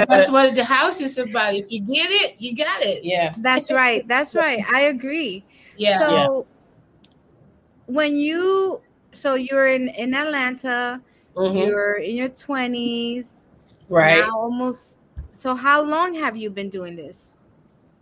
That's 0.09 0.31
what 0.31 0.55
the 0.55 0.65
house 0.65 1.01
is 1.01 1.19
about. 1.19 1.55
If 1.55 1.71
you 1.71 1.81
get 1.81 2.09
it, 2.11 2.37
you 2.39 2.57
got 2.57 2.83
it. 2.83 3.05
yeah. 3.05 3.35
That's 3.39 3.73
right. 3.73 4.07
That's 4.07 4.35
right. 4.35 4.63
I 4.73 4.83
agree. 4.83 5.45
Yeah. 5.77 5.99
So 5.99 6.47
when 7.87 8.17
you 8.17 8.81
so 9.13 9.35
you're 9.35 9.69
in 9.69 9.89
in 9.89 10.15
Atlanta, 10.15 11.01
Mhm. 11.35 11.67
you're 11.67 11.95
in 11.95 12.17
your 12.17 12.29
20s, 12.29 13.29
Right. 13.89 14.21
now 14.21 14.31
almost 14.39 14.99
so 15.33 15.55
how 15.55 15.83
long 15.83 16.15
have 16.15 16.37
you 16.37 16.51
been 16.51 16.71
doing 16.71 16.97
this 16.97 17.35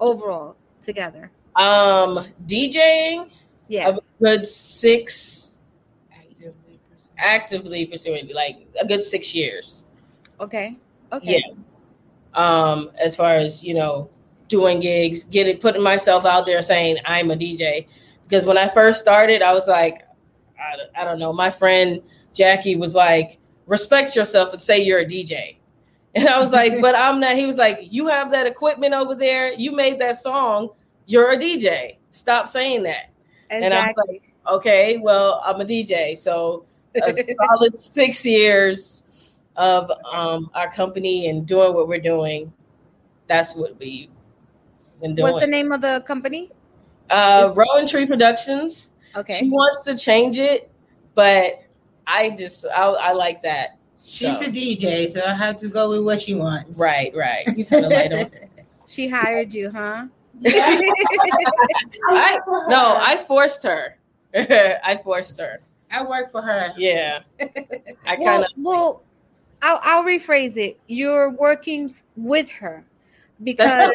overall 0.01 0.57
together? 0.81 1.31
Um, 1.57 2.27
DJing 2.47 3.31
Yeah. 3.69 3.89
a 3.91 3.99
good 4.23 4.47
six 4.47 5.59
Actively 6.13 6.81
pursue. 6.91 7.11
actively 7.19 7.87
pursuing 7.87 8.31
like 8.35 8.67
a 8.81 8.87
good 8.87 9.03
six 9.03 9.35
years. 9.35 9.85
Okay. 10.41 10.77
Okay. 11.13 11.41
Yeah. 11.47 11.55
Um, 12.35 12.91
as 12.99 13.15
far 13.15 13.35
as 13.35 13.63
you 13.63 13.75
know, 13.75 14.11
doing 14.49 14.81
gigs, 14.81 15.25
getting 15.25 15.59
putting 15.59 15.83
myself 15.83 16.27
out 16.27 16.45
there, 16.47 16.61
saying 16.63 16.99
I'm 17.05 17.31
a 17.31 17.37
DJ. 17.37 17.87
Because 18.29 18.45
when 18.47 18.59
I 18.59 18.69
first 18.69 19.01
started, 19.01 19.43
I 19.43 19.53
was 19.53 19.69
like, 19.69 20.03
I, 20.59 21.03
I 21.03 21.05
don't 21.05 21.19
know. 21.19 21.33
My 21.33 21.51
friend 21.51 22.01
Jackie 22.33 22.75
was 22.75 22.95
like, 22.95 23.39
respect 23.67 24.17
yourself 24.17 24.53
and 24.53 24.61
say 24.61 24.83
you're 24.83 25.01
a 25.01 25.07
DJ. 25.07 25.57
And 26.17 26.27
I 26.29 26.41
was 26.41 26.53
like, 26.53 26.81
but 26.81 26.97
I'm 26.97 27.21
not. 27.21 27.37
He 27.37 27.47
was 27.47 27.57
like, 27.59 27.79
you 27.91 28.09
have 28.09 28.31
that 28.33 28.47
equipment 28.47 28.95
over 28.95 29.15
there. 29.15 29.53
You 29.53 29.73
made 29.73 29.99
that 30.01 30.17
song. 30.19 30.71
You're 31.07 31.33
a 31.33 31.37
DJ. 31.37 31.97
Stop 32.11 32.49
saying 32.49 32.83
that. 32.85 33.11
And 33.51 33.73
I 33.73 33.79
was 33.79 33.89
Exactly. 33.91 34.23
Okay, 34.47 34.99
well, 34.99 35.43
I'm 35.45 35.61
a 35.61 35.65
DJ. 35.65 36.17
So 36.19 36.67
a 36.95 37.13
solid 37.49 37.77
six 37.77 38.25
years 38.25 39.39
of 39.57 39.91
um, 40.13 40.51
our 40.55 40.71
company 40.71 41.29
and 41.29 41.47
doing 41.47 41.75
what 41.75 41.89
we're 41.89 42.01
doing. 42.01 42.53
That's 43.27 43.55
what 43.55 43.79
we've 43.79 44.11
been 45.01 45.15
doing. 45.15 45.33
What's 45.33 45.45
the 45.45 45.51
name 45.51 45.73
of 45.73 45.81
the 45.81 46.03
company? 46.07 46.51
Uh, 47.11 47.53
Rowan 47.55 47.87
Tree 47.87 48.07
Productions. 48.07 48.93
Okay. 49.17 49.35
She 49.35 49.49
wants 49.49 49.83
to 49.85 49.97
change 49.97 50.39
it, 50.39 50.71
but 51.15 51.63
I 52.07 52.31
just 52.31 52.67
I, 52.75 52.83
I 52.83 53.13
like 53.13 53.43
that. 53.43 53.79
She's 54.05 54.39
So, 54.39 54.45
the 54.45 54.77
DJ, 54.77 55.11
so 55.11 55.23
I 55.25 55.33
have 55.33 55.57
to 55.57 55.69
go 55.69 55.89
with 55.89 56.05
what 56.05 56.21
she 56.21 56.35
wants. 56.35 56.79
right, 56.79 57.15
right. 57.15 57.47
You 57.57 57.65
turn 57.65 57.83
the 57.83 57.91
light 57.91 58.13
on. 58.13 58.31
She 58.87 59.09
hired 59.09 59.55
you, 59.55 59.71
huh? 59.71 60.09
I 60.47 62.39
no, 62.69 62.99
I 63.01 63.17
forced 63.17 63.63
her. 63.63 63.95
I 64.35 65.01
forced 65.03 65.39
her. 65.41 65.61
I 65.91 66.05
work 66.05 66.31
for 66.31 66.43
her. 66.43 66.73
Yeah. 66.77 67.21
I 67.41 68.17
well, 68.19 68.25
kind 68.25 68.45
of 68.45 68.51
well, 68.57 69.03
I'll, 69.63 69.81
I'll 69.83 70.05
rephrase 70.05 70.57
it. 70.57 70.79
You're 70.87 71.31
working 71.31 71.95
with 72.17 72.51
her 72.51 72.85
because 73.43 73.93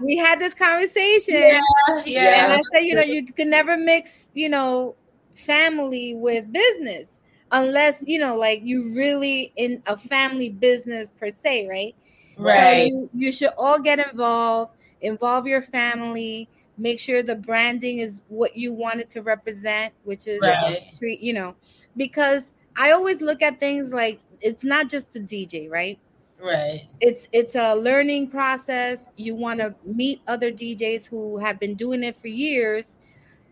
we 0.00 0.16
had 0.16 0.38
this 0.38 0.54
conversation, 0.54 1.34
Yeah, 1.34 1.60
and 1.88 2.02
yeah. 2.06 2.46
I 2.50 2.62
said, 2.72 2.80
you 2.80 2.94
know, 2.94 3.02
you 3.02 3.24
can 3.24 3.50
never 3.50 3.76
mix, 3.76 4.30
you 4.34 4.48
know, 4.48 4.94
family 5.34 6.14
with 6.14 6.52
business 6.52 7.20
unless 7.52 8.02
you 8.06 8.18
know, 8.18 8.36
like 8.36 8.60
you 8.64 8.94
really 8.94 9.52
in 9.56 9.82
a 9.86 9.96
family 9.96 10.50
business 10.50 11.12
per 11.18 11.30
se, 11.30 11.68
right? 11.68 11.94
Right. 12.36 12.56
So 12.56 12.62
Right. 12.62 12.86
you, 12.86 13.10
you 13.14 13.32
should 13.32 13.52
all 13.56 13.80
get 13.80 13.98
involved, 13.98 14.72
involve 15.04 15.46
your 15.46 15.62
family, 15.62 16.48
make 16.78 16.98
sure 16.98 17.22
the 17.22 17.36
branding 17.36 17.98
is 17.98 18.22
what 18.28 18.56
you 18.56 18.72
want 18.72 19.00
it 19.00 19.10
to 19.10 19.22
represent, 19.22 19.94
which 20.04 20.26
is 20.26 20.40
Right. 20.42 20.82
treat, 20.98 21.20
you 21.20 21.32
know, 21.32 21.56
because 21.96 22.52
I 22.76 22.92
always 22.92 23.20
look 23.20 23.42
at 23.42 23.60
things 23.60 23.92
like 23.92 24.20
it's 24.40 24.64
not 24.64 24.88
just 24.90 25.16
a 25.16 25.20
DJ, 25.20 25.68
right? 25.70 25.98
Right. 26.40 26.88
It's 27.00 27.28
it's 27.32 27.54
a 27.54 27.74
learning 27.74 28.30
process. 28.30 29.08
You 29.16 29.34
want 29.34 29.60
to 29.60 29.74
meet 29.84 30.22
other 30.26 30.50
DJs 30.50 31.06
who 31.06 31.38
have 31.38 31.58
been 31.60 31.74
doing 31.74 32.02
it 32.02 32.16
for 32.20 32.28
years. 32.28 32.96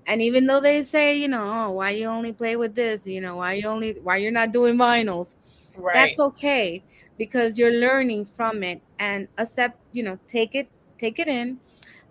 And 0.06 0.22
even 0.22 0.46
though 0.46 0.60
they 0.60 0.82
say, 0.82 1.16
you 1.16 1.28
know, 1.28 1.42
oh, 1.68 1.70
why 1.72 1.90
you 1.90 2.06
only 2.06 2.32
play 2.32 2.56
with 2.56 2.74
this, 2.74 3.06
you 3.06 3.20
know, 3.20 3.36
why 3.36 3.54
you 3.54 3.66
only 3.68 3.98
why 4.02 4.16
you're 4.18 4.32
not 4.32 4.52
doing 4.52 4.76
vinyls, 4.76 5.36
right. 5.76 5.94
that's 5.94 6.18
okay 6.18 6.84
because 7.18 7.58
you're 7.58 7.72
learning 7.72 8.24
from 8.24 8.62
it 8.62 8.82
and 8.98 9.28
accept 9.38 9.78
you 9.92 10.02
know 10.02 10.18
take 10.28 10.54
it 10.54 10.68
take 10.98 11.18
it 11.18 11.28
in 11.28 11.58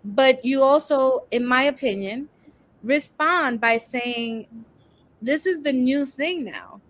but 0.04 0.44
you 0.44 0.62
also 0.62 1.26
in 1.30 1.44
my 1.44 1.64
opinion 1.64 2.28
respond 2.82 3.60
by 3.60 3.78
saying 3.78 4.46
this 5.20 5.46
is 5.46 5.62
the 5.62 5.72
new 5.72 6.04
thing 6.04 6.44
now. 6.44 6.80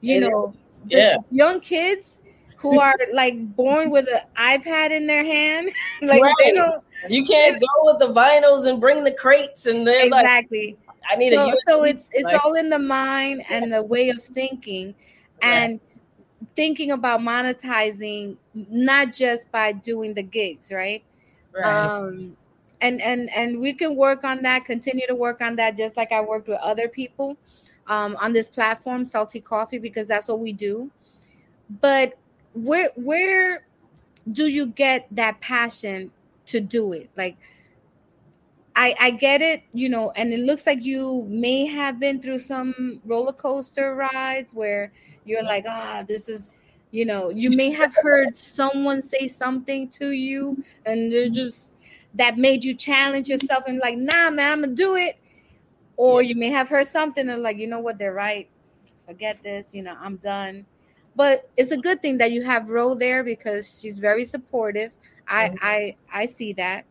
You 0.00 0.18
It 0.18 0.20
know 0.20 0.54
the 0.88 0.96
yeah. 0.96 1.16
young 1.32 1.58
kids 1.60 2.20
who 2.56 2.78
are 2.86 2.94
like 3.12 3.34
born 3.56 3.90
with 3.90 4.06
an 4.08 4.20
ipad 4.36 4.92
in 4.92 5.06
their 5.08 5.24
hand 5.24 5.70
like 6.02 6.22
they 6.38 6.52
don't 6.52 6.82
You 7.08 7.24
can't 7.26 7.60
go 7.60 7.92
with 7.92 7.98
the 7.98 8.12
vinyls 8.14 8.68
and 8.68 8.80
bring 8.80 9.02
the 9.02 9.10
crates 9.10 9.66
and 9.66 9.84
they're 9.84 10.08
like, 10.08 10.22
exactly. 10.24 10.76
I 11.10 11.16
need 11.16 11.32
so, 11.34 11.48
a 11.48 11.56
so 11.66 11.80
USB, 11.82 11.88
it's 11.90 12.08
it's 12.12 12.24
like- 12.24 12.44
all 12.44 12.54
in 12.54 12.68
the 12.68 12.78
mind 12.78 13.42
and 13.50 13.72
the 13.72 13.82
way 13.82 14.10
of 14.10 14.22
thinking 14.22 14.94
and 15.42 15.80
thinking 16.54 16.92
about 16.92 17.20
monetizing 17.20 18.36
not 18.54 19.12
just 19.12 19.50
by 19.50 19.72
doing 19.72 20.14
the 20.14 20.22
gigs 20.22 20.70
right, 20.70 21.02
Um 21.62 22.36
and 22.80 23.00
and 23.00 23.30
and 23.34 23.60
we 23.60 23.72
can 23.72 23.94
work 23.94 24.24
on 24.24 24.42
that 24.42 24.64
continue 24.64 25.06
to 25.06 25.14
work 25.14 25.40
on 25.40 25.54
that 25.56 25.76
just 25.76 25.96
like 25.96 26.10
i 26.10 26.20
worked 26.20 26.48
with 26.48 26.58
other 26.58 26.88
people 26.88 27.36
um 27.86 28.16
on 28.20 28.32
this 28.32 28.48
platform 28.48 29.06
salty 29.06 29.40
coffee 29.40 29.78
because 29.78 30.08
that's 30.08 30.28
what 30.28 30.40
we 30.40 30.52
do. 30.52 30.90
But 31.80 32.18
where 32.54 32.90
where 32.96 33.66
do 34.30 34.46
you 34.46 34.66
get 34.66 35.06
that 35.12 35.40
passion 35.40 36.10
to 36.46 36.60
do 36.60 36.92
it? 36.92 37.10
Like 37.16 37.36
I, 38.74 38.94
I 39.00 39.10
get 39.10 39.42
it, 39.42 39.62
you 39.74 39.88
know, 39.88 40.12
and 40.12 40.32
it 40.32 40.40
looks 40.40 40.66
like 40.66 40.82
you 40.82 41.26
may 41.28 41.66
have 41.66 42.00
been 42.00 42.20
through 42.20 42.38
some 42.38 43.00
roller 43.04 43.32
coaster 43.32 43.94
rides 43.94 44.54
where 44.54 44.92
you're 45.24 45.42
like, 45.42 45.64
ah, 45.68 46.04
this 46.06 46.28
is, 46.28 46.46
you 46.92 47.04
know, 47.04 47.30
you 47.30 47.50
may 47.50 47.70
have 47.70 47.94
heard 47.94 48.36
someone 48.36 49.02
say 49.02 49.26
something 49.26 49.88
to 49.88 50.12
you 50.12 50.62
and 50.86 51.10
they're 51.10 51.28
just 51.28 51.70
that 52.14 52.38
made 52.38 52.62
you 52.62 52.74
challenge 52.74 53.28
yourself 53.28 53.64
and 53.66 53.78
like, 53.78 53.96
nah, 53.96 54.30
man, 54.30 54.52
I'm 54.52 54.60
gonna 54.60 54.74
do 54.74 54.94
it. 54.94 55.16
Or 55.96 56.22
you 56.22 56.36
may 56.36 56.48
have 56.50 56.68
heard 56.68 56.86
something 56.86 57.28
and 57.28 57.42
like, 57.42 57.58
you 57.58 57.66
know 57.66 57.80
what, 57.80 57.98
they're 57.98 58.12
right. 58.12 58.48
Forget 59.06 59.42
this, 59.42 59.74
you 59.74 59.82
know, 59.82 59.96
I'm 60.00 60.16
done. 60.16 60.66
But 61.16 61.50
it's 61.56 61.72
a 61.72 61.76
good 61.76 62.00
thing 62.00 62.18
that 62.18 62.32
you 62.32 62.42
have 62.42 62.70
Ro 62.70 62.94
there 62.94 63.24
because 63.24 63.80
she's 63.80 63.98
very 63.98 64.24
supportive. 64.24 64.92
I 65.26 65.48
Mhm. 65.48 65.58
I 65.60 65.96
I 66.12 66.26
see 66.26 66.52
that 66.54 66.84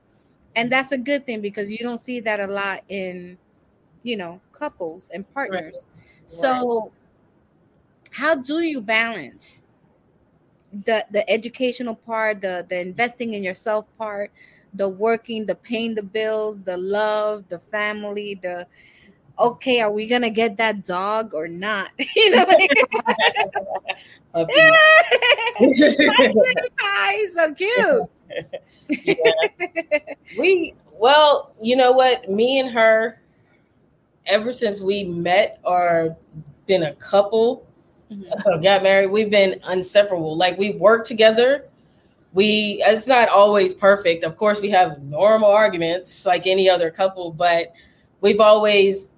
and 0.55 0.71
that's 0.71 0.91
a 0.91 0.97
good 0.97 1.25
thing 1.25 1.41
because 1.41 1.71
you 1.71 1.77
don't 1.79 2.01
see 2.01 2.19
that 2.21 2.39
a 2.39 2.47
lot 2.47 2.83
in 2.89 3.37
you 4.03 4.17
know 4.17 4.41
couples 4.51 5.09
and 5.13 5.31
partners 5.33 5.83
so 6.25 6.91
how 8.11 8.35
do 8.35 8.61
you 8.61 8.81
balance 8.81 9.60
the 10.85 11.05
the 11.11 11.29
educational 11.29 11.95
part 11.95 12.41
the 12.41 12.65
the 12.69 12.79
investing 12.79 13.33
in 13.33 13.43
yourself 13.43 13.85
part 13.97 14.31
the 14.73 14.87
working 14.87 15.45
the 15.45 15.55
paying 15.55 15.93
the 15.95 16.03
bills 16.03 16.61
the 16.63 16.77
love 16.77 17.43
the 17.49 17.59
family 17.59 18.39
the 18.41 18.65
okay 19.37 19.81
are 19.81 19.91
we 19.91 20.07
gonna 20.07 20.29
get 20.29 20.57
that 20.57 20.85
dog 20.85 21.33
or 21.33 21.47
not? 21.47 21.89
You 22.15 22.31
know. 22.31 22.45
Hi, 26.79 27.27
so 27.33 27.53
cute. 27.53 28.09
We 30.37 30.75
well, 30.99 31.53
you 31.61 31.75
know 31.75 31.91
what? 31.91 32.29
Me 32.29 32.59
and 32.59 32.69
her, 32.71 33.21
ever 34.27 34.51
since 34.51 34.79
we 34.79 35.03
met 35.03 35.59
or 35.63 36.15
been 36.67 36.83
a 36.83 36.93
couple, 36.95 37.67
Mhm. 38.11 38.63
got 38.63 38.83
married, 38.83 39.11
we've 39.11 39.29
been 39.29 39.59
inseparable. 39.69 40.35
Like 40.35 40.57
we 40.57 40.71
work 40.71 41.05
together. 41.05 41.67
We 42.33 42.81
it's 42.85 43.07
not 43.07 43.29
always 43.29 43.73
perfect. 43.73 44.23
Of 44.23 44.37
course, 44.37 44.61
we 44.61 44.69
have 44.71 45.01
normal 45.03 45.49
arguments 45.51 46.25
like 46.25 46.47
any 46.47 46.69
other 46.69 46.89
couple, 46.91 47.31
but 47.31 47.73
we've 48.21 48.39
always 48.39 49.09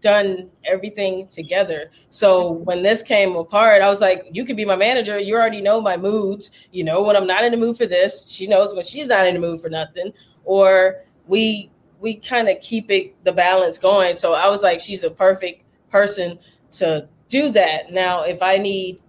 done 0.00 0.50
everything 0.64 1.26
together. 1.28 1.90
So 2.10 2.52
when 2.52 2.82
this 2.82 3.02
came 3.02 3.36
apart, 3.36 3.82
I 3.82 3.88
was 3.90 4.00
like, 4.00 4.26
you 4.32 4.44
could 4.44 4.56
be 4.56 4.64
my 4.64 4.76
manager. 4.76 5.18
You 5.18 5.34
already 5.36 5.60
know 5.60 5.80
my 5.80 5.96
moods. 5.96 6.52
You 6.72 6.84
know 6.84 7.02
when 7.02 7.16
I'm 7.16 7.26
not 7.26 7.44
in 7.44 7.52
the 7.52 7.58
mood 7.58 7.76
for 7.76 7.86
this. 7.86 8.26
She 8.28 8.46
knows 8.46 8.74
when 8.74 8.84
she's 8.84 9.06
not 9.08 9.26
in 9.26 9.34
the 9.34 9.40
mood 9.40 9.60
for 9.60 9.70
nothing. 9.70 10.12
Or 10.44 11.02
we 11.26 11.70
we 12.00 12.16
kind 12.16 12.48
of 12.48 12.60
keep 12.60 12.90
it 12.90 13.14
the 13.24 13.32
balance 13.32 13.78
going. 13.78 14.16
So 14.16 14.34
I 14.34 14.48
was 14.48 14.62
like, 14.62 14.80
she's 14.80 15.04
a 15.04 15.10
perfect 15.10 15.64
person 15.90 16.38
to 16.72 17.08
do 17.28 17.50
that. 17.50 17.90
Now, 17.90 18.22
if 18.22 18.42
I 18.42 18.56
need 18.56 19.00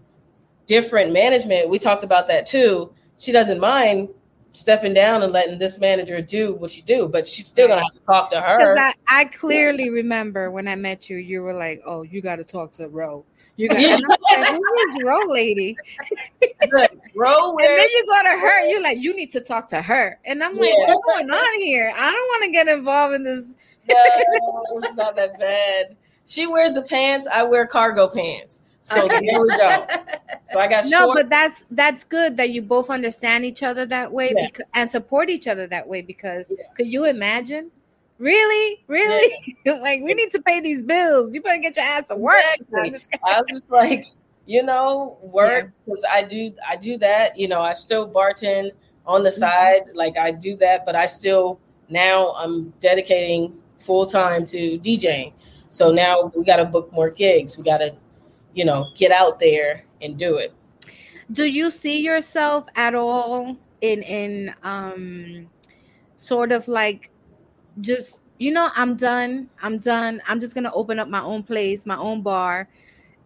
different 0.65 1.11
management, 1.11 1.69
we 1.69 1.79
talked 1.79 2.03
about 2.03 2.27
that 2.27 2.45
too. 2.45 2.93
She 3.17 3.31
doesn't 3.31 3.59
mind 3.59 4.09
stepping 4.53 4.93
down 4.93 5.23
and 5.23 5.31
letting 5.31 5.59
this 5.59 5.79
manager 5.79 6.21
do 6.21 6.53
what 6.53 6.75
you 6.75 6.83
do, 6.83 7.07
but 7.07 7.27
she's 7.27 7.47
still 7.47 7.67
gonna 7.67 7.81
have 7.81 7.93
to 7.93 7.99
talk 8.05 8.29
to 8.31 8.41
her. 8.41 8.77
I, 8.77 8.93
I 9.07 9.25
clearly 9.25 9.89
remember 9.89 10.51
when 10.51 10.67
I 10.67 10.75
met 10.75 11.09
you, 11.09 11.17
you 11.17 11.41
were 11.41 11.53
like, 11.53 11.81
"Oh, 11.85 12.03
you 12.03 12.21
got 12.21 12.37
to 12.37 12.43
talk 12.43 12.71
to 12.73 12.87
Ro." 12.87 13.25
You 13.55 13.67
got. 13.67 13.79
Like, 14.31 14.47
Who 14.47 14.61
is 14.61 15.03
Ro, 15.03 15.19
lady? 15.27 15.75
Bro, 17.15 17.57
And 17.59 17.67
then 17.67 17.87
you 17.89 18.05
go 18.05 18.23
to 18.23 18.39
her. 18.39 18.67
You're 18.67 18.81
like, 18.81 18.99
you 18.99 19.15
need 19.15 19.31
to 19.31 19.41
talk 19.41 19.67
to 19.69 19.81
her. 19.81 20.19
And 20.23 20.43
I'm 20.43 20.55
like, 20.57 20.69
Yeah. 20.69 20.87
what's 20.87 21.17
going 21.17 21.29
on 21.29 21.59
here? 21.59 21.91
I 21.95 22.11
don't 22.11 22.27
want 22.27 22.43
to 22.45 22.51
get 22.51 22.67
involved 22.67 23.15
in 23.15 23.23
this. 23.23 23.55
no, 23.87 23.95
it's 24.77 24.93
not 24.93 25.15
that 25.15 25.39
bad. 25.39 25.97
She 26.29 26.45
wears 26.47 26.73
the 26.73 26.83
pants, 26.83 27.27
I 27.27 27.43
wear 27.43 27.65
cargo 27.65 28.07
pants. 28.07 28.61
So 28.81 29.07
there 29.07 29.19
we 29.19 29.47
go. 29.57 29.85
So 30.45 30.59
I 30.59 30.67
got 30.67 30.85
No, 30.89 30.99
short. 31.05 31.15
but 31.17 31.29
that's 31.29 31.65
that's 31.71 32.03
good 32.03 32.37
that 32.37 32.51
you 32.51 32.61
both 32.61 32.89
understand 32.89 33.45
each 33.45 33.63
other 33.63 33.85
that 33.87 34.11
way 34.11 34.31
Yeah. 34.35 34.47
becau- 34.47 34.61
and 34.75 34.89
support 34.89 35.29
each 35.29 35.47
other 35.47 35.65
that 35.67 35.87
way. 35.87 36.01
Because 36.03 36.51
Yeah. 36.55 36.65
could 36.75 36.87
you 36.87 37.05
imagine? 37.05 37.71
Really, 38.19 38.83
really? 38.87 39.55
like 39.65 40.01
we 40.03 40.13
need 40.13 40.29
to 40.31 40.41
pay 40.41 40.59
these 40.59 40.81
bills. 40.83 41.33
You 41.33 41.41
better 41.41 41.59
get 41.61 41.75
your 41.77 41.85
ass 41.85 42.05
to 42.09 42.15
work. 42.15 42.43
Exactly. 42.59 43.19
I 43.25 43.39
was 43.39 43.47
just 43.49 43.69
like, 43.69 44.05
you 44.45 44.61
know, 44.63 45.17
work 45.23 45.71
because 45.85 46.03
I 46.11 46.23
do 46.23 46.53
I 46.67 46.75
do 46.75 46.97
that. 46.99 47.37
You 47.39 47.47
know, 47.47 47.61
I 47.61 47.73
still 47.73 48.07
bartend 48.09 48.69
on 49.05 49.23
the 49.23 49.29
Mhm. 49.31 49.39
side, 49.39 49.81
like 49.93 50.17
I 50.17 50.29
do 50.31 50.55
that, 50.57 50.85
but 50.85 50.95
I 50.95 51.07
still 51.07 51.59
now 51.89 52.33
I'm 52.37 52.69
dedicating 52.79 53.57
full 53.79 54.05
time 54.05 54.45
to 54.45 54.77
DJing. 54.79 55.33
So 55.69 55.91
now 55.91 56.31
we 56.35 56.43
got 56.43 56.57
to 56.57 56.65
book 56.65 56.91
more 56.93 57.09
gigs. 57.09 57.57
We 57.57 57.63
got 57.63 57.79
to, 57.79 57.95
you 58.53 58.65
know, 58.65 58.87
get 58.95 59.11
out 59.11 59.39
there 59.39 59.85
and 60.01 60.17
do 60.17 60.37
it. 60.37 60.53
do 61.31 61.45
you 61.45 61.69
see 61.69 62.01
yourself 62.01 62.65
at 62.75 62.95
all 62.95 63.55
in 63.81 64.01
in 64.03 64.53
um 64.63 65.47
sort 66.17 66.51
of 66.51 66.67
like 66.67 67.09
just 67.81 68.21
you 68.39 68.51
know 68.51 68.69
i'm 68.75 68.95
done 68.95 69.49
i'm 69.61 69.77
done 69.77 70.21
i'm 70.27 70.39
just 70.39 70.55
gonna 70.55 70.71
open 70.73 70.99
up 70.99 71.07
my 71.07 71.21
own 71.21 71.43
place 71.43 71.85
my 71.85 71.97
own 71.97 72.21
bar 72.21 72.67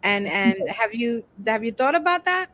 and 0.04 0.28
and 0.28 0.58
have 0.70 0.94
you 0.94 1.24
have 1.46 1.64
you 1.64 1.72
thought 1.72 1.96
about 1.96 2.26
that 2.26 2.50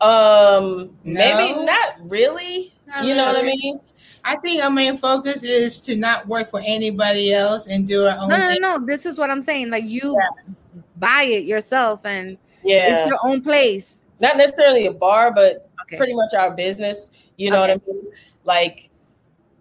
Um, 0.00 0.96
maybe 1.02 1.64
not 1.64 1.96
really. 2.04 2.72
Not 2.86 3.04
you 3.04 3.14
know 3.14 3.26
what 3.26 3.36
I 3.36 3.42
mean? 3.42 3.80
I 4.24 4.36
think 4.36 4.62
our 4.62 4.70
main 4.70 4.96
focus 4.98 5.42
is 5.42 5.80
to 5.82 5.96
not 5.96 6.26
work 6.26 6.50
for 6.50 6.60
anybody 6.64 7.32
else 7.32 7.66
and 7.66 7.86
do 7.86 8.06
our 8.06 8.18
own 8.18 8.28
no 8.28 8.36
no 8.36 8.48
thing. 8.48 8.60
no 8.60 8.78
this 8.84 9.06
is 9.06 9.18
what 9.18 9.30
i'm 9.30 9.42
saying 9.42 9.70
like 9.70 9.84
you 9.84 10.16
buy 10.96 11.22
it 11.22 11.44
yourself 11.44 12.00
and 12.04 12.36
Yeah, 12.62 12.88
it's 12.88 13.06
your 13.06 13.18
own 13.24 13.42
place 13.42 14.02
not 14.20 14.36
necessarily 14.36 14.86
a 14.86 14.92
bar, 14.92 15.32
but 15.32 15.70
okay 15.82 15.96
pretty 15.96 16.14
much 16.14 16.34
our 16.34 16.50
business. 16.50 17.10
You 17.36 17.50
know 17.50 17.62
Okay. 17.62 17.74
what 17.74 17.82
I 17.88 17.92
mean? 17.92 18.02
Like, 18.44 18.90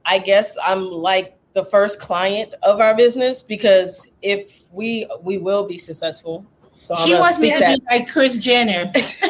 I 0.05 0.20
guess 0.20 0.58
I'm 0.64 0.89
like 0.89 1.36
the 1.53 1.64
first 1.64 1.99
client 1.99 2.53
of 2.64 2.80
our 2.80 2.95
business 2.95 3.41
because 3.41 4.08
if 4.22 4.51
we 4.72 5.08
we 5.22 5.38
will 5.38 5.66
be 5.68 5.78
successful. 5.78 6.45
So 6.80 6.95
She 6.97 7.16
wants 7.16 7.39
me 7.39 7.51
to 7.53 7.60
that. 7.60 7.80
be 7.80 7.86
like 7.89 8.10
Kris 8.10 8.38
Jenner. 8.38 8.91
She 8.95 9.26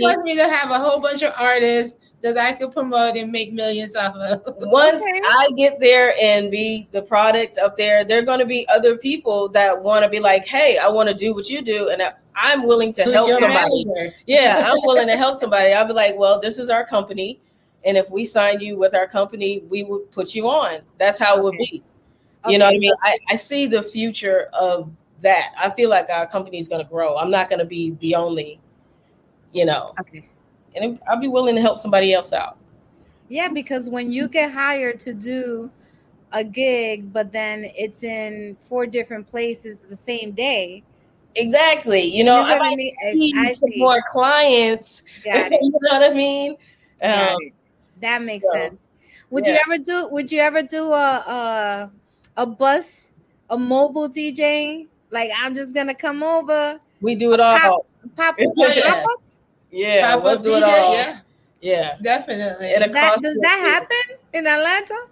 wants 0.00 0.22
me 0.22 0.36
to 0.36 0.48
have 0.48 0.70
a 0.70 0.78
whole 0.78 1.00
bunch 1.00 1.22
of 1.22 1.32
artists 1.38 2.05
that 2.22 2.38
I 2.38 2.52
could 2.52 2.72
promote 2.72 3.16
and 3.16 3.30
make 3.30 3.52
millions 3.52 3.94
off 3.94 4.14
of. 4.16 4.42
Once 4.58 5.02
Okay. 5.02 5.20
I 5.24 5.48
get 5.56 5.78
there 5.78 6.14
and 6.20 6.50
be 6.50 6.88
the 6.92 7.02
product 7.02 7.58
up 7.58 7.76
there, 7.76 8.04
there 8.04 8.18
are 8.18 8.22
going 8.22 8.40
to 8.40 8.46
be 8.46 8.66
other 8.68 8.96
people 8.96 9.48
that 9.50 9.80
want 9.80 10.04
to 10.04 10.10
be 10.10 10.18
like, 10.18 10.46
"Hey, 10.46 10.78
I 10.78 10.88
want 10.88 11.08
to 11.08 11.14
do 11.14 11.34
what 11.34 11.48
you 11.48 11.62
do," 11.62 11.88
and 11.88 12.02
I'm 12.36 12.66
willing 12.66 12.92
to 12.94 13.04
Who's 13.04 13.14
help 13.14 13.32
somebody. 13.34 13.84
manager? 13.84 14.14
Yeah, 14.26 14.70
I'm 14.70 14.78
willing 14.84 15.06
to 15.08 15.16
help 15.16 15.38
somebody. 15.38 15.72
I'll 15.72 15.86
be 15.86 15.92
like, 15.94 16.16
well, 16.16 16.40
this 16.40 16.58
is 16.58 16.68
our 16.68 16.84
company. 16.84 17.40
And 17.84 17.96
if 17.96 18.10
we 18.10 18.24
sign 18.24 18.60
you 18.60 18.76
with 18.76 18.94
our 18.94 19.06
company, 19.06 19.62
we 19.70 19.84
would 19.84 20.10
put 20.10 20.34
you 20.34 20.48
on. 20.48 20.80
That's 20.98 21.18
how 21.18 21.38
it 21.38 21.44
would 21.44 21.56
be. 21.56 21.82
You 22.48 22.58
know 22.58 22.66
what 22.66 22.74
I 22.74 22.78
mean? 22.78 22.92
I, 23.02 23.18
I 23.30 23.36
see 23.36 23.66
the 23.66 23.82
future 23.82 24.48
of 24.52 24.90
that. 25.22 25.52
I 25.58 25.70
feel 25.70 25.88
like 25.88 26.10
our 26.10 26.26
company 26.26 26.58
is 26.58 26.68
going 26.68 26.82
to 26.82 26.88
grow. 26.88 27.16
I'm 27.16 27.30
not 27.30 27.48
going 27.48 27.58
to 27.58 27.64
be 27.64 27.92
the 28.00 28.14
only, 28.14 28.60
you 29.52 29.64
know, 29.64 29.92
okay 30.00 30.28
and 30.76 30.98
I'll 31.08 31.20
be 31.20 31.28
willing 31.28 31.54
to 31.56 31.60
help 31.60 31.78
somebody 31.78 32.12
else 32.12 32.32
out. 32.32 32.58
Yeah, 33.28 33.48
because 33.48 33.88
when 33.88 34.10
you 34.10 34.28
get 34.28 34.52
hired 34.52 35.00
to 35.00 35.12
do 35.12 35.70
a 36.32 36.44
gig, 36.44 37.12
but 37.12 37.32
then 37.32 37.64
it's 37.76 38.02
in 38.02 38.56
four 38.68 38.86
different 38.86 39.26
places 39.26 39.78
the 39.88 39.96
same 39.96 40.32
day. 40.32 40.82
Exactly. 41.34 42.02
You 42.02 42.24
know, 42.24 42.36
I 42.36 42.58
might 42.58 42.76
need- 42.76 43.36
I- 43.36 43.52
some 43.52 43.70
see. 43.70 43.78
more 43.78 44.02
clients. 44.08 45.02
You 45.24 45.32
know 45.82 45.98
what 45.98 46.10
I 46.10 46.14
mean? 46.14 46.56
Um. 47.02 47.36
That 48.00 48.22
makes 48.22 48.44
so, 48.44 48.52
sense. 48.52 48.82
Would 49.30 49.46
you 49.46 49.58
ever 49.66 49.78
do? 49.78 50.08
Would 50.08 50.30
you 50.30 50.40
ever 50.40 50.62
do 50.62 50.92
a 50.92 50.96
a 51.26 51.90
a 52.36 52.46
bus, 52.46 53.12
a 53.50 53.58
mobile 53.58 54.08
DJ? 54.08 54.86
Like 55.10 55.30
I'm 55.36 55.54
just 55.54 55.74
gonna 55.74 55.94
come 55.94 56.22
over, 56.22 56.78
we 57.00 57.14
do 57.14 57.32
it 57.32 57.40
all. 57.40 57.58
Pop- 57.58 57.86
pop, 58.16 58.36
yeah. 58.38 58.82
pop 58.82 59.04
up? 59.04 59.22
Yeah, 59.76 60.14
Pop 60.14 60.22
we'll 60.24 60.38
up 60.38 60.42
do 60.42 60.54
it 60.54 60.62
all. 60.62 60.94
yeah, 60.94 61.18
Yeah. 61.60 61.96
definitely. 62.02 62.66
It'll 62.68 62.92
That, 62.92 63.10
cost 63.12 63.22
does 63.22 63.38
that 63.42 63.58
happen 63.58 64.16
in 64.32 64.46
Atlanta? 64.46 65.06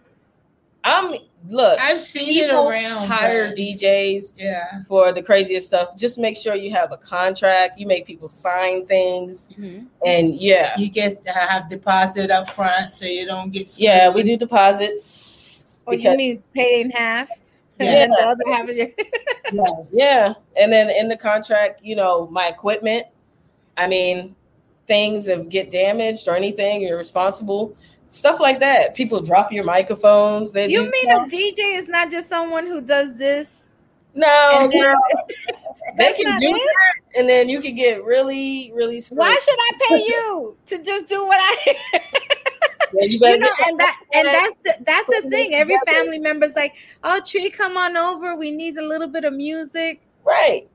I'm 0.86 1.14
look. 1.48 1.78
I've 1.80 1.98
seen 2.00 2.28
it 2.44 2.48
people 2.50 2.68
around. 2.68 3.06
hire 3.06 3.48
but- 3.48 3.56
DJs 3.58 4.34
Yeah. 4.36 4.82
for 4.86 5.12
the 5.12 5.22
craziest 5.22 5.66
stuff. 5.68 5.96
Just 5.96 6.18
make 6.18 6.36
sure 6.36 6.54
you 6.54 6.70
have 6.72 6.92
a 6.92 6.96
contract. 6.98 7.78
You 7.78 7.86
make 7.86 8.06
people 8.06 8.28
sign 8.28 8.84
things, 8.84 9.52
mm-hmm. 9.58 9.86
and 10.06 10.34
yeah, 10.34 10.74
You 10.78 10.90
get 10.90 11.22
to 11.22 11.30
have 11.30 11.70
deposit 11.70 12.30
up 12.30 12.50
front 12.50 12.92
so 12.94 13.06
you 13.06 13.24
don't 13.26 13.50
get 13.50 13.68
screwed. 13.68 13.84
yeah, 13.86 14.08
we 14.10 14.22
do 14.22 14.36
deposits. 14.36 15.80
Or 15.86 15.94
Oh, 15.94 15.96
you 15.96 16.16
mean 16.16 16.42
pay 16.54 16.80
in 16.80 16.90
half? 16.90 17.28
Yeah. 17.80 18.06
the 18.06 18.28
other 18.28 18.44
half 18.52 18.68
of 18.68 18.76
your 18.76 18.86
Yes. 19.52 19.90
yeah, 19.92 20.34
and 20.56 20.72
then 20.72 20.90
in 20.90 21.08
the 21.08 21.16
contract, 21.16 21.82
you 21.82 21.96
know, 21.96 22.26
my 22.30 22.46
equipment. 22.46 23.06
I 23.76 23.88
mean, 23.88 24.36
things 24.86 25.26
that 25.26 25.48
get 25.48 25.70
damaged 25.70 26.28
or 26.28 26.36
anything, 26.36 26.82
you're 26.82 26.98
responsible. 26.98 27.76
Stuff 28.08 28.38
like 28.40 28.60
that. 28.60 28.94
People 28.94 29.20
drop 29.20 29.50
your 29.52 29.64
microphones. 29.64 30.52
They 30.52 30.68
You 30.68 30.90
mean 30.90 31.10
a. 31.10 31.20
DJ 31.20 31.76
is 31.78 31.88
not 31.88 32.10
just 32.10 32.28
someone 32.28 32.66
who 32.66 32.80
does 32.80 33.14
this? 33.16 33.50
no? 34.14 34.50
and 34.54 34.72
then- 34.72 34.80
girl, 34.82 34.94
they 35.96 36.12
can 36.12 36.40
do 36.40 36.48
it? 36.48 36.52
that, 36.52 37.18
and 37.18 37.28
then 37.28 37.48
you 37.48 37.60
can 37.60 37.74
get 37.74 38.04
really, 38.04 38.72
really 38.74 39.00
screwed. 39.00 39.18
Why 39.18 39.36
should 39.42 39.58
I 39.58 39.70
pay 39.88 40.04
you 40.06 40.56
to 40.66 40.78
just 40.82 41.08
do 41.08 41.24
what 41.26 41.38
I? 41.40 41.76
Yeah, 42.96 43.06
you 43.06 43.18
you 43.20 43.38
know, 43.38 43.48
and 43.66 43.80
that 43.80 44.00
and 44.12 44.26
that's 44.28 44.54
the, 44.62 44.84
that's 44.84 45.06
the 45.08 45.28
thing. 45.28 45.52
Every 45.54 45.76
family 45.84 46.20
member's 46.20 46.54
like, 46.54 46.76
"Oh, 47.02 47.20
Tree, 47.26 47.50
come 47.50 47.76
on 47.76 47.96
over. 47.96 48.36
We 48.36 48.52
need 48.52 48.78
a 48.78 48.86
little 48.86 49.08
bit 49.08 49.24
of 49.24 49.32
music." 49.32 50.00
right. 50.24 50.68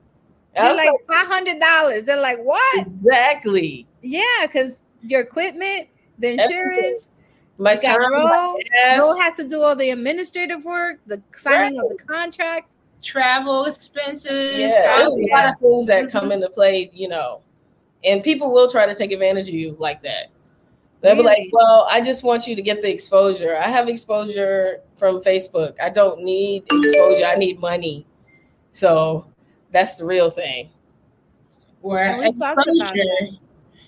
I 0.56 0.66
You're 0.66 0.76
like 0.76 1.06
five 1.06 1.26
hundred 1.26 1.60
dollars. 1.60 2.04
They're 2.04 2.20
like, 2.20 2.40
"What?" 2.42 2.86
Exactly. 2.86 3.86
Yeah, 4.02 4.22
because 4.42 4.80
your 5.02 5.20
equipment, 5.20 5.88
the 6.18 6.32
insurance, 6.32 7.10
My 7.58 7.74
you 7.74 7.80
got 7.80 7.98
time, 7.98 8.12
Ro. 8.12 8.24
my 8.24 8.60
gas. 8.74 9.18
Has 9.20 9.36
to 9.36 9.44
do 9.48 9.60
all 9.62 9.76
the 9.76 9.90
administrative 9.90 10.64
work, 10.64 10.98
the 11.06 11.22
signing 11.32 11.78
of 11.78 11.88
the 11.88 11.96
contracts. 11.96 12.72
Travel 13.02 13.64
expenses. 13.64 14.58
yeah, 14.58 14.98
there's 14.98 15.16
a 15.16 15.34
lot 15.34 15.48
of 15.48 15.60
things 15.60 15.86
that 15.86 16.10
come 16.10 16.32
into 16.32 16.50
play, 16.50 16.90
you 16.92 17.08
know, 17.08 17.40
and 18.04 18.22
people 18.22 18.52
will 18.52 18.68
try 18.68 18.86
to 18.86 18.94
take 18.94 19.12
advantage 19.12 19.48
of 19.48 19.54
you 19.54 19.76
like 19.78 20.02
that. 20.02 20.26
They'll 21.00 21.16
be 21.16 21.22
like, 21.22 21.48
"Well, 21.52 21.86
I 21.90 22.02
just 22.02 22.24
want 22.24 22.46
you 22.46 22.54
to 22.54 22.60
get 22.60 22.82
the 22.82 22.90
exposure. 22.90 23.56
I 23.56 23.68
have 23.68 23.88
exposure 23.88 24.80
from 24.96 25.22
Facebook. 25.22 25.74
I 25.80 25.88
don't 25.88 26.22
need 26.22 26.64
exposure. 26.70 27.24
I 27.24 27.36
need 27.36 27.58
money." 27.58 28.04
So 28.72 29.24
that's 29.72 29.94
the 29.96 30.04
real 30.04 30.30
thing. 30.30 30.68
where 31.80 32.04
And 32.06 32.18
we 32.20 32.32
talked 32.38 32.66
about 32.66 32.94
exposure. 32.96 33.36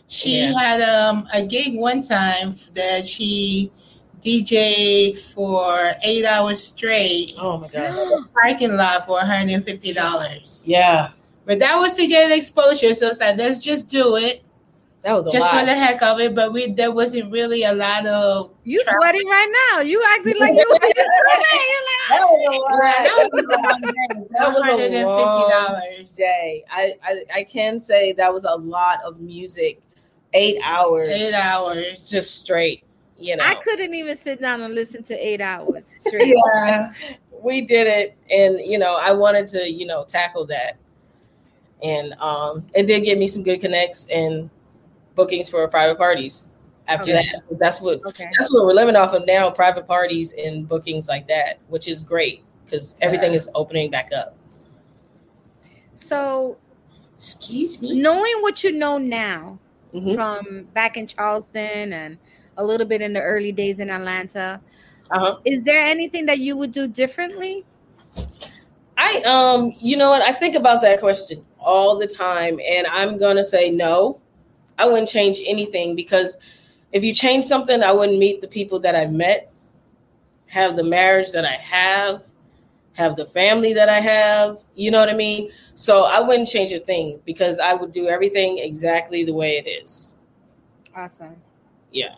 She 0.08 0.38
Yeah. 0.40 0.52
had 0.60 0.80
um, 0.82 1.26
a 1.32 1.44
gig 1.44 1.78
one 1.78 2.02
time 2.02 2.54
that 2.74 3.06
she 3.06 3.72
DJ'd 4.20 5.18
for 5.18 5.92
eight 6.04 6.24
hours 6.24 6.62
straight, 6.62 7.32
Oh 7.38 7.58
my 7.58 7.68
god. 7.68 8.24
parking 8.42 8.76
lot 8.76 9.04
for 9.06 9.18
$150. 9.20 10.68
Yeah, 10.68 11.10
But 11.44 11.58
that 11.58 11.76
was 11.76 11.94
to 11.94 12.06
get 12.06 12.30
exposure. 12.30 12.94
So 12.94 13.08
it's 13.08 13.18
like, 13.20 13.36
let's 13.36 13.58
just 13.58 13.88
do 13.88 14.16
it, 14.16 14.44
that 15.02 15.14
was 15.14 15.26
a 15.26 15.30
just 15.32 15.42
lot. 15.42 15.60
for 15.60 15.66
the 15.66 15.74
heck 15.74 16.00
of 16.02 16.20
it. 16.20 16.34
But 16.34 16.52
we 16.52 16.72
there 16.72 16.92
wasn't 16.92 17.32
really 17.32 17.64
a 17.64 17.72
lot 17.72 18.06
of. 18.06 18.52
You 18.62 18.82
Travel. 18.84 19.00
sweating 19.02 19.26
right 19.28 19.68
now? 19.72 19.80
You 19.80 20.02
acting 20.10 20.38
like 20.38 20.54
you 20.54 20.66
were 20.68 20.78
just 20.94 21.10
sweating. 21.22 21.62
You're 21.70 21.86
like, 21.88 22.08
that 22.08 22.26
was 22.28 22.42
a 22.46 22.58
lot. 22.60 22.80
that 23.02 23.28
was 23.32 23.42
a 23.42 23.46
long 23.46 23.80
day. 23.82 24.28
That 24.32 24.52
was 24.52 24.62
a 24.62 25.06
long 25.06 26.06
day. 26.16 26.64
I, 26.70 26.94
I 27.02 27.24
I 27.34 27.42
can 27.44 27.80
say 27.80 28.12
that 28.12 28.32
was 28.32 28.44
a 28.44 28.54
lot 28.54 29.02
of 29.04 29.20
music. 29.20 29.80
Eight 30.34 30.58
hours. 30.62 31.10
Eight 31.10 31.34
hours. 31.34 32.08
Just 32.08 32.38
straight. 32.40 32.84
You 33.18 33.36
know. 33.36 33.44
I 33.44 33.54
couldn't 33.56 33.94
even 33.94 34.16
sit 34.16 34.40
down 34.40 34.62
and 34.62 34.74
listen 34.74 35.02
to 35.04 35.14
eight 35.14 35.40
hours 35.40 35.90
straight. 36.06 36.34
yeah. 36.46 36.92
we 37.42 37.60
did 37.62 37.86
it 37.86 38.16
and 38.30 38.60
you 38.60 38.78
know, 38.78 38.98
I 39.00 39.12
wanted 39.12 39.46
to, 39.48 39.68
you 39.70 39.86
know, 39.86 40.04
tackle 40.04 40.46
that. 40.46 40.76
And 41.82 42.14
um 42.14 42.66
it 42.74 42.86
did 42.86 43.00
give 43.00 43.18
me 43.18 43.28
some 43.28 43.42
good 43.42 43.60
connects 43.60 44.06
and 44.08 44.48
bookings 45.14 45.48
for 45.50 45.66
private 45.68 45.98
parties. 45.98 46.48
after 46.88 47.12
Okay. 47.12 47.24
that. 47.32 47.58
That's 47.60 47.80
what 47.80 48.00
Okay. 48.04 48.28
that's 48.36 48.52
what 48.52 48.66
we're 48.66 48.72
living 48.74 48.96
off 48.96 49.14
of 49.14 49.24
now, 49.24 49.48
private 49.50 49.86
parties 49.86 50.32
and 50.36 50.68
bookings 50.68 51.06
like 51.08 51.28
that, 51.28 51.60
which 51.68 51.86
is 51.86 52.02
great 52.02 52.42
because 52.64 52.96
everything 53.00 53.30
Yeah. 53.30 53.36
is 53.36 53.48
opening 53.54 53.88
back 53.88 54.10
up. 54.12 54.34
So, 55.94 56.58
Excuse 57.14 57.80
me. 57.80 58.00
knowing 58.00 58.32
what 58.40 58.64
you 58.64 58.72
know 58.72 58.98
now 58.98 59.60
Mhm. 59.94 60.14
from 60.16 60.68
back 60.74 60.96
in 60.96 61.06
Charleston 61.06 61.92
and 61.92 62.18
a 62.56 62.64
little 62.64 62.86
bit 62.86 63.00
in 63.00 63.12
the 63.12 63.22
early 63.22 63.52
days 63.52 63.78
in 63.78 63.88
Atlanta, 63.90 64.60
Uh-huh. 65.12 65.36
is 65.44 65.62
there 65.62 65.80
anything 65.80 66.26
that 66.26 66.40
you 66.40 66.56
would 66.56 66.72
do 66.72 66.88
differently? 66.88 67.64
I 68.98 69.22
um, 69.22 69.72
you 69.78 69.96
know 69.96 70.10
what? 70.10 70.22
I 70.22 70.32
think 70.32 70.56
about 70.56 70.82
that 70.82 70.98
question 71.00 71.44
all 71.60 71.96
the 71.96 72.06
time, 72.08 72.58
and 72.68 72.86
I'm 72.88 73.18
gonna 73.18 73.44
say 73.44 73.70
no. 73.70 74.20
I 74.78 74.86
wouldn't 74.86 75.08
change 75.08 75.40
anything 75.44 75.94
because 75.94 76.36
if 76.92 77.04
you 77.04 77.14
change 77.14 77.44
something, 77.44 77.82
I 77.82 77.92
wouldn't 77.92 78.18
meet 78.18 78.40
the 78.40 78.48
people 78.48 78.78
that 78.80 78.94
I've 78.94 79.12
met, 79.12 79.52
have 80.46 80.76
the 80.76 80.84
marriage 80.84 81.32
that 81.32 81.44
I 81.44 81.56
have, 81.62 82.24
have 82.94 83.16
the 83.16 83.26
family 83.26 83.72
that 83.72 83.88
I 83.88 84.00
have. 84.00 84.58
You 84.74 84.90
know 84.90 85.00
what 85.00 85.08
I 85.08 85.14
mean? 85.14 85.50
So 85.74 86.04
I 86.04 86.20
wouldn't 86.20 86.48
change 86.48 86.72
a 86.72 86.78
thing 86.78 87.20
because 87.24 87.58
I 87.58 87.74
would 87.74 87.92
do 87.92 88.08
everything 88.08 88.58
exactly 88.58 89.24
the 89.24 89.32
way 89.32 89.56
it 89.56 89.68
is. 89.68 90.16
Awesome. 90.94 91.36
Yeah. 91.90 92.14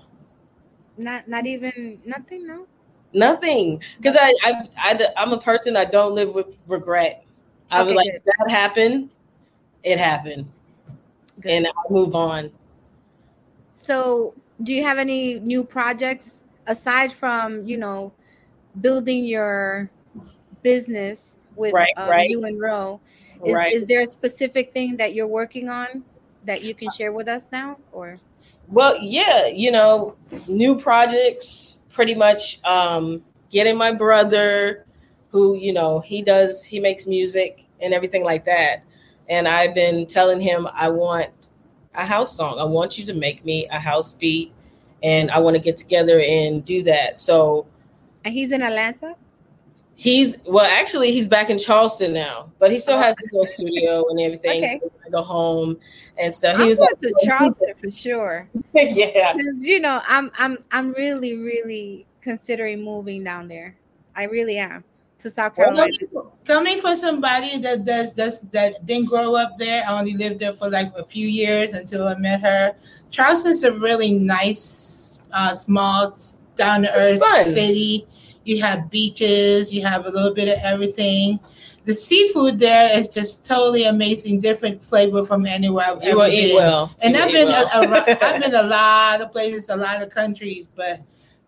Not 0.97 1.29
not 1.29 1.47
even 1.47 2.01
nothing, 2.05 2.47
no. 2.47 2.67
Nothing, 3.13 3.81
because 3.97 4.17
I, 4.21 4.35
I, 4.43 4.69
I, 4.77 5.09
I'm 5.17 5.33
a 5.33 5.41
person 5.41 5.77
I 5.77 5.85
don't 5.85 6.17
live 6.17 6.35
with 6.35 6.49
regret. 6.67 7.25
I 7.71 7.85
was 7.85 7.95
like, 7.95 8.11
good. 8.11 8.23
that 8.25 8.51
happened, 8.51 9.09
it 9.85 9.99
happened, 9.99 10.51
Good. 11.41 11.51
and 11.51 11.67
I 11.67 11.71
move 11.91 12.15
on. 12.15 12.51
So, 13.75 14.35
do 14.63 14.73
you 14.73 14.85
have 14.85 14.99
any 14.99 15.41
new 15.41 15.65
projects 15.65 16.45
aside 16.67 17.13
from 17.13 17.67
you 17.67 17.77
know 17.77 18.13
building 18.81 19.25
your 19.25 19.91
business 20.63 21.37
with 21.57 21.73
Right, 21.73 21.93
um, 21.97 22.09
right. 22.09 22.31
you 22.31 22.45
and 22.45 22.61
Ro? 22.61 23.01
Is, 23.45 23.53
right. 23.53 23.73
is 23.73 23.87
there 23.87 24.01
a 24.01 24.07
specific 24.07 24.73
thing 24.73 24.97
that 24.97 25.13
you're 25.13 25.27
working 25.27 25.69
on 25.69 26.05
that 26.45 26.63
you 26.63 26.75
can 26.75 26.91
share 26.91 27.13
with 27.13 27.29
us 27.29 27.49
now, 27.53 27.79
or 27.93 28.17
well, 28.69 28.97
yeah, 28.99 29.47
you 29.47 29.71
know, 29.71 30.17
new 30.49 30.79
projects. 30.79 31.77
Pretty 31.91 32.15
much 32.15 32.61
um, 32.65 33.23
getting 33.51 33.77
my 33.79 33.93
brother, 33.93 34.85
who 35.31 35.57
you 35.57 35.73
know 35.73 36.01
he 36.01 36.23
does, 36.23 36.63
he 36.63 36.81
makes 36.81 37.07
music 37.07 37.67
and 37.81 37.93
everything 37.93 38.25
like 38.25 38.45
that. 38.47 38.83
And 39.29 39.49
I've 39.49 39.75
been 39.75 40.07
telling 40.07 40.41
him 40.41 40.69
I 40.73 40.89
want 40.89 41.31
a 41.95 42.05
house 42.05 42.37
song. 42.37 42.59
I 42.59 42.65
want 42.65 42.99
you 42.99 43.07
to 43.07 43.15
make 43.15 43.45
me 43.45 43.67
a 43.71 43.79
house 43.79 44.13
beat, 44.13 44.53
and 45.03 45.31
I 45.31 45.39
want 45.39 45.57
to 45.57 45.63
get 45.63 45.77
together 45.77 46.21
and 46.21 46.65
do 46.65 46.83
that. 46.83 47.19
So 47.19 47.67
and 48.25 48.33
he's 48.33 48.53
in 48.53 48.63
Atlanta? 48.63 49.15
He's 49.97 50.39
well, 50.45 50.65
actually, 50.65 51.13
he's 51.13 51.27
back 51.27 51.51
in 51.51 51.59
Charleston 51.59 52.13
now, 52.13 52.51
but 52.59 52.73
he 52.73 52.79
still 52.79 52.99
has 52.99 53.15
his 53.21 53.31
little 53.33 53.47
studio 53.47 54.05
and 54.09 54.21
everything. 54.21 54.65
Okay. 54.65 54.81
So 54.83 54.91
I 55.07 55.11
go 55.11 55.23
home 55.23 55.79
and 56.19 56.35
stuff. 56.35 56.57
He 56.57 56.63
I'm 56.63 56.69
was 56.69 56.79
going 56.79 56.91
like, 56.91 57.01
to 57.01 57.15
oh, 57.17 57.25
Charleston 57.25 57.75
for 57.81 57.91
sure. 57.91 58.49
yeah, 58.75 59.35
Because 59.35 59.65
you 59.65 59.79
know, 59.79 60.03
I'm 60.09 60.33
I'm 60.39 60.59
I'm 60.73 60.93
really 60.95 61.37
really 61.37 62.07
considering 62.23 62.83
moving 62.83 63.23
down 63.23 63.47
there. 63.47 63.77
I 64.17 64.25
really 64.25 64.59
am 64.59 64.83
to 65.25 65.31
South 65.31 65.57
Well, 65.57 66.33
Coming 66.45 66.79
from 66.79 66.97
somebody 66.97 67.59
that 67.59 67.85
does 67.85 68.15
that's, 68.15 68.41
that 68.53 68.85
didn't 68.87 69.09
grow 69.09 69.35
up 69.35 69.59
there, 69.59 69.83
I 69.89 69.99
only 69.99 70.13
lived 70.15 70.41
there 70.41 70.53
for 70.53 70.69
like 70.71 70.93
a 70.97 71.05
few 71.05 71.27
years 71.27 71.73
until 71.73 72.07
I 72.07 72.15
met 72.17 72.41
her. 72.43 72.77
Charleston's 73.11 73.65
a 73.65 73.73
really 73.73 74.13
nice, 74.13 75.23
uh, 75.33 75.55
small, 75.55 76.15
down 76.57 76.83
to 76.83 76.95
earth 76.95 77.23
city. 77.49 78.07
You 78.45 78.61
have 78.63 78.91
beaches, 78.91 79.73
you 79.73 79.83
have 79.87 80.05
a 80.05 80.11
little 80.11 80.35
bit 80.35 80.49
of 80.49 80.59
everything. 80.63 81.41
The 81.87 81.95
seafood 81.95 82.59
there 82.59 82.91
is 82.99 83.09
just 83.09 83.45
totally 83.47 83.85
amazing, 83.85 84.41
different 84.41 84.83
flavor 84.83 85.25
from 85.25 85.47
anywhere 85.47 85.87
I've 85.87 86.03
you 86.03 86.11
ever 86.11 86.19
will 86.19 86.27
eat 86.29 86.49
been. 86.49 86.57
well. 86.57 86.95
And 87.01 87.15
You 87.15 87.23
I've 87.23 87.31
eat 87.31 87.33
been 87.33 87.49
well. 87.49 87.83
a, 87.83 87.89
a, 87.89 88.25
I've 88.25 88.43
been 88.43 88.55
a 88.55 88.63
lot 88.63 89.21
of 89.23 89.33
places, 89.33 89.69
a 89.71 89.77
lot 89.77 90.03
of 90.03 90.11
countries, 90.11 90.69
but 90.75 91.01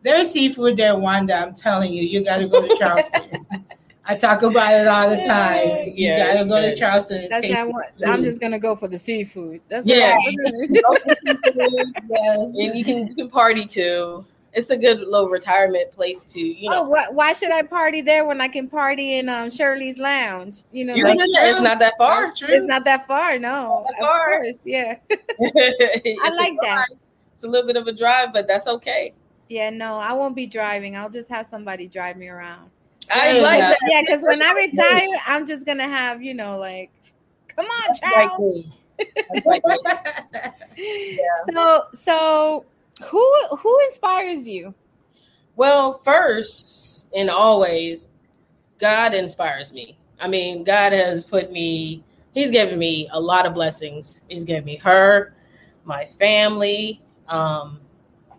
their 0.03 0.25
seafood 0.25 0.77
there, 0.77 0.97
Wanda. 0.97 1.35
I'm 1.35 1.55
telling 1.55 1.93
you, 1.93 2.03
you 2.03 2.25
got 2.25 2.37
to 2.39 2.49
go 2.49 2.67
to 2.67 2.77
Charleston. 2.77 3.23
I 4.09 4.15
talk 4.15 4.43
about 4.43 4.73
it 4.75 4.87
all 4.87 5.11
the 5.11 5.17
time. 5.17 5.93
You 5.97 6.17
got 6.17 6.35
to 6.35 6.39
it's 6.41 6.49
go 6.49 6.61
to. 6.61 6.77
Charleston. 6.77 7.27
That's 7.29 7.43
taste 7.43 7.55
not 7.59 7.69
what 7.73 7.87
I'm 8.07 8.23
just 8.23 8.41
gonna 8.41 8.59
go 8.61 8.77
for 8.77 8.87
the 8.87 8.99
seafood. 9.01 9.61
That's 9.69 9.85
Yeah. 9.85 10.17
what 10.17 11.03
yes. 11.57 12.55
and 12.55 12.79
you 12.79 12.85
can 12.85 13.09
you 13.09 13.15
can 13.17 13.29
party 13.29 13.65
too. 13.67 14.25
It's 14.53 14.71
a 14.71 14.77
good 14.77 15.01
little 15.01 15.29
retirement 15.29 15.93
place 15.93 16.25
to 16.33 16.41
you 16.41 16.71
Oh, 16.71 16.85
know. 16.85 16.89
why, 16.89 17.09
why 17.11 17.33
should 17.35 17.51
I 17.51 17.63
party 17.63 18.01
there 18.01 18.25
when 18.25 18.41
I 18.41 18.49
can 18.49 18.69
party 18.69 19.19
in 19.19 19.29
um, 19.29 19.51
Shirley's 19.51 19.99
Lounge? 19.99 20.63
You 20.73 20.85
know, 20.87 20.95
like, 20.95 21.19
can. 21.19 21.27
It's 21.49 21.61
not 21.61 21.79
that 21.81 21.93
far. 21.99 22.25
That's 22.25 22.39
true. 22.39 22.49
it's 22.49 22.65
not 22.65 22.85
that 22.87 23.07
far. 23.09 23.39
No, 23.41 23.85
Not 23.85 23.87
that 23.89 24.01
of 24.03 24.07
far. 24.07 24.39
course, 24.39 24.59
yeah, 24.65 24.97
It's 25.11 26.21
I 26.25 26.29
a 26.29 26.35
like 26.37 26.55
that. 26.63 26.87
It's 27.35 27.43
a 27.45 27.49
little 27.49 27.67
bit 27.67 27.77
of 27.77 27.87
a 27.89 27.93
drive, 27.93 28.33
but 28.33 28.47
that's 28.47 28.67
okay. 28.69 29.13
Yeah. 29.49 29.71
No, 29.71 29.99
I 29.99 30.13
won't 30.13 30.37
be 30.37 30.47
driving. 30.47 30.97
I'll 30.97 31.11
just 31.11 31.31
have 31.31 31.47
somebody 31.47 31.87
drive 31.87 32.17
me 32.17 32.29
around. 32.29 32.71
I 33.13 33.33
Fair 33.33 33.43
like 33.43 33.61
that. 33.61 33.79
Yeah, 33.89 34.03
because 34.03 34.25
when 34.25 34.43
I 34.43 34.53
retire, 34.57 35.07
I'm 35.27 35.47
just 35.47 35.67
gonna 35.67 35.89
have 35.89 36.23
you 36.23 36.35
know 36.35 36.59
like, 36.59 36.91
come 37.49 37.67
on, 37.67 37.83
That's 37.89 38.03
like 38.03 38.29
Charles. 38.29 38.65
like 39.45 39.65
me. 39.65 40.51
So 41.49 41.85
so 41.93 42.65
who 43.05 43.35
who 43.59 43.79
inspires 43.89 44.49
you? 44.49 44.75
Well, 45.57 45.95
first 45.95 47.09
and 47.17 47.31
always, 47.31 48.11
God 48.79 49.15
inspires 49.15 49.73
me. 49.73 49.99
I 50.21 50.29
mean, 50.29 50.65
God 50.65 50.93
has 50.93 51.25
put 51.25 51.51
me, 51.51 52.05
He's 52.35 52.51
given 52.51 52.79
me 52.79 53.09
a 53.13 53.21
lot 53.21 53.47
of 53.47 53.55
blessings. 53.55 54.23
He's 54.29 54.45
given 54.45 54.65
me 54.65 54.77
her, 54.77 55.35
my 55.85 56.05
family, 56.05 57.03
um, 57.29 57.81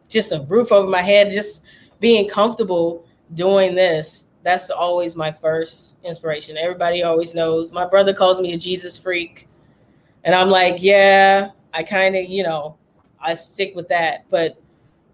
just 0.09 0.31
a 0.31 0.41
roof 0.41 0.71
over 0.71 0.87
my 0.89 1.01
head, 1.01 1.29
just 1.29 1.63
being 1.99 2.27
comfortable 2.27 3.05
doing 3.33 3.75
this. 3.75 4.25
That's 4.43 4.69
always 4.69 5.15
my 5.15 5.31
first 5.31 5.97
inspiration. 6.03 6.57
Everybody 6.57 7.03
always 7.03 7.35
knows. 7.35 7.71
My 7.71 7.85
brother 7.85 8.13
calls 8.13 8.39
me 8.39 8.53
a 8.53 8.57
Jesus 8.57 8.97
freak. 8.97 9.47
And 10.23 10.33
I'm 10.33 10.49
like, 10.49 10.77
yeah, 10.79 11.49
I 11.73 11.83
kind 11.83 12.15
of, 12.15 12.25
you 12.25 12.43
know, 12.43 12.77
I 13.19 13.33
stick 13.33 13.75
with 13.75 13.87
that. 13.89 14.25
But 14.29 14.61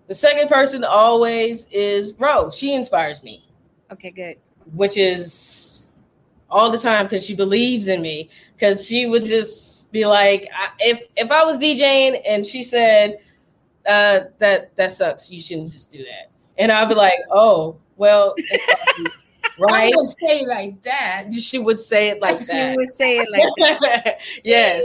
the 0.08 0.14
second 0.14 0.50
person 0.50 0.84
always 0.84 1.68
is 1.72 2.14
Ro. 2.20 2.52
She 2.52 2.74
inspires 2.74 3.24
me, 3.24 3.48
Okay, 3.92 4.12
good. 4.12 4.38
which 4.74 4.98
is 4.98 5.94
all 6.50 6.70
the 6.70 6.78
time 6.78 7.06
because 7.06 7.26
she 7.26 7.36
believes 7.36 7.88
in 7.88 8.02
me. 8.02 8.30
Because 8.56 8.86
she 8.86 9.08
would 9.08 9.26
just 9.26 9.92
be 9.92 10.06
like, 10.06 10.48
I, 10.56 10.70
if 10.80 11.04
if 11.16 11.32
I 11.32 11.44
was 11.44 11.58
DJing 11.58 12.22
and 12.28 12.46
she 12.46 12.64
said 12.64 13.18
uh, 13.88 14.22
that 14.40 14.76
that 14.76 14.92
sucks, 14.92 15.32
you 15.32 15.42
shouldn't 15.42 15.72
just 15.72 15.92
do 15.92 16.00
that, 16.00 16.32
and 16.58 16.72
I'd 16.72 16.90
be 16.90 16.96
like, 16.96 17.20
oh 17.32 17.78
well, 17.98 18.36
I 18.52 19.08
right? 19.60 19.94
would 19.96 20.10
say 20.20 20.46
like 20.46 20.82
that. 20.84 21.34
She 21.34 21.60
would 21.60 21.80
say 21.80 22.10
it 22.10 22.22
like 22.22 22.40
You 22.42 22.48
that. 22.48 22.76
would 22.76 22.90
say 22.90 23.20
it 23.20 23.30
like 23.32 23.92
that. 23.92 24.20
yes. 24.44 24.84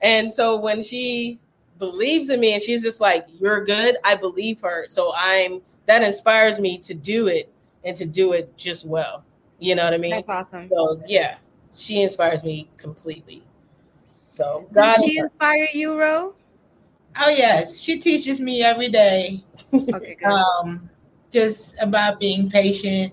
And 0.00 0.30
so 0.30 0.56
when 0.56 0.82
she 0.82 1.38
believes 1.78 2.30
in 2.30 2.40
me 2.40 2.54
and 2.54 2.62
she's 2.62 2.82
just 2.82 3.00
like, 3.00 3.26
You're 3.38 3.64
good, 3.64 3.96
I 4.04 4.14
believe 4.14 4.60
her. 4.60 4.86
So 4.88 5.12
I'm 5.16 5.60
that 5.86 6.02
inspires 6.02 6.58
me 6.58 6.78
to 6.78 6.94
do 6.94 7.28
it 7.28 7.52
and 7.84 7.96
to 7.96 8.04
do 8.04 8.32
it 8.32 8.56
just 8.56 8.84
well. 8.84 9.24
You 9.58 9.74
know 9.74 9.84
what 9.84 9.94
I 9.94 9.98
mean? 9.98 10.10
That's 10.10 10.28
awesome. 10.28 10.68
So 10.68 11.00
yeah, 11.06 11.36
she 11.74 12.02
inspires 12.02 12.42
me 12.44 12.68
completely. 12.76 13.42
So 14.28 14.68
God 14.72 14.96
Did 14.96 15.10
she 15.10 15.18
inspire 15.18 15.68
you, 15.72 15.98
Ro? 15.98 16.34
Oh 17.20 17.30
yes, 17.30 17.80
she 17.80 17.98
teaches 17.98 18.40
me 18.40 18.62
every 18.62 18.88
day. 18.88 19.44
Okay. 19.72 20.16
Um, 20.24 20.88
just 21.30 21.76
about 21.80 22.20
being 22.20 22.50
patient 22.50 23.12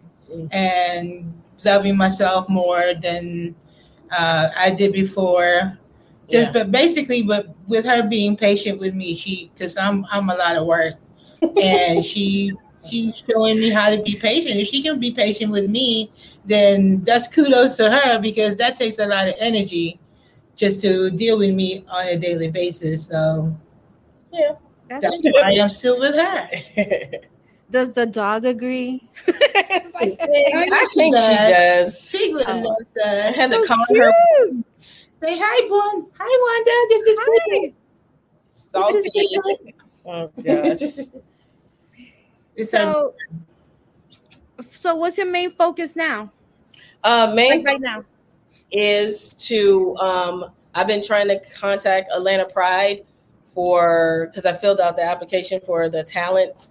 and 0.52 1.34
loving 1.66 1.98
myself 1.98 2.48
more 2.50 2.94
than 3.02 3.56
uh, 4.12 4.50
I 4.56 4.72
did 4.72 4.94
before. 4.94 5.78
Just 6.30 6.48
Yeah. 6.48 6.54
but 6.54 6.72
basically, 6.72 7.22
but 7.24 7.48
with 7.68 7.86
her 7.86 8.04
being 8.04 8.36
patient 8.38 8.80
with 8.80 8.94
me, 8.94 9.16
she 9.16 9.52
because 9.54 9.78
I'm 9.78 10.06
I'm 10.12 10.30
a 10.30 10.36
lot 10.36 10.56
of 10.56 10.66
work, 10.66 10.96
and 11.62 12.04
she 12.12 12.54
she's 12.90 13.24
showing 13.30 13.60
me 13.60 13.70
how 13.70 13.90
to 13.90 14.02
be 14.02 14.16
patient. 14.16 14.60
If 14.60 14.68
she 14.68 14.82
can 14.82 15.00
be 15.00 15.12
patient 15.12 15.52
with 15.52 15.70
me, 15.70 16.12
then 16.46 17.04
that's 17.04 17.28
kudos 17.28 17.78
to 17.78 17.90
her 17.92 18.20
because 18.20 18.56
that 18.58 18.76
takes 18.76 19.00
a 19.00 19.06
lot 19.08 19.28
of 19.28 19.36
energy 19.40 20.00
just 20.56 20.82
to 20.82 21.10
deal 21.12 21.38
with 21.38 21.54
me 21.54 21.84
on 21.90 22.08
a 22.08 22.18
daily 22.18 22.52
basis. 22.52 23.08
So 23.08 23.56
That's 24.90 25.02
that's 25.02 25.22
why 25.24 25.58
I'm 25.60 25.70
still 25.70 26.00
with 26.00 26.16
her. 26.16 26.50
Does 27.72 27.94
the 27.94 28.06
dog 28.06 28.46
agree? 28.46 29.10
It's 29.66 29.96
like- 29.96 30.18
I 30.22 30.88
she 30.92 31.00
think 31.00 31.16
she 31.16 31.22
does. 31.22 31.50
does. 31.50 32.12
Piglet 32.12 32.46
Oh. 32.48 32.58
loves 32.60 32.92
I 33.04 33.08
us. 33.30 33.36
had 33.36 33.50
to 33.52 33.58
So 33.60 33.66
call 33.68 33.86
her 33.98 34.12
cute. 34.46 34.66
Say 34.76 35.38
hi, 35.40 35.68
Bon. 35.70 36.06
Hi, 36.20 36.32
Wanda. 36.44 36.76
This 36.90 37.06
is 37.08 37.18
Piglet. 37.20 37.74
This 38.54 38.64
salty. 38.72 38.98
is 38.98 39.10
Piglet. 39.16 39.60
Oh 40.06 40.28
gosh. 40.44 40.82
So, 42.68 43.14
so 44.70 44.96
what's 44.96 45.18
your 45.18 45.28
main 45.28 45.52
focus 45.52 45.96
now? 45.96 46.32
Uh, 47.04 47.32
main 47.36 47.64
Like 47.64 47.66
right 47.66 47.82
now. 47.82 48.04
is 48.72 49.34
to 49.48 49.96
um 49.98 50.46
I've 50.76 50.88
been 50.88 51.04
trying 51.04 51.28
to 51.30 51.40
contact 51.56 52.12
Atlanta 52.14 52.46
Pride 52.46 53.06
for 53.54 54.28
because 54.28 54.46
I 54.46 54.54
filled 54.54 54.80
out 54.80 54.96
the 54.96 55.04
application 55.04 55.60
for 55.66 55.90
the 55.90 56.04
talent 56.04 56.70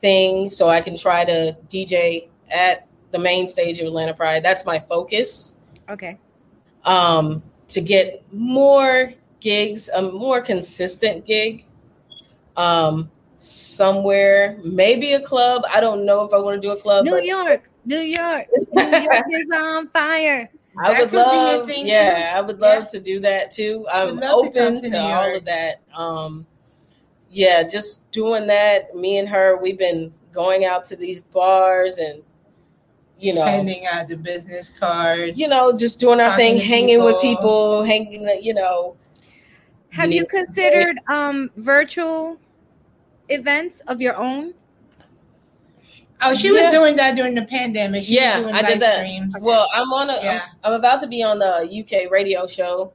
thing 0.00 0.50
so 0.50 0.68
I 0.68 0.80
can 0.80 0.96
try 0.96 1.24
to 1.24 1.56
DJ 1.68 2.28
at 2.50 2.86
the 3.10 3.18
main 3.18 3.48
stage 3.48 3.80
of 3.80 3.86
Atlanta 3.86 4.14
Pride. 4.14 4.42
That's 4.42 4.64
my 4.64 4.78
focus. 4.78 5.56
Okay. 5.88 6.18
Um 6.84 7.42
to 7.68 7.80
get 7.80 8.22
more 8.32 9.12
gigs, 9.40 9.88
a 9.88 10.02
more 10.02 10.40
consistent 10.40 11.26
gig. 11.26 11.64
Um 12.56 13.10
somewhere, 13.38 14.58
maybe 14.64 15.12
a 15.12 15.20
club. 15.20 15.62
I 15.72 15.80
don't 15.80 16.04
know 16.04 16.24
if 16.24 16.32
I 16.32 16.38
want 16.38 16.60
to 16.60 16.66
do 16.66 16.72
a 16.72 16.80
club. 16.80 17.04
New 17.04 17.12
but 17.12 17.24
York, 17.24 17.70
New 17.84 18.00
York, 18.00 18.46
New 18.72 18.82
York 18.82 19.26
is 19.30 19.50
on 19.52 19.88
fire. 19.88 20.50
I 20.80 20.92
That 20.92 21.00
would 21.00 21.10
could 21.10 21.16
be 21.16 21.16
a 21.16 21.56
love, 21.58 21.66
thing, 21.66 21.86
yeah, 21.88 22.32
I 22.36 22.40
would 22.40 22.60
love 22.60 22.84
Yeah. 22.84 22.88
to 22.88 23.00
do 23.00 23.20
that 23.20 23.50
too. 23.50 23.86
I'm 23.92 24.14
Would 24.16 24.20
to 24.22 24.30
open 24.30 24.82
to 24.82 24.90
to, 24.90 24.98
all 24.98 25.36
of 25.36 25.44
that. 25.44 25.80
Um, 25.94 26.46
yeah, 27.30 27.62
just 27.62 28.10
doing 28.10 28.46
that. 28.46 28.94
Me 28.94 29.18
and 29.18 29.28
her, 29.28 29.56
we've 29.56 29.78
been 29.78 30.12
going 30.32 30.64
out 30.64 30.84
to 30.84 30.96
these 30.96 31.22
bars 31.22 31.98
and, 31.98 32.22
you 33.18 33.34
know, 33.34 33.44
handing 33.44 33.86
out 33.86 34.08
the 34.08 34.16
business 34.16 34.68
cards. 34.68 35.36
you 35.36 35.48
know, 35.48 35.76
just 35.76 35.98
doing 35.98 36.20
our 36.20 36.36
thing, 36.36 36.58
to 36.58 36.64
hanging 36.64 37.02
with 37.02 37.20
people. 37.20 37.82
people, 37.82 37.82
hanging, 37.82 38.28
you 38.42 38.54
know. 38.54 38.96
Have 39.90 40.12
you 40.12 40.24
considered 40.26 40.98
um 41.08 41.50
virtual 41.56 42.38
events 43.28 43.80
of 43.88 44.00
your 44.00 44.16
own? 44.16 44.54
Oh, 46.22 46.34
she 46.34 46.48
Yeah. 46.48 46.62
was 46.62 46.70
doing 46.72 46.96
that 46.96 47.14
during 47.16 47.34
the 47.34 47.42
pandemic. 47.44 48.04
She 48.04 48.16
Yeah, 48.16 48.50
I 48.52 48.62
did 48.62 48.80
that. 48.80 48.96
streams. 49.06 49.36
Well, 49.42 49.68
I'm 49.74 49.92
on 49.92 50.10
a, 50.10 50.14
Yeah. 50.22 50.42
I'm, 50.64 50.72
I'm 50.72 50.78
about 50.78 51.00
to 51.02 51.06
be 51.06 51.22
on 51.22 51.38
the 51.38 51.68
UK 51.70 52.08
radio 52.10 52.46
show. 52.46 52.92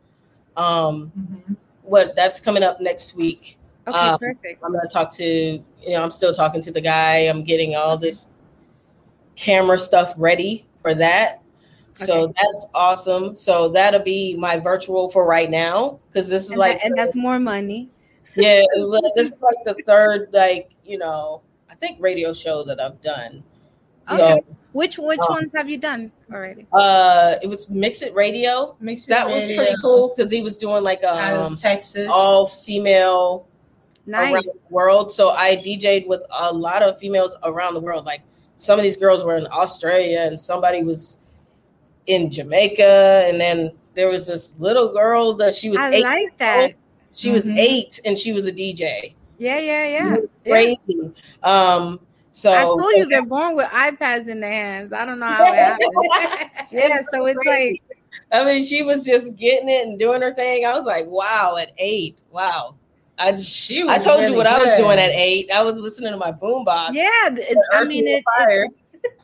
Um, 0.58 1.12
Mhm. 1.18 1.56
what 1.84 2.16
that's 2.16 2.40
coming 2.40 2.64
up 2.64 2.80
next 2.82 3.16
week. 3.16 3.58
Okay, 3.88 3.98
Um, 3.98 4.20
perfect. 4.20 4.64
I'm 4.64 4.72
gonna 4.74 4.88
talk 4.88 5.12
to 5.16 5.24
you 5.26 5.62
know 5.90 6.04
I'm 6.04 6.12
still 6.12 6.34
talking 6.34 6.62
to 6.62 6.72
the 6.72 6.80
guy. 6.82 7.18
I'm 7.28 7.44
getting 7.44 7.76
all 7.76 7.98
this 7.98 8.36
camera 9.36 9.78
stuff 9.78 10.14
ready 10.18 10.66
for 10.82 10.94
that. 10.96 11.42
So 11.96 12.22
Okay. 12.24 12.34
that's 12.42 12.66
awesome. 12.74 13.36
So 13.36 13.70
that'll 13.70 14.00
be 14.02 14.36
my 14.38 14.58
virtual 14.60 15.10
for 15.10 15.26
right 15.26 15.50
now 15.50 16.00
because 16.12 16.30
this 16.30 16.46
is 16.46 16.52
And, 16.52 16.60
like 16.60 16.80
that- 16.82 16.86
and 16.88 16.98
that's 16.98 17.16
more 17.16 17.40
money. 17.40 17.90
yeah, 18.36 18.62
this 19.16 19.32
is 19.32 19.42
like 19.42 19.56
the 19.66 19.76
third 19.86 20.30
like 20.34 20.70
you 20.86 20.98
know 20.98 21.42
think 21.84 21.98
radio 22.00 22.34
show 22.34 22.64
that 22.64 22.80
I've 22.80 23.02
done. 23.02 23.44
So 24.10 24.16
Okay. 24.16 24.42
Which 24.74 24.98
which 24.98 25.20
Um, 25.20 25.28
ones 25.30 25.52
have 25.56 25.70
you 25.70 25.78
done 25.78 26.12
already? 26.34 26.66
uh, 26.74 27.36
it 27.44 27.48
was 27.48 27.70
Mix 27.70 28.02
It 28.02 28.14
Radio. 28.16 28.76
Mix 28.80 29.04
it 29.06 29.10
That 29.10 29.28
was 29.28 29.46
pretty 29.46 29.76
cool 29.82 30.14
because 30.16 30.32
he 30.32 30.42
was 30.42 30.58
doing 30.58 30.84
like 30.84 31.04
a 31.04 31.14
um 31.14 31.56
Texas. 31.56 32.10
all 32.12 32.48
female 32.48 33.46
Nice. 34.06 34.34
around 34.34 34.46
the 34.46 34.60
world. 34.74 35.12
So 35.12 35.30
I 35.30 35.56
DJ'd 35.58 36.08
with 36.08 36.22
a 36.32 36.52
lot 36.52 36.82
of 36.82 36.98
females 37.00 37.36
around 37.44 37.74
the 37.76 37.80
world. 37.82 38.06
Like 38.06 38.22
some 38.58 38.80
of 38.80 38.84
these 38.84 38.98
girls 38.98 39.24
were 39.24 39.38
in 39.38 39.48
Australia 39.52 40.22
and 40.22 40.40
somebody 40.40 40.84
was 40.84 41.20
in 42.08 42.30
Jamaica. 42.32 43.26
And 43.28 43.40
then 43.40 43.72
there 43.94 44.10
was 44.10 44.26
this 44.28 44.54
little 44.58 44.92
girl 44.92 45.34
that 45.36 45.54
she 45.56 45.70
was 45.70 45.80
I 45.80 45.92
eight. 45.92 46.04
like 46.04 46.38
that. 46.40 46.74
She 47.14 47.30
was 47.30 47.44
Mhm. 47.46 47.58
eight 47.60 48.00
and 48.06 48.18
she 48.18 48.34
was 48.34 48.46
a 48.48 48.52
DJ. 48.52 49.14
Yeah, 49.38 49.60
yeah, 49.60 49.88
yeah. 49.88 50.14
It 50.16 50.22
was 50.22 50.30
yeah. 50.46 50.52
Crazy. 50.54 51.14
Um 51.44 52.00
so 52.32 52.52
I 52.52 52.64
told 52.64 52.94
you 52.96 53.06
they're 53.06 53.24
born 53.26 53.56
with 53.56 53.68
iPads 53.68 54.28
in 54.28 54.40
their 54.40 54.52
hands. 54.52 54.92
I 54.92 55.06
don't 55.06 55.20
know 55.20 55.28
how 55.28 55.46
it 55.46 55.56
happens. 55.56 56.72
yeah, 56.72 57.02
so 57.12 57.26
it's 57.28 57.46
like 57.46 57.82
I 58.32 58.44
mean, 58.44 58.64
she 58.64 58.82
was 58.82 59.06
just 59.06 59.36
getting 59.36 59.70
it 59.70 59.86
and 59.88 60.00
doing 60.00 60.22
her 60.24 60.34
thing. 60.34 60.66
I 60.66 60.74
was 60.74 60.86
like, 60.86 61.06
wow, 61.06 61.58
at 61.62 61.72
eight. 61.78 62.18
Wow. 62.32 62.76
I 63.20 63.40
she 63.40 63.88
I 63.88 64.00
told 64.00 64.22
you 64.22 64.26
really 64.28 64.38
what 64.38 64.48
I 64.48 64.58
was 64.58 64.78
doing 64.78 64.98
at 64.98 65.12
eight. 65.12 65.52
I 65.52 65.62
was 65.62 65.76
listening 65.76 66.12
to 66.12 66.18
my 66.18 66.32
boombox. 66.32 66.94
yeah, 66.94 67.30
it, 67.32 67.58
I 67.72 67.84
mean 67.84 68.06
Wind, 68.06 68.24
it, 68.40 68.74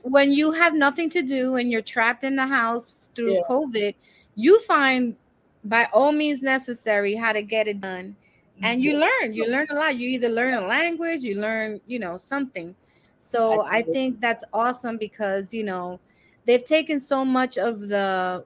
when 0.03 0.31
you 0.31 0.51
have 0.51 0.75
nothing 0.75 1.09
to 1.11 1.21
do 1.23 1.55
and 1.55 1.71
you're 1.71 1.81
trapped 1.81 2.23
in 2.23 2.35
the 2.35 2.45
house 2.45 2.93
through 3.15 3.33
Yeah. 3.33 3.41
COVID, 3.49 3.95
you 4.35 4.59
find 4.61 5.15
by 5.63 5.87
all 5.91 6.11
means 6.11 6.43
necessary 6.43 7.15
how 7.15 7.33
to 7.33 7.41
get 7.41 7.67
it 7.67 7.81
done. 7.81 8.15
And 8.61 8.81
you 8.83 8.99
learn, 8.99 9.33
you 9.33 9.49
learn 9.49 9.67
a 9.69 9.75
lot. 9.75 9.97
You 9.97 10.09
either 10.09 10.29
learn 10.29 10.53
a 10.53 10.61
language, 10.65 11.21
you 11.21 11.35
learn, 11.39 11.79
you 11.87 11.99
know, 11.99 12.17
something. 12.17 12.75
So 13.17 13.61
I 13.61 13.81
think 13.83 14.19
that's 14.19 14.43
awesome 14.53 14.97
because, 14.97 15.53
you 15.53 15.63
know, 15.63 15.99
they've 16.45 16.63
taken 16.63 16.99
so 16.99 17.23
much 17.25 17.57
of 17.57 17.87
the 17.87 18.45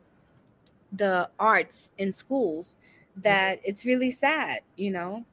the 0.91 1.29
arts 1.39 1.91
in 1.97 2.13
schools 2.13 2.75
that 3.17 3.59
it's 3.63 3.85
really 3.85 4.11
sad, 4.11 4.61
you 4.77 4.91
know. 4.91 5.25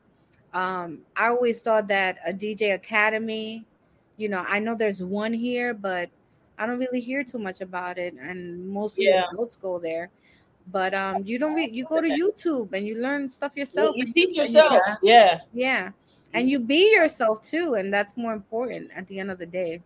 Um, 0.53 1.07
I 1.16 1.28
always 1.28 1.62
thought 1.62 1.89
that 1.89 2.18
a 2.26 2.33
DJ 2.33 2.72
academy, 2.72 3.66
you 4.16 4.28
know, 4.28 4.45
I 4.47 4.59
know 4.61 4.74
there's 4.74 5.03
one 5.03 5.33
here, 5.35 5.74
but 5.74 6.11
I 6.59 6.66
don't 6.66 6.78
really 6.78 7.01
hear 7.01 7.24
too 7.24 7.39
much 7.39 7.61
about 7.61 7.99
it, 7.99 8.14
and 8.14 8.68
mostly 8.68 9.05
Yeah. 9.05 9.26
adults 9.33 9.57
go 9.57 9.78
there. 9.78 10.11
But 10.69 10.95
um, 10.95 11.23
you 11.25 11.39
don't 11.39 11.55
really, 11.55 11.73
you 11.73 11.85
go 11.85 12.01
to 12.01 12.09
YouTube 12.09 12.73
and 12.73 12.87
you 12.87 13.01
learn 13.01 13.29
stuff 13.29 13.53
yourself. 13.57 13.97
You 13.97 14.05
and 14.05 14.15
teach 14.15 14.29
and 14.29 14.37
yourself. 14.37 14.81
Yeah. 15.03 15.41
yeah, 15.53 15.91
and 16.33 16.49
you 16.51 16.61
be 16.61 16.93
yourself 16.95 17.43
too, 17.43 17.75
and 17.75 17.93
that's 17.93 18.17
more 18.17 18.33
important 18.33 18.91
at 18.95 19.07
the 19.09 19.19
end 19.19 19.31
of 19.31 19.39
the 19.39 19.47
day. 19.47 19.83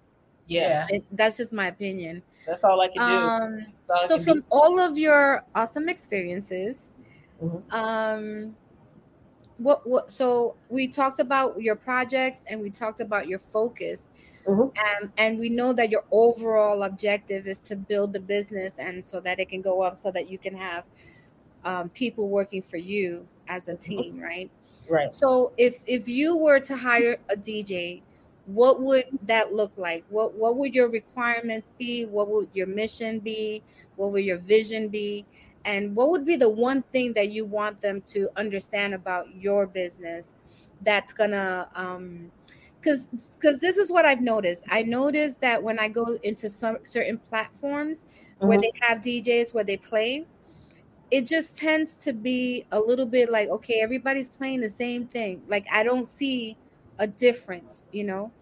Yeah. 0.46 0.86
It, 0.90 1.04
that's 1.12 1.38
just 1.38 1.52
my 1.52 1.68
opinion. 1.68 2.22
That's 2.46 2.64
all 2.64 2.78
I 2.82 2.88
can 2.88 2.96
do. 2.96 3.02
Um, 3.02 3.66
That's 3.88 4.00
all 4.00 4.04
I 4.04 4.06
so 4.08 4.16
can 4.16 4.24
from 4.24 4.40
do. 4.40 4.46
all 4.50 4.78
of 4.80 4.98
your 4.98 5.44
awesome 5.54 5.88
experiences 5.88 6.90
Mhm. 7.42 7.62
um 7.74 8.56
what 9.58 9.86
what 9.86 10.10
so 10.10 10.54
we 10.68 10.86
talked 10.86 11.18
about 11.20 11.60
your 11.60 11.74
projects 11.74 12.42
and 12.46 12.60
we 12.60 12.70
talked 12.70 13.00
about 13.00 13.26
your 13.26 13.38
focus 13.38 14.08
Mhm. 14.46 14.70
and 14.76 15.12
and 15.18 15.38
we 15.38 15.48
know 15.48 15.72
that 15.72 15.90
your 15.90 16.04
overall 16.10 16.82
objective 16.82 17.46
is 17.46 17.60
to 17.60 17.76
build 17.76 18.12
the 18.12 18.20
business 18.20 18.76
and 18.78 19.04
so 19.06 19.20
that 19.20 19.38
it 19.40 19.48
can 19.48 19.62
go 19.62 19.82
up 19.82 19.98
so 19.98 20.10
that 20.10 20.28
you 20.30 20.38
can 20.38 20.56
have 20.56 20.84
um, 21.64 21.88
people 21.90 22.28
working 22.28 22.62
for 22.62 22.76
you 22.76 23.26
as 23.48 23.68
a 23.68 23.76
team 23.76 24.18
right 24.20 24.50
right. 24.88 25.14
so 25.14 25.52
if 25.56 25.82
if 25.86 26.08
you 26.08 26.36
were 26.36 26.60
to 26.60 26.76
hire 26.76 27.18
a 27.28 27.36
DJ, 27.36 28.02
what 28.46 28.80
would 28.82 29.06
that 29.22 29.52
look 29.52 29.72
like? 29.76 30.04
What 30.08 30.34
what 30.34 30.56
would 30.56 30.74
your 30.74 30.90
requirements 30.90 31.70
be? 31.78 32.04
What 32.04 32.28
would 32.30 32.50
your 32.54 32.66
mission 32.66 33.20
be? 33.20 33.62
What 33.96 34.12
would 34.12 34.24
your 34.24 34.38
vision 34.38 34.88
be? 34.88 35.26
And 35.64 35.94
what 35.96 36.10
would 36.10 36.26
be 36.26 36.36
the 36.36 36.48
one 36.48 36.82
thing 36.92 37.14
that 37.14 37.30
you 37.30 37.44
want 37.46 37.80
them 37.80 38.02
to 38.02 38.28
understand 38.36 38.94
about 38.94 39.34
your 39.34 39.66
business 39.66 40.34
that's 40.82 41.12
gonna 41.12 41.68
um 41.74 42.30
because 42.84 43.08
because 43.34 43.60
this 43.60 43.76
is 43.76 43.90
what 43.90 44.04
I've 44.04 44.20
noticed. 44.22 44.64
I 44.68 44.82
noticed 44.82 45.40
that 45.40 45.62
when 45.62 45.78
I 45.78 45.88
go 45.88 46.18
into 46.22 46.50
some 46.50 46.78
certain 46.84 47.18
platforms 47.18 48.04
where 48.44 48.58
Mhm. 48.58 48.62
they 48.62 48.72
have 48.82 49.02
DJs 49.02 49.54
where 49.54 49.64
they 49.64 49.76
play, 49.78 50.26
it 51.10 51.26
just 51.26 51.56
tends 51.56 51.96
to 51.98 52.12
be 52.12 52.66
a 52.72 52.80
little 52.80 53.06
bit 53.06 53.30
like 53.30 53.48
okay 53.48 53.80
everybody's 53.80 54.28
playing 54.28 54.60
the 54.60 54.70
same 54.70 55.06
thing 55.08 55.42
like 55.48 55.66
i 55.72 55.82
don't 55.82 56.06
see 56.06 56.58
a 56.98 57.06
difference 57.06 57.84
you 57.92 58.04
know 58.04 58.32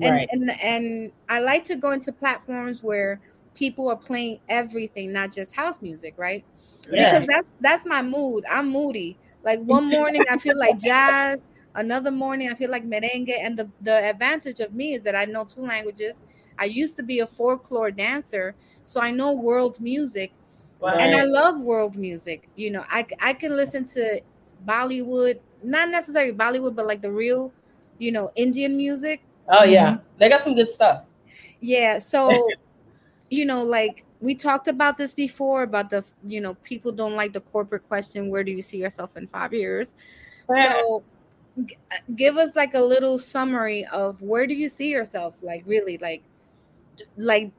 and 0.00 0.20
Right. 0.20 0.30
and 0.30 0.50
and 0.62 1.12
i 1.28 1.40
like 1.40 1.64
to 1.64 1.76
go 1.76 1.90
into 1.90 2.12
platforms 2.12 2.82
where 2.82 3.20
people 3.54 3.88
are 3.88 3.96
playing 3.96 4.40
everything 4.48 5.12
not 5.12 5.32
just 5.32 5.54
house 5.54 5.82
music 5.82 6.14
right 6.16 6.46
Yeah. 6.90 7.12
because 7.12 7.26
that's 7.26 7.46
that's 7.60 7.84
my 7.86 8.02
mood 8.02 8.44
i'm 8.50 8.68
moody 8.70 9.18
like 9.42 9.60
one 9.60 9.84
morning 9.90 10.24
i 10.30 10.36
feel 10.38 10.58
like 10.58 10.78
jazz 10.78 11.46
another 11.76 12.10
morning 12.10 12.50
i 12.50 12.54
feel 12.54 12.70
like 12.70 12.84
merengue 12.84 13.34
and 13.40 13.58
the 13.58 13.68
the 13.80 14.08
advantage 14.08 14.60
of 14.60 14.72
me 14.74 14.94
is 14.94 15.02
that 15.02 15.14
i 15.14 15.24
know 15.24 15.44
two 15.44 15.62
languages 15.62 16.20
i 16.58 16.64
used 16.64 16.96
to 16.96 17.02
be 17.02 17.20
a 17.20 17.26
folklore 17.26 17.90
dancer 17.90 18.54
so 18.84 19.00
i 19.00 19.10
know 19.10 19.32
world 19.32 19.80
music 19.80 20.32
and 20.90 21.14
I 21.14 21.22
love 21.22 21.60
world 21.60 21.96
music. 21.96 22.48
You 22.56 22.70
know, 22.70 22.84
I 22.88 23.06
I 23.20 23.32
can 23.32 23.56
listen 23.56 23.84
to 23.86 24.20
Bollywood, 24.66 25.40
not 25.62 25.88
necessarily 25.90 26.32
Bollywood, 26.32 26.74
but 26.74 26.86
like 26.86 27.02
the 27.02 27.12
real, 27.12 27.52
you 27.98 28.12
know, 28.12 28.30
Indian 28.36 28.76
music. 28.76 29.22
Oh 29.48 29.64
yeah. 29.64 29.92
Mm-hmm. 29.92 30.02
They 30.18 30.28
got 30.28 30.40
some 30.40 30.54
good 30.54 30.68
stuff. 30.68 31.04
Yeah. 31.60 31.98
So, 31.98 32.48
you 33.30 33.44
know, 33.44 33.62
like 33.62 34.04
we 34.20 34.34
talked 34.34 34.68
about 34.68 34.98
this 34.98 35.14
before 35.14 35.62
about 35.62 35.90
the, 35.90 36.04
you 36.26 36.40
know, 36.40 36.54
people 36.62 36.92
don't 36.92 37.14
like 37.14 37.32
the 37.32 37.40
corporate 37.40 37.86
question, 37.88 38.30
where 38.30 38.44
do 38.44 38.52
you 38.52 38.62
see 38.62 38.78
yourself 38.78 39.16
in 39.16 39.26
five 39.26 39.52
years? 39.52 39.94
So 40.50 41.04
g- 41.66 41.76
uh, 41.90 41.96
give 42.16 42.36
us 42.36 42.54
like 42.56 42.74
a 42.74 42.80
little 42.80 43.18
summary 43.18 43.84
of 43.86 44.20
where 44.22 44.46
do 44.46 44.54
you 44.54 44.68
see 44.68 44.88
yourself? 44.88 45.34
Like 45.42 45.62
really 45.66 45.98
like 45.98 46.22
like 47.16 47.50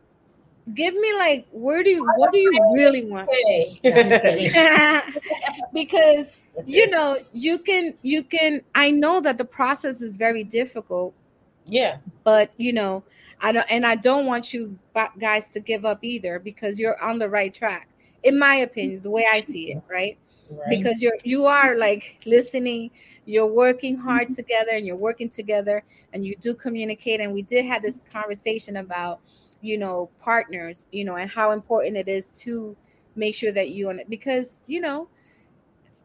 give 0.74 0.94
me 0.94 1.14
like 1.16 1.46
where 1.52 1.84
do 1.84 1.89
you 1.89 2.06
what 2.16 2.32
do 2.32 2.39
you 2.39 2.52
really 2.74 3.06
want? 3.06 3.30
No, 3.84 3.91
I'm 3.91 4.10
just 4.10 4.24
kidding. 4.24 5.22
because 5.74 6.34
you 6.66 6.89
know, 6.89 7.18
you 7.32 7.58
can 7.58 7.94
you 8.04 8.24
can 8.24 8.62
I 8.76 8.91
know 8.91 9.20
that 9.22 9.38
the 9.38 9.46
process 9.46 10.02
is 10.02 10.18
very 10.18 10.44
difficult, 10.44 11.14
Yeah. 11.66 11.98
but 12.24 12.52
you 12.58 12.74
know, 12.74 13.04
I 13.41 13.52
don't 13.52 13.66
and 13.72 13.86
I 13.86 13.96
don't 13.96 14.26
want 14.26 14.54
you 14.54 14.78
guys 15.20 15.48
to 15.54 15.60
give 15.60 15.86
up 15.86 16.04
either 16.04 16.39
because 16.39 16.80
you're 16.80 17.02
on 17.04 17.20
the 17.20 17.28
right 17.30 17.54
track. 17.54 17.89
In 18.24 18.39
my 18.39 18.56
opinion, 18.58 19.02
the 19.02 19.10
way 19.10 19.26
I 19.30 19.41
see 19.41 19.72
it, 19.74 19.82
right? 19.89 20.18
Right. 20.50 20.70
because 20.70 21.02
you're 21.02 21.18
you 21.24 21.46
are 21.46 21.76
like 21.76 22.22
listening 22.26 22.91
you're 23.26 23.48
working 23.48 23.96
hard 23.98 24.24
mm-hmm. 24.28 24.36
together 24.36 24.72
and 24.74 24.86
you're 24.86 24.96
working 24.96 25.30
together 25.30 25.84
and 26.12 26.26
you 26.26 26.36
do 26.36 26.54
communicate 26.54 27.22
and 27.22 27.34
we 27.34 27.41
did 27.41 27.66
have 27.66 27.82
this 27.82 28.00
conversation 28.12 28.78
about 28.78 29.22
you 29.62 29.78
know 29.78 30.10
partners 30.20 30.86
you 30.91 31.06
know 31.06 31.16
and 31.16 31.32
how 31.32 31.52
important 31.52 31.96
it 31.96 32.08
is 32.08 32.28
to 32.28 32.76
make 33.16 33.34
sure 33.34 33.52
that 33.52 33.70
you 33.70 33.89
on 33.89 34.00
it 34.00 34.10
because 34.10 34.62
you 34.68 34.82
know 34.82 35.08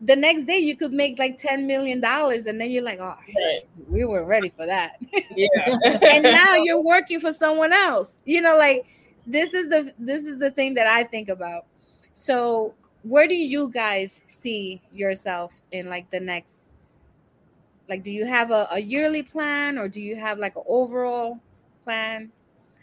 the 0.02 0.14
next 0.14 0.44
day 0.44 0.58
you 0.58 0.76
could 0.76 0.92
make 0.92 1.18
like 1.18 1.36
10 1.36 1.66
million 1.66 2.00
dollars 2.00 2.46
and 2.46 2.60
then 2.60 2.70
you're 2.70 2.84
like 2.84 3.00
oh 3.00 3.16
Right. 3.36 3.60
we 3.88 4.04
were 4.04 4.24
ready 4.24 4.52
for 4.56 4.66
that 4.66 4.92
Yeah. 5.34 5.48
and 6.02 6.22
now 6.22 6.54
you're 6.54 6.80
working 6.80 7.18
for 7.18 7.32
someone 7.32 7.72
else 7.72 8.16
you 8.24 8.40
know 8.40 8.56
like 8.56 8.86
this 9.26 9.52
is 9.52 9.68
the 9.68 9.92
this 9.98 10.24
is 10.24 10.38
the 10.38 10.50
thing 10.52 10.74
that 10.74 10.86
i 10.86 11.02
think 11.02 11.28
about 11.28 11.66
so 12.14 12.74
where 13.08 13.26
do 13.26 13.34
you 13.34 13.70
guys 13.70 14.20
see 14.28 14.82
yourself 14.92 15.60
in 15.72 15.88
like 15.88 16.10
the 16.10 16.20
next 16.20 16.56
like 17.88 18.02
do 18.02 18.12
you 18.12 18.26
have 18.26 18.50
a, 18.50 18.68
a 18.72 18.78
yearly 18.78 19.22
plan 19.22 19.78
or 19.78 19.88
do 19.88 20.00
you 20.00 20.14
have 20.14 20.38
like 20.38 20.56
an 20.56 20.62
overall 20.66 21.40
plan? 21.84 22.30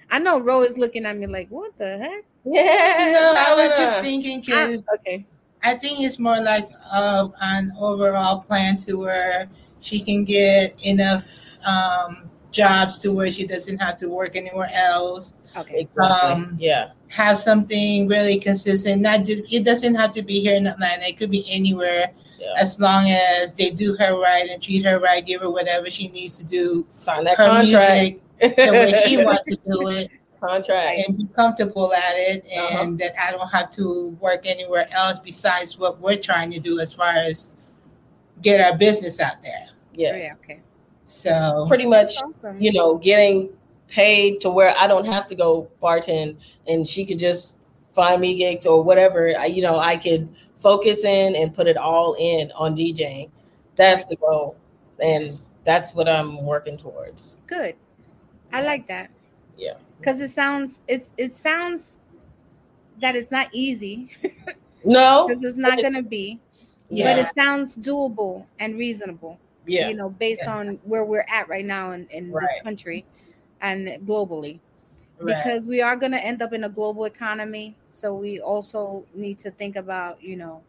I 0.10 0.20
know 0.20 0.40
ro 0.40 0.62
is 0.62 0.78
looking 0.78 1.06
at 1.06 1.16
me 1.16 1.28
like 1.28 1.48
what 1.50 1.78
the 1.78 1.98
heck? 1.98 2.26
Yeah. 2.44 3.12
No, 3.14 3.34
I 3.38 3.56
was 3.56 3.78
just 3.78 4.02
thinking 4.02 4.42
because 4.42 4.84
okay. 4.96 5.26
I 5.64 5.76
think 5.76 6.02
it's 6.02 6.20
more 6.20 6.40
like 6.42 6.70
of 6.92 7.34
an 7.42 7.72
overall 7.80 8.42
plan 8.42 8.78
to 8.78 8.96
where 8.96 9.48
she 9.80 10.00
can 10.00 10.24
get 10.24 10.76
enough 10.84 11.60
um, 11.66 12.30
jobs 12.56 12.98
to 13.00 13.10
where 13.12 13.30
she 13.32 13.46
doesn't 13.46 13.78
have 13.80 13.98
to 13.98 14.08
work 14.08 14.36
anywhere 14.36 14.70
else. 14.74 15.36
okay 15.58 15.82
Exactly. 15.82 16.32
Um, 16.32 16.58
yeah. 16.60 16.92
Have 17.10 17.38
something 17.38 18.08
really 18.08 18.40
consistent. 18.40 19.02
Not 19.02 19.26
just, 19.26 19.42
it 19.54 19.64
doesn't 19.64 19.96
have 19.96 20.12
to 20.14 20.22
be 20.22 20.40
here 20.42 20.56
in 20.56 20.66
Atlanta. 20.68 21.04
It 21.08 21.18
could 21.18 21.32
be 21.32 21.46
anywhere, 21.50 22.12
Yeah. 22.40 22.54
as 22.58 22.80
long 22.80 23.10
as 23.10 23.54
they 23.54 23.70
do 23.72 23.96
her 24.00 24.18
right 24.20 24.50
and 24.50 24.62
treat 24.62 24.84
her 24.86 25.00
right, 25.00 25.24
give 25.26 25.42
her 25.42 25.50
whatever 25.50 25.90
she 25.90 26.08
needs 26.10 26.38
to 26.40 26.46
do. 26.46 26.86
Sign 26.90 27.24
that 27.26 27.38
her 27.38 27.48
contract. 27.48 28.20
music 28.42 28.58
the 28.66 28.72
way 28.72 28.94
she 29.06 29.18
wants 29.28 29.46
to 29.48 29.56
do 29.72 29.88
it. 29.90 30.10
contract. 30.42 31.00
and 31.08 31.18
be 31.18 31.26
comfortable 31.36 31.94
at 31.94 32.16
it 32.32 32.46
Uh-huh. 32.46 32.82
and 32.84 33.00
that 33.00 33.14
I 33.22 33.32
don't 33.32 33.48
have 33.50 33.70
to 33.80 33.86
work 34.20 34.46
anywhere 34.46 34.88
else 34.92 35.20
besides 35.20 35.78
what 35.80 36.00
we're 36.02 36.18
trying 36.30 36.52
to 36.52 36.60
do 36.60 36.80
as 36.80 36.92
far 36.94 37.10
as 37.30 37.52
get 38.42 38.60
our 38.62 38.78
business 38.78 39.20
out 39.20 39.42
there. 39.42 39.66
Oh, 39.72 39.74
yeah 39.94 40.34
okay 40.44 40.60
So 41.06 41.66
Pretty 41.68 41.86
much, 41.86 42.12
awesome 42.24 42.60
you 42.62 42.74
know, 42.74 42.96
getting 42.98 43.50
paid 43.88 44.42
to 44.42 44.50
where 44.50 44.76
I 44.78 44.88
don't 44.88 45.06
have 45.06 45.28
to 45.28 45.36
go 45.36 45.70
bartend 45.82 46.38
and 46.68 46.88
she 46.88 47.06
could 47.06 47.20
just 47.20 47.58
find 47.94 48.20
me 48.20 48.36
gigs 48.36 48.66
or 48.66 48.84
whatever. 48.84 49.34
I, 49.38 49.46
you 49.46 49.62
know, 49.62 49.80
I 49.80 49.96
could 49.98 50.28
focus 50.58 51.04
in 51.06 51.36
and 51.36 51.54
put 51.54 51.68
it 51.68 51.78
all 51.78 52.16
in 52.20 52.52
on 52.54 52.76
DJing. 52.76 53.30
That's 53.76 54.08
the 54.08 54.16
goal. 54.16 54.58
And 55.00 55.32
that's 55.64 55.94
what 55.94 56.08
I'm 56.10 56.44
working 56.46 56.78
towards. 56.78 57.38
good 57.48 57.76
i 58.54 58.62
like 58.62 58.88
that 58.88 59.10
Yeah. 59.58 59.74
because 60.00 60.22
it 60.22 60.30
sounds 60.30 60.80
it's 60.88 61.10
it 61.18 61.34
sounds 61.34 61.94
that 63.02 63.16
it's 63.16 63.32
not 63.32 63.50
easy 63.52 64.12
No. 64.86 65.26
because 65.28 65.44
it's 65.44 65.58
not 65.58 65.82
gonna 65.82 66.04
be 66.04 66.40
yeah. 66.90 67.16
but 67.16 67.26
it 67.26 67.34
sounds 67.36 67.76
doable 67.76 68.46
and 68.60 68.78
reasonable 68.78 69.40
Yeah. 69.68 69.88
you 69.90 69.96
know 69.96 70.10
based 70.10 70.42
Yeah. 70.44 70.56
on 70.58 70.80
where 70.84 71.06
we're 71.06 71.26
at 71.30 71.48
right 71.50 71.66
now 71.66 71.92
in, 71.92 72.08
in 72.10 72.32
this 72.32 72.50
country 72.64 73.06
and 73.62 73.88
globally 74.08 74.60
right. 75.20 75.36
because 75.44 75.66
we 75.66 75.82
are 75.82 75.96
going 75.96 76.12
to 76.12 76.24
end 76.24 76.42
up 76.42 76.54
in 76.54 76.64
a 76.66 76.70
global 76.70 77.06
economy 77.06 77.76
so 77.90 78.14
we 78.14 78.40
also 78.40 79.06
need 79.14 79.40
to 79.40 79.52
think 79.52 79.76
about 79.76 80.22
you 80.22 80.36
know 80.36 80.62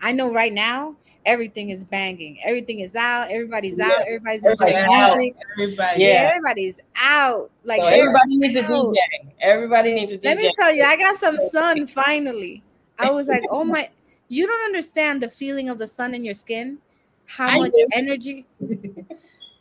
i 0.00 0.12
know 0.12 0.32
right 0.32 0.52
now 0.52 0.94
everything 1.24 1.70
is 1.70 1.84
banging 1.84 2.38
everything 2.44 2.80
is 2.80 2.94
out 2.96 3.30
everybody's 3.30 3.78
Yeah. 3.78 3.86
out 3.86 4.00
everybody's 4.02 4.44
Everybody's 4.44 4.76
out. 4.76 5.18
everybody. 5.60 6.00
Yeah. 6.02 6.30
everybody's 6.32 6.80
out 6.96 7.50
like 7.64 7.80
so 7.80 7.86
everybody 7.86 8.36
needs 8.36 8.56
a 8.56 8.64
out. 8.64 8.70
DJ. 8.70 8.96
Everybody 9.40 9.94
needs 9.94 10.12
a 10.14 10.18
DJ. 10.18 10.24
let 10.24 10.36
me 10.38 10.52
tell 10.58 10.72
you 10.72 10.82
i 10.84 10.96
got 10.96 11.16
some 11.16 11.38
sun 11.52 11.86
finally 11.86 12.62
i 12.98 13.10
was 13.10 13.28
like 13.28 13.42
oh 13.50 13.64
my 13.64 13.88
you 14.28 14.46
don't 14.46 14.64
understand 14.64 15.22
the 15.22 15.28
feeling 15.28 15.68
of 15.68 15.78
the 15.78 15.86
sun 15.86 16.14
in 16.14 16.24
your 16.24 16.34
skin 16.34 16.78
how 17.26 17.46
I 17.48 17.58
much 17.58 17.72
just- 17.78 17.92
energy 17.96 18.46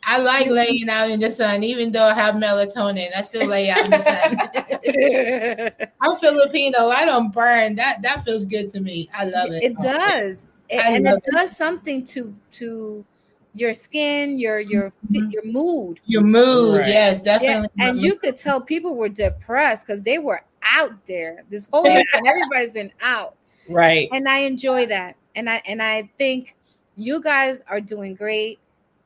I 0.03 0.17
like 0.17 0.47
laying 0.47 0.89
out 0.89 1.11
in 1.11 1.19
the 1.19 1.29
sun, 1.29 1.61
even 1.63 1.91
though 1.91 2.05
I 2.07 2.13
have 2.15 2.33
melatonin. 2.33 3.09
I 3.15 3.21
still 3.21 3.47
lay 3.47 3.69
out 3.69 3.85
in 3.85 3.91
the 3.91 4.01
sun. 4.01 5.71
I'm 6.01 6.17
Filipino. 6.17 6.89
I 6.89 7.05
don't 7.05 7.31
burn. 7.31 7.75
That 7.75 8.01
that 8.01 8.23
feels 8.23 8.47
good 8.47 8.71
to 8.71 8.79
me. 8.79 9.09
I 9.13 9.25
love 9.25 9.51
it. 9.51 9.61
It 9.63 9.77
does, 9.77 10.47
It- 10.69 10.83
and 10.83 11.05
love 11.05 11.19
it 11.19 11.25
does 11.31 11.55
something 11.55 12.03
to 12.07 12.35
to 12.53 13.05
your 13.53 13.73
skin, 13.75 14.39
your 14.39 14.59
your 14.59 14.89
fi- 15.11 15.19
Mhm. 15.19 15.31
your 15.33 15.45
mood. 15.45 15.99
Your 16.07 16.23
mood, 16.23 16.79
Right. 16.79 16.87
yes, 16.89 17.21
Yeah, 17.23 17.37
definitely. 17.37 17.69
and 17.79 18.01
you 18.01 18.15
could 18.15 18.37
tell 18.37 18.59
people 18.59 18.95
were 18.95 19.07
depressed 19.09 19.85
because 19.85 20.01
they 20.01 20.17
were 20.17 20.41
out 20.63 20.93
there 21.05 21.43
this 21.51 21.67
whole 21.71 21.83
week, 21.93 22.07
and 22.15 22.27
everybody's 22.27 22.71
been 22.71 22.91
out, 23.01 23.35
right. 23.69 24.09
and 24.13 24.27
I 24.27 24.39
enjoy 24.39 24.87
that, 24.87 25.15
and 25.35 25.47
I 25.47 25.61
and 25.67 25.79
I 25.83 26.09
think 26.17 26.55
you 27.01 27.21
guys 27.21 27.61
are 27.67 27.81
doing 27.81 28.15
great. 28.15 28.59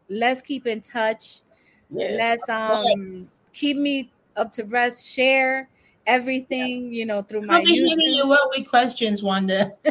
Let's 0.10 0.41
keep 0.41 0.68
in 0.68 0.82
touch. 0.82 1.41
Yes. 1.89 2.14
Let's 2.18 2.50
um 2.50 3.28
keep 3.54 3.78
me 3.78 4.12
up 4.36 4.52
to 4.54 4.64
breast. 4.64 5.08
Share 5.08 5.70
everything 6.08 6.93
you 6.93 7.06
know 7.06 7.22
through 7.22 7.41
my 7.41 7.58
I'll 7.58 7.66
be 7.66 7.74
hitting 7.74 8.14
you 8.14 8.32
up 8.32 8.50
with 8.56 8.70
questions, 8.70 9.24
Wanda. 9.24 9.72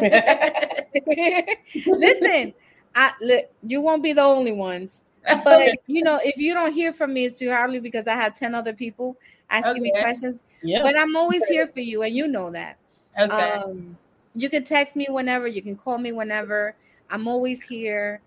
Listen, 1.85 2.53
I 2.95 3.11
look, 3.21 3.45
you 3.63 3.81
won't 3.81 4.03
be 4.03 4.13
the 4.13 4.23
only 4.23 4.53
ones. 4.53 5.03
But 5.43 5.75
you 5.87 6.03
know, 6.03 6.19
if 6.23 6.37
you 6.37 6.53
don't 6.53 6.73
hear 6.73 6.93
from 6.93 7.13
me, 7.13 7.25
it's 7.25 7.41
probably 7.41 7.79
because 7.79 8.07
I 8.07 8.15
have 8.15 8.33
10 8.35 8.55
other 8.55 8.73
people 8.73 9.17
asking 9.49 9.81
me 9.81 9.91
questions. 9.99 10.43
yeah. 10.61 10.83
But 10.83 10.97
I'm 10.97 11.15
always 11.15 11.45
here 11.47 11.67
for 11.67 11.79
you, 11.79 12.03
and 12.03 12.15
you 12.15 12.27
know 12.27 12.51
that. 12.51 12.77
okay. 13.19 13.33
Um, 13.33 13.97
you 14.35 14.49
can 14.49 14.63
text 14.63 14.95
me 14.95 15.07
whenever, 15.09 15.47
you 15.47 15.61
can 15.61 15.75
call 15.75 15.97
me 15.97 16.11
whenever. 16.11 16.75
I'm 17.09 17.27
always 17.27 17.63
here. 17.63 18.21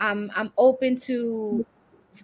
I'm 0.00 0.30
I'm 0.34 0.52
open 0.58 0.96
to 1.02 1.64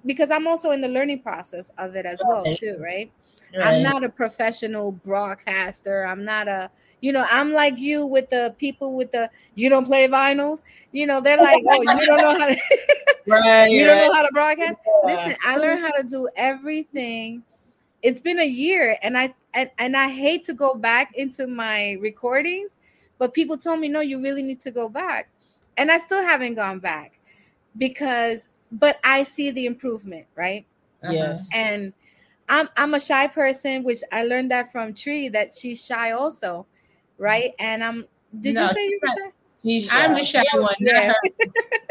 because 0.05 0.31
I'm 0.31 0.47
also 0.47 0.71
in 0.73 0.81
the 0.81 0.89
learning 0.89 1.23
process 1.23 1.71
of 1.79 1.97
it 1.97 2.07
as 2.07 2.21
well, 2.27 2.45
too, 2.45 2.77
right? 2.81 3.11
Right. 3.57 3.67
I'm 3.67 3.83
not 3.83 4.05
a 4.05 4.09
professional 4.09 4.93
broadcaster. 4.93 6.05
I'm 6.05 6.25
not 6.25 6.49
a, 6.49 6.71
you 7.01 7.13
know, 7.13 7.25
I'm 7.31 7.53
like 7.53 7.79
you 7.79 8.05
with 8.05 8.29
the 8.29 8.55
people 8.59 8.97
with 8.97 9.11
the 9.13 9.31
you 9.55 9.71
don't 9.71 9.87
play 9.87 10.07
vinyls. 10.07 10.61
You 10.93 11.07
know, 11.07 11.21
they're 11.21 11.39
like, 11.39 11.63
oh, 11.67 11.81
you 11.81 12.07
don't 12.07 12.19
know 12.19 12.39
how 12.39 12.49
to, 12.49 12.57
right. 13.27 13.71
you 13.71 13.87
don't 13.87 13.97
right. 13.97 14.07
know 14.07 14.13
how 14.13 14.23
to 14.23 14.33
broadcast. 14.33 14.79
Yeah. 14.87 15.15
Listen, 15.15 15.37
I 15.45 15.57
learned 15.57 15.81
how 15.81 15.93
to 15.93 16.03
do 16.03 16.29
everything. 16.37 17.43
It's 18.03 18.21
been 18.21 18.39
a 18.39 18.47
year, 18.47 18.97
and 19.03 19.17
I 19.17 19.35
and, 19.55 19.71
and 19.79 19.97
I 19.97 20.09
hate 20.09 20.45
to 20.45 20.53
go 20.53 20.75
back 20.75 21.15
into 21.17 21.47
my 21.47 21.93
recordings, 22.01 22.79
but 23.19 23.33
people 23.33 23.57
told 23.57 23.81
me 23.81 23.89
no, 23.89 24.01
you 24.01 24.23
really 24.23 24.43
need 24.43 24.61
to 24.61 24.71
go 24.71 24.89
back, 24.89 25.31
and 25.79 25.91
I 25.91 25.99
still 25.99 26.23
haven't 26.23 26.55
gone 26.55 26.79
back 26.81 27.21
because, 27.77 28.49
but 28.73 28.99
I 29.05 29.23
see 29.23 29.51
the 29.51 29.67
improvement, 29.67 30.27
right? 30.35 30.67
Uh-huh. 31.03 31.13
Yes. 31.13 31.49
and 31.55 31.93
I'm 32.49 32.69
I'm 32.77 32.95
a 32.95 33.01
shy 33.01 33.27
person, 33.27 33.83
which 33.85 34.01
I 34.11 34.25
learned 34.25 34.51
that 34.51 34.73
from 34.73 34.95
Tree 34.95 35.29
that 35.29 35.55
she's 35.55 35.85
shy 35.85 36.13
also, 36.13 36.67
right? 37.19 37.53
And 37.59 37.85
I'm. 37.85 38.07
Did 38.41 38.55
No, 38.55 38.63
you 38.63 38.69
say 38.69 38.85
you 38.85 38.99
were 39.03 39.09
shy? 39.09 39.33
He's 39.63 39.91
I'm 39.93 40.15
the 40.15 40.25
shy 40.25 40.45
one. 40.55 40.75
Yeah. 40.79 41.13
her. 41.13 41.15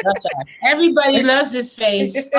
That's 0.03 0.25
Everybody 0.63 1.21
loves 1.21 1.51
this 1.51 1.75
face. 1.75 2.27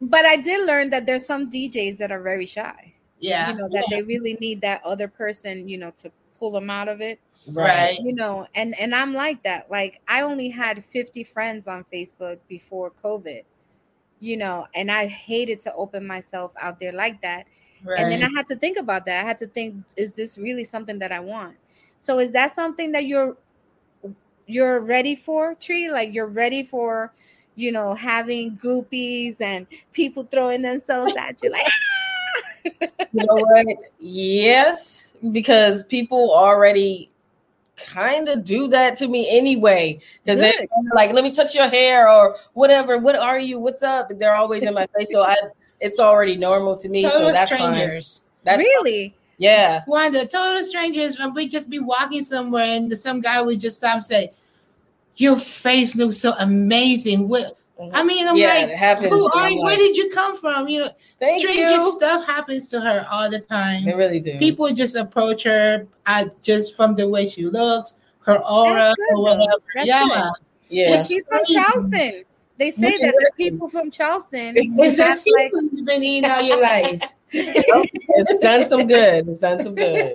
but 0.00 0.24
I 0.26 0.36
did 0.36 0.66
learn 0.66 0.90
that 0.90 1.06
there's 1.06 1.24
some 1.24 1.48
DJs 1.48 1.98
that 1.98 2.10
are 2.10 2.20
very 2.20 2.46
shy. 2.46 2.92
Yeah. 3.18 3.52
You 3.52 3.58
know 3.58 3.68
that 3.72 3.86
they 3.88 4.02
really 4.02 4.36
need 4.40 4.60
that 4.62 4.84
other 4.84 5.08
person, 5.08 5.68
you 5.68 5.78
know, 5.78 5.92
to 6.02 6.10
pull 6.38 6.50
them 6.50 6.70
out 6.70 6.88
of 6.88 7.00
it. 7.00 7.20
Right. 7.46 7.98
You 8.00 8.14
know, 8.14 8.46
and 8.54 8.78
and 8.78 8.94
I'm 8.94 9.14
like 9.14 9.42
that. 9.42 9.70
Like 9.70 10.00
I 10.08 10.22
only 10.22 10.48
had 10.48 10.84
50 10.84 11.24
friends 11.24 11.66
on 11.66 11.84
Facebook 11.92 12.38
before 12.48 12.92
COVID. 13.02 13.42
You 14.20 14.36
know, 14.36 14.68
and 14.76 14.90
I 14.90 15.06
hated 15.06 15.58
to 15.60 15.74
open 15.74 16.06
myself 16.06 16.52
out 16.60 16.78
there 16.78 16.92
like 16.92 17.20
that. 17.22 17.46
Right. 17.82 17.98
And 17.98 18.12
then 18.12 18.22
I 18.22 18.28
had 18.36 18.46
to 18.46 18.56
think 18.56 18.78
about 18.78 19.04
that. 19.06 19.24
I 19.24 19.26
had 19.26 19.38
to 19.38 19.48
think, 19.48 19.74
is 19.96 20.14
this 20.14 20.38
really 20.38 20.62
something 20.62 21.00
that 21.00 21.10
I 21.10 21.18
want? 21.18 21.56
So 21.98 22.20
is 22.20 22.30
that 22.32 22.54
something 22.54 22.92
that 22.92 23.06
you're 23.06 23.36
you're 24.46 24.80
ready 24.80 25.16
for, 25.16 25.54
Tree? 25.56 25.90
Like 25.90 26.14
you're 26.14 26.28
ready 26.28 26.62
for, 26.62 27.12
you 27.56 27.72
know, 27.72 27.94
having 27.94 28.56
groupies 28.62 29.40
and 29.40 29.66
people 29.92 30.28
throwing 30.30 30.62
themselves 30.62 31.14
at 31.18 31.42
you 31.42 31.50
like 31.50 31.66
ah! 31.66 31.72
You 32.64 33.26
know 33.26 33.34
what? 33.34 33.66
Yes, 33.98 35.14
because 35.32 35.84
people 35.84 36.32
already 36.32 37.10
kind 37.86 38.28
of 38.28 38.44
do 38.44 38.68
that 38.68 38.96
to 38.96 39.08
me 39.08 39.28
anyway 39.30 40.00
because 40.24 40.40
they're 40.40 40.66
like, 40.94 41.12
"Let 41.12 41.24
me 41.24 41.32
touch 41.32 41.54
your 41.54 41.68
hair" 41.68 42.08
or 42.08 42.36
whatever. 42.54 42.98
What 42.98 43.16
are 43.16 43.38
you? 43.38 43.58
What's 43.58 43.82
up? 43.82 44.10
They're 44.10 44.34
always 44.34 44.64
in 44.64 44.74
my 44.74 44.86
face, 44.96 45.10
so 45.10 45.22
I 45.22 45.36
it's 45.80 45.98
already 45.98 46.36
normal 46.36 46.76
to 46.78 46.88
me. 46.88 47.02
Total 47.02 47.28
so 47.28 47.32
that's 47.32 47.50
fine. 47.50 47.74
strangers. 47.74 48.24
That's 48.44 48.56
fine. 48.56 48.64
really? 48.64 49.14
Yeah. 49.38 49.82
Wanda, 49.86 50.26
total 50.26 50.64
strangers. 50.64 51.18
When 51.18 51.34
we 51.34 51.48
just 51.48 51.68
be 51.68 51.80
walking 51.80 52.22
somewhere 52.22 52.76
and 52.76 52.96
some 52.96 53.20
guy 53.20 53.42
would 53.42 53.60
just 53.60 53.78
stop 53.78 53.94
and 53.94 54.04
say, 54.04 54.32
"Your 55.16 55.36
face 55.36 55.96
looks 55.96 56.16
so 56.18 56.34
amazing." 56.38 57.28
What? 57.28 57.58
Mm-hmm. 57.82 57.96
I 57.96 58.02
mean, 58.02 58.28
I'm 58.28 58.36
Yeah, 58.36 58.48
like, 58.48 58.70
happens, 58.70 59.08
who 59.08 59.26
are 59.26 59.30
I'm 59.34 59.52
you? 59.52 59.62
Where 59.62 59.76
did 59.76 59.96
you 59.96 60.08
come 60.10 60.36
from? 60.36 60.68
You 60.68 60.80
know, 60.80 60.90
Thank 61.18 61.40
strangest 61.40 61.72
you. 61.72 61.92
stuff 61.92 62.26
happens 62.26 62.68
to 62.68 62.80
her 62.80 63.06
all 63.10 63.30
the 63.30 63.40
time. 63.40 63.84
They 63.84 63.94
really 63.94 64.20
do. 64.20 64.38
People 64.38 64.70
just 64.72 64.94
approach 64.96 65.44
her 65.44 65.86
just 66.42 66.76
from 66.76 66.94
the 66.94 67.08
way 67.08 67.28
she 67.28 67.44
looks, 67.46 67.94
her 68.20 68.38
aura, 68.38 68.74
That's 68.74 68.94
good, 68.94 69.16
or 69.16 69.22
whatever. 69.22 69.62
That's 69.74 69.86
yeah, 69.88 70.04
good. 70.04 70.30
yeah. 70.68 70.90
Well, 70.90 71.04
she's 71.04 71.24
from 71.26 71.44
Charleston. 71.44 72.24
They 72.58 72.70
say 72.70 72.98
that 72.98 73.14
the 73.14 73.30
people 73.36 73.68
from 73.68 73.90
Charleston 73.90 74.54
it's 74.56 74.98
a 74.98 75.04
have, 75.04 75.18
like, 75.34 75.52
you've 75.72 75.84
been 75.84 76.02
eating 76.02 76.30
all 76.30 76.42
your 76.42 76.60
life. 76.60 77.02
Oh, 77.34 77.86
it's 78.08 78.38
done 78.38 78.64
some 78.66 78.86
good. 78.86 79.26
It's 79.28 79.40
done 79.40 79.58
some 79.58 79.74
good. 79.74 80.14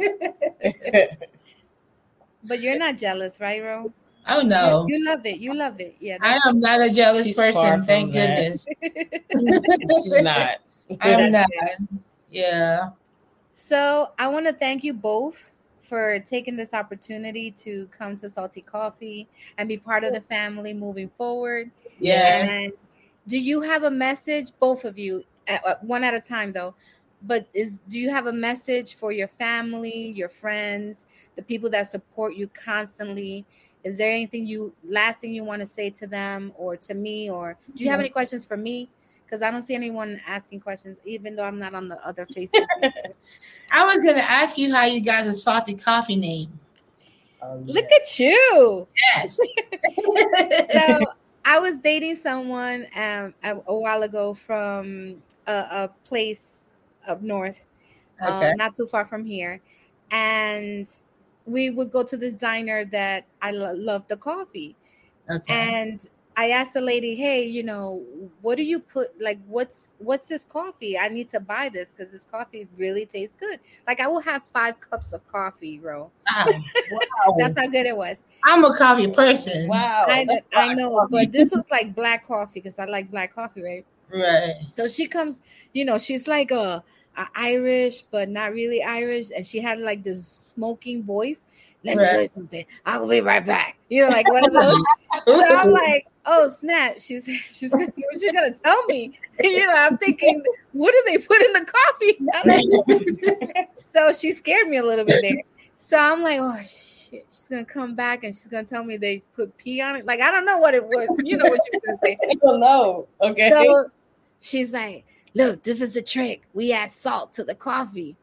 but 2.43 2.61
you're 2.61 2.77
not 2.77 2.97
jealous, 2.97 3.39
right, 3.41 3.61
Ro? 3.61 3.91
Oh 4.29 4.41
no, 4.41 4.85
You, 4.87 4.97
you 4.97 5.05
love 5.05 5.25
it. 5.25 5.37
You 5.39 5.53
love 5.53 5.79
it. 5.79 5.95
Yeah. 5.99 6.17
I 6.21 6.39
am 6.47 6.59
not 6.59 6.79
a 6.81 6.93
jealous 6.93 7.27
She's 7.27 7.35
far 7.35 7.47
person. 7.47 7.63
from 7.63 7.83
Thank 7.83 8.13
that. 8.13 8.37
goodness. 8.37 8.65
She's 10.03 10.21
not. 10.21 10.57
I'm 11.01 11.31
not. 11.31 11.47
Yeah. 12.31 12.89
So 13.53 14.11
I 14.19 14.27
want 14.27 14.45
to 14.47 14.53
thank 14.53 14.83
you 14.83 14.93
both 14.93 15.51
for 15.87 16.19
taking 16.19 16.55
this 16.55 16.73
opportunity 16.73 17.51
to 17.51 17.87
come 17.97 18.17
to 18.17 18.29
Salty 18.29 18.61
Coffee 18.61 19.27
and 19.57 19.67
be 19.67 19.77
part 19.77 20.03
of 20.03 20.13
the 20.13 20.21
family 20.21 20.73
moving 20.73 21.09
forward. 21.17 21.71
Yes. 21.99 22.49
And 22.49 22.73
do 23.27 23.39
you 23.39 23.61
have 23.61 23.83
a 23.83 23.91
message, 23.91 24.51
both 24.59 24.85
of 24.85 24.97
you, 24.97 25.23
uh, 25.47 25.75
one 25.81 26.03
at 26.03 26.13
a 26.13 26.19
time 26.19 26.51
though? 26.51 26.75
But 27.23 27.47
is 27.53 27.81
do 27.89 27.97
you 27.99 28.11
have 28.11 28.27
a 28.27 28.33
message 28.33 28.95
for 28.95 29.11
your 29.11 29.27
family, 29.27 30.11
your 30.15 30.29
friends, 30.29 31.03
the 31.35 31.41
people 31.41 31.69
that 31.71 31.89
support 31.89 32.35
you 32.35 32.49
constantly? 32.49 33.45
Is 33.87 33.97
there 33.97 34.11
anything 34.11 34.45
you 34.45 34.73
last 34.87 35.19
thing 35.19 35.33
you 35.33 35.43
want 35.43 35.61
to 35.61 35.67
say 35.67 35.89
to 35.91 36.07
them 36.07 36.51
or 36.55 36.75
to 36.77 36.93
me, 36.93 37.29
or 37.29 37.57
do 37.75 37.83
you 37.83 37.89
have 37.89 37.99
any 37.99 38.09
questions 38.09 38.43
for 38.43 38.57
me? 38.57 38.89
Because 39.25 39.41
I 39.41 39.51
don't 39.51 39.63
see 39.63 39.75
anyone 39.75 40.21
asking 40.27 40.59
questions, 40.61 40.97
even 41.05 41.35
though 41.35 41.43
I'm 41.43 41.59
not 41.59 41.73
on 41.73 41.87
the 41.87 41.97
other 42.07 42.25
Facebook. 42.25 42.65
I 43.71 43.85
was 43.85 43.97
gonna 43.97 44.19
ask 44.19 44.57
you 44.57 44.73
how 44.73 44.85
you 44.85 45.03
got 45.03 45.25
the 45.25 45.33
salty 45.33 45.73
coffee 45.73 46.15
name. 46.15 46.59
Look 47.65 47.85
at 47.91 48.19
you. 48.19 48.87
Yes. 49.15 49.39
so 50.73 50.99
I 51.45 51.59
was 51.59 51.79
dating 51.79 52.17
someone 52.17 52.87
um, 52.95 53.33
a, 53.43 53.55
a 53.67 53.75
while 53.75 54.03
ago 54.03 54.33
from 54.33 55.21
a, 55.45 55.53
a 55.53 55.89
place 56.03 56.61
up 57.07 57.21
north, 57.21 57.63
um, 58.25 58.55
not 58.57 58.75
too 58.75 58.87
far 58.87 59.05
from 59.05 59.23
here, 59.23 59.61
and 60.11 60.89
we 61.47 61.69
would 61.69 61.91
go 61.91 62.03
to 62.03 62.17
this 62.17 62.35
diner 62.35 62.85
that 62.85 63.25
I 63.41 63.51
lo- 63.51 63.73
loved 63.73 64.09
the 64.09 64.17
coffee, 64.17 64.75
okay. 65.29 65.53
and 65.53 66.07
I 66.35 66.49
asked 66.49 66.73
the 66.73 66.81
lady, 66.81 67.15
"Hey, 67.15 67.45
you 67.45 67.63
know, 67.63 68.03
what 68.41 68.57
do 68.57 68.63
you 68.63 68.79
put? 68.79 69.19
Like, 69.19 69.39
what's 69.47 69.89
what's 69.97 70.25
this 70.25 70.43
coffee? 70.43 70.97
I 70.97 71.07
need 71.07 71.29
to 71.29 71.39
buy 71.39 71.69
this 71.69 71.93
because 71.93 72.11
this 72.11 72.25
coffee 72.25 72.67
really 72.77 73.05
tastes 73.05 73.35
good. 73.39 73.59
Like, 73.87 73.99
I 73.99 74.07
will 74.07 74.19
have 74.19 74.43
five 74.53 74.79
cups 74.79 75.13
of 75.13 75.25
coffee, 75.27 75.79
bro. 75.79 76.11
Ah, 76.27 76.45
wow. 76.91 77.35
That's 77.37 77.57
how 77.57 77.67
good 77.67 77.87
it 77.87 77.97
was." 77.97 78.17
I'm 78.43 78.63
a 78.63 78.73
coffee 78.77 79.09
person. 79.09 79.67
Wow. 79.67 80.05
I, 80.07 80.25
I 80.53 80.73
know, 80.73 80.91
coffee. 80.91 81.07
but 81.11 81.31
this 81.31 81.51
was 81.51 81.65
like 81.71 81.95
black 81.95 82.27
coffee 82.27 82.61
because 82.61 82.79
I 82.79 82.85
like 82.85 83.09
black 83.09 83.33
coffee, 83.33 83.61
right? 83.61 83.85
Right. 84.09 84.53
So 84.73 84.87
she 84.87 85.07
comes, 85.07 85.41
you 85.73 85.83
know, 85.85 85.97
she's 85.97 86.27
like 86.27 86.51
a, 86.51 86.83
a 87.17 87.27
Irish, 87.35 88.03
but 88.03 88.29
not 88.29 88.53
really 88.53 88.83
Irish, 88.83 89.31
and 89.35 89.45
she 89.45 89.59
had 89.59 89.79
like 89.79 90.03
this 90.03 90.53
smoking 90.55 91.03
voice. 91.03 91.43
Let 91.83 91.97
me 91.97 92.03
tell 92.03 92.21
you 92.21 92.29
something. 92.33 92.65
I'll 92.85 93.07
be 93.07 93.21
right 93.21 93.45
back. 93.45 93.77
You 93.89 94.03
know, 94.03 94.09
like 94.09 94.31
one 94.31 94.45
of 94.45 94.53
those. 94.53 94.81
so 95.27 95.55
I'm 95.55 95.71
like, 95.71 96.07
oh 96.25 96.49
snap! 96.49 96.95
She's 96.99 97.29
she's 97.51 97.71
gonna, 97.71 97.91
what's 97.95 98.21
she 98.21 98.31
gonna 98.31 98.53
tell 98.53 98.85
me? 98.85 99.19
you 99.39 99.65
know, 99.65 99.73
I'm 99.73 99.97
thinking, 99.97 100.43
what 100.73 100.91
do 100.91 101.03
they 101.07 101.17
put 101.17 101.41
in 101.41 101.53
the 101.53 101.65
coffee? 101.65 102.19
So 103.75 104.11
she 104.11 104.31
scared 104.31 104.67
me 104.67 104.77
a 104.77 104.83
little 104.83 105.05
bit 105.05 105.21
there. 105.21 105.41
So 105.77 105.97
I'm 105.97 106.21
like, 106.21 106.39
oh 106.41 106.59
shit, 106.61 107.25
she's 107.31 107.47
gonna 107.49 107.65
come 107.65 107.95
back 107.95 108.23
and 108.23 108.33
she's 108.33 108.47
gonna 108.47 108.63
tell 108.63 108.83
me 108.83 108.97
they 108.97 109.23
put 109.35 109.55
pee 109.57 109.81
on 109.81 109.95
it. 109.95 110.05
Like 110.05 110.19
I 110.19 110.31
don't 110.31 110.45
know 110.45 110.57
what 110.57 110.73
it 110.73 110.83
was. 110.83 111.07
You 111.23 111.37
know 111.37 111.49
what 111.49 111.59
she 111.65 111.77
was 111.77 111.81
gonna 111.85 111.97
say. 112.03 112.17
I 112.29 112.33
don't 112.35 112.59
know. 112.59 113.07
Okay. 113.21 113.49
So 113.49 113.89
she's 114.39 114.71
like, 114.71 115.05
look, 115.37 115.63
this 115.63 115.81
is 115.81 115.93
the 115.93 116.01
trick. 116.01 116.41
We 116.53 116.73
add 116.73 116.91
salt 116.91 117.33
to 117.33 117.43
the 117.43 117.55
coffee. 117.55 118.15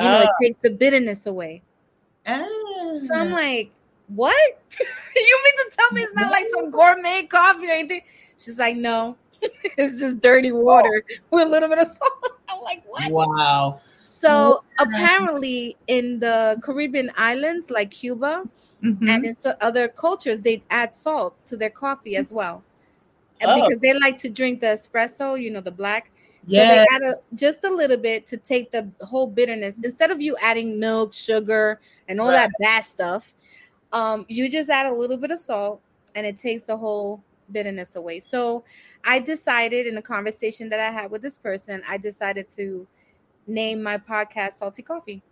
You 0.00 0.04
know, 0.06 0.20
it 0.20 0.28
Ah. 0.28 0.38
takes 0.42 0.58
the 0.62 0.70
bitterness 0.70 1.26
away. 1.26 1.62
Ah. 2.26 2.46
So 2.96 3.14
I'm 3.14 3.30
like, 3.30 3.70
what? 4.08 4.62
you 5.16 5.40
mean 5.44 5.70
to 5.70 5.76
tell 5.76 5.92
me 5.92 6.02
it's 6.02 6.14
not 6.14 6.30
like 6.30 6.46
some 6.54 6.70
gourmet 6.70 7.24
coffee 7.24 7.66
or 7.66 7.70
anything? 7.70 8.02
She's 8.38 8.58
like, 8.58 8.76
no, 8.76 9.16
it's 9.42 10.00
just 10.00 10.20
dirty 10.20 10.52
water 10.52 11.04
with 11.30 11.46
a 11.46 11.50
little 11.50 11.68
bit 11.68 11.78
of 11.78 11.86
salt. 11.88 12.32
I'm 12.48 12.62
like, 12.62 12.82
what? 12.86 13.10
wow. 13.12 13.80
So 14.20 14.62
apparently, 14.78 15.76
in 15.88 16.20
the 16.20 16.56
Caribbean 16.62 17.10
islands 17.16 17.70
like 17.70 17.90
Cuba 17.90 18.44
Mhm. 18.82 19.08
and 19.08 19.24
in 19.26 19.36
other 19.60 19.88
cultures, 19.88 20.40
they 20.42 20.62
add 20.70 20.94
salt 20.94 21.34
to 21.46 21.56
their 21.56 21.70
coffee 21.70 22.16
as 22.16 22.32
well, 22.32 22.62
Oh. 23.44 23.54
because 23.62 23.78
they 23.80 23.92
like 23.94 24.18
to 24.18 24.28
drink 24.30 24.60
the 24.60 24.68
espresso, 24.68 25.40
you 25.40 25.50
know, 25.50 25.60
the 25.60 25.70
black. 25.70 26.10
So 26.46 26.56
Yeah. 26.56 26.68
they 26.74 26.86
add 26.94 27.02
a, 27.02 27.36
just 27.36 27.62
a 27.64 27.70
little 27.70 27.96
bit 27.96 28.26
to 28.28 28.36
take 28.36 28.72
the 28.72 28.90
whole 29.00 29.26
bitterness 29.28 29.76
instead 29.84 30.10
of 30.10 30.20
you 30.20 30.36
adding 30.42 30.78
milk, 30.78 31.12
sugar, 31.12 31.80
and 32.08 32.20
all 32.20 32.28
that 32.28 32.50
bad 32.58 32.84
stuff. 32.84 33.32
Um, 33.92 34.26
you 34.28 34.50
just 34.50 34.68
add 34.68 34.86
a 34.86 34.94
little 34.94 35.16
bit 35.16 35.30
of 35.30 35.38
salt, 35.38 35.80
and 36.14 36.26
it 36.26 36.36
takes 36.38 36.62
the 36.62 36.76
whole 36.76 37.22
bitterness 37.52 37.94
away. 37.96 38.20
So 38.20 38.64
I 39.04 39.18
decided 39.18 39.86
in 39.86 39.96
a 39.98 40.02
conversation 40.02 40.68
that 40.70 40.80
I 40.80 40.90
had 40.90 41.10
with 41.10 41.22
this 41.22 41.36
person, 41.38 41.82
I 41.88 41.96
decided 41.98 42.50
to 42.56 42.86
name 43.46 43.82
my 43.82 43.98
podcast 43.98 44.54
Salty 44.54 44.82
Coffee. 44.82 45.22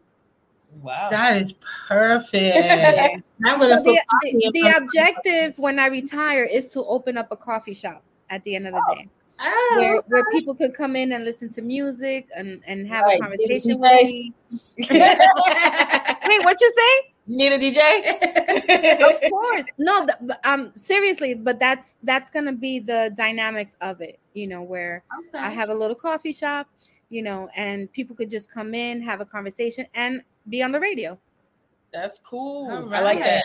Wow. 0.82 1.08
That 1.11 1.36
is 1.36 1.54
perfect. 1.88 2.56
I'm 3.44 3.61
So 3.61 3.68
gonna 3.68 3.82
the, 3.82 4.00
the, 4.22 4.50
the 4.52 4.74
objective 4.80 5.58
when 5.58 5.78
I 5.78 5.86
retire 5.88 6.44
is 6.44 6.70
to 6.72 6.84
open 6.84 7.16
up 7.16 7.32
a 7.32 7.36
coffee 7.36 7.74
shop 7.74 8.02
at 8.28 8.44
the 8.44 8.54
end 8.54 8.68
of 8.68 8.74
the 8.74 8.94
day. 8.94 9.08
Oh, 9.43 9.76
Where, 9.78 10.01
where 10.22 10.30
people 10.30 10.55
could 10.55 10.74
come 10.74 10.97
in 10.97 11.12
and 11.12 11.24
listen 11.24 11.49
to 11.51 11.62
music 11.62 12.28
and, 12.36 12.61
and 12.66 12.86
have 12.88 13.05
Right. 13.05 13.18
a 13.18 13.22
conversation 13.22 13.72
DJ. 13.72 13.80
with 13.80 14.07
me. 14.07 14.32
Wait, 14.91 16.45
what 16.45 16.61
you 16.61 16.72
say? 16.76 17.12
You 17.26 17.36
need 17.36 17.53
a 17.53 17.59
DJ? 17.59 19.01
Of 19.24 19.30
course. 19.30 19.64
No, 19.78 20.05
th- 20.07 20.18
but, 20.22 20.41
um 20.45 20.72
seriously, 20.74 21.34
but 21.34 21.59
that's 21.59 21.95
that's 22.03 22.28
gonna 22.30 22.53
be 22.53 22.78
the 22.80 23.12
dynamics 23.16 23.76
of 23.80 24.01
it, 24.01 24.18
you 24.34 24.47
know, 24.47 24.62
where 24.62 25.03
I 25.34 25.51
have 25.51 25.70
a 25.70 25.74
little 25.74 25.95
coffee 25.97 26.32
shop, 26.32 26.68
you 27.09 27.22
know, 27.22 27.49
and 27.57 27.91
people 27.93 28.14
could 28.16 28.30
just 28.30 28.51
come 28.51 28.74
in, 28.74 29.01
have 29.03 29.20
a 29.20 29.24
conversation, 29.24 29.86
and 29.95 30.22
be 30.49 30.62
on 30.62 30.72
the 30.72 30.80
radio. 30.80 31.18
That's 31.93 32.18
cool. 32.18 32.70
All 32.70 32.95
I 32.95 33.01
like 33.01 33.20
right. 33.20 33.24
that. 33.24 33.45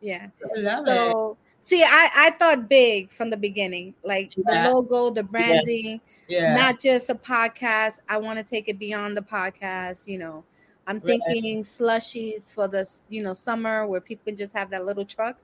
Yeah. 0.00 0.26
I 0.56 0.60
love 0.60 0.86
it. 0.88 1.36
See, 1.60 1.82
I 1.84 2.10
I 2.14 2.30
thought 2.30 2.68
big 2.68 3.10
from 3.10 3.30
the 3.30 3.36
beginning, 3.36 3.94
like 4.02 4.32
Yeah. 4.36 4.68
the 4.68 4.72
logo, 4.74 5.10
the 5.10 5.22
branding, 5.22 6.00
Yeah. 6.28 6.54
not 6.54 6.80
just 6.80 7.10
a 7.10 7.14
podcast. 7.14 7.98
I 8.08 8.16
want 8.16 8.38
to 8.38 8.44
take 8.44 8.68
it 8.68 8.78
beyond 8.78 9.16
the 9.16 9.22
podcast. 9.22 10.06
You 10.06 10.18
know, 10.18 10.44
I'm 10.86 10.96
Right. 11.00 11.20
thinking 11.26 11.62
slushies 11.62 12.52
for 12.54 12.66
the 12.66 12.88
you 13.10 13.22
know 13.22 13.34
summer 13.34 13.86
where 13.86 14.00
people 14.00 14.24
can 14.24 14.36
just 14.36 14.54
have 14.54 14.70
that 14.70 14.86
little 14.86 15.04
truck, 15.04 15.36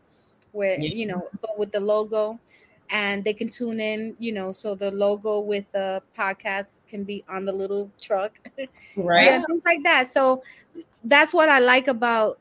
where 0.53 0.81
Yeah. 0.81 0.91
you 0.95 1.07
know, 1.07 1.29
but 1.43 1.59
with 1.59 1.71
the 1.73 1.81
logo, 1.81 2.39
and 2.89 3.23
they 3.23 3.35
can 3.35 3.51
tune 3.51 3.79
in. 3.81 4.17
You 4.19 4.33
know, 4.33 4.53
so 4.53 4.75
the 4.75 4.91
logo 4.91 5.41
with 5.41 5.71
the 5.73 6.03
podcast 6.19 6.79
can 6.89 7.05
be 7.05 7.25
on 7.29 7.45
the 7.45 7.53
little 7.53 7.91
truck. 8.01 8.39
Right. 8.97 9.27
Yeah, 9.27 9.43
things 9.47 9.63
like 9.67 9.83
that. 9.85 10.11
So 10.13 10.43
that's 11.05 11.35
what 11.35 11.51
I 11.51 11.59
like 11.59 11.89
about 11.89 12.39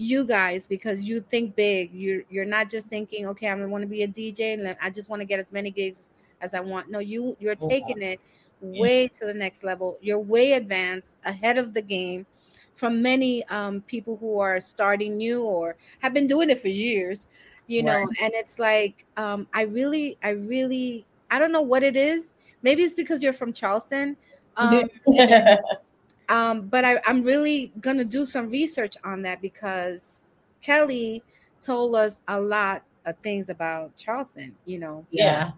you 0.00 0.24
guys 0.24 0.66
because 0.66 1.04
you 1.04 1.20
think 1.20 1.54
big. 1.54 1.92
You're 1.92 2.22
you're 2.30 2.44
not 2.46 2.70
just 2.70 2.88
thinking, 2.88 3.26
okay, 3.28 3.48
I'm 3.48 3.70
want 3.70 3.82
to 3.82 3.88
be 3.88 4.02
a 4.02 4.08
DJ 4.08 4.54
and 4.54 4.76
I 4.80 4.90
just 4.90 5.08
want 5.08 5.20
to 5.20 5.26
get 5.26 5.38
as 5.40 5.52
many 5.52 5.70
gigs 5.70 6.10
as 6.40 6.54
I 6.54 6.60
want. 6.60 6.90
No, 6.90 7.00
you 7.00 7.36
you're 7.38 7.54
Mhm. 7.56 7.68
taking 7.68 8.02
it 8.02 8.20
way 8.60 9.08
to 9.08 9.26
the 9.26 9.34
next 9.34 9.62
level. 9.62 9.98
You're 10.00 10.18
way 10.18 10.52
advanced, 10.54 11.16
ahead 11.24 11.58
of 11.58 11.74
the 11.74 11.82
game 11.82 12.26
from 12.74 13.02
many 13.02 13.44
um, 13.48 13.82
people 13.82 14.16
who 14.16 14.38
are 14.38 14.58
starting 14.60 15.16
new 15.18 15.42
or 15.42 15.76
have 16.00 16.14
been 16.14 16.26
doing 16.26 16.48
it 16.50 16.60
for 16.60 16.68
years. 16.68 17.26
You 17.66 17.82
know, 17.82 17.94
Right. 17.96 18.16
and 18.22 18.32
it's 18.34 18.58
like 18.58 19.04
um, 19.16 19.46
I 19.52 19.62
really, 19.62 20.18
I 20.22 20.30
really, 20.30 21.06
I 21.30 21.38
don't 21.38 21.52
know 21.52 21.62
what 21.62 21.82
it 21.82 21.94
is. 21.96 22.32
Maybe 22.62 22.82
it's 22.82 22.94
because 22.94 23.22
you're 23.22 23.32
from 23.34 23.52
Charleston. 23.52 24.16
Um, 24.56 24.88
um, 26.30 26.68
but 26.68 26.84
I, 26.86 27.00
I'm 27.06 27.22
really 27.24 27.72
gonna 27.80 28.04
do 28.04 28.24
some 28.26 28.50
research 28.50 28.96
on 29.04 29.22
that 29.22 29.42
because 29.42 30.22
Kelly 30.62 31.22
told 31.60 31.96
us 31.96 32.20
a 32.28 32.40
lot 32.40 32.84
of 33.06 33.18
things 33.18 33.50
about 33.50 33.96
Charleston, 33.96 34.56
you 34.64 34.78
know, 34.78 35.06
Yeah. 35.10 35.52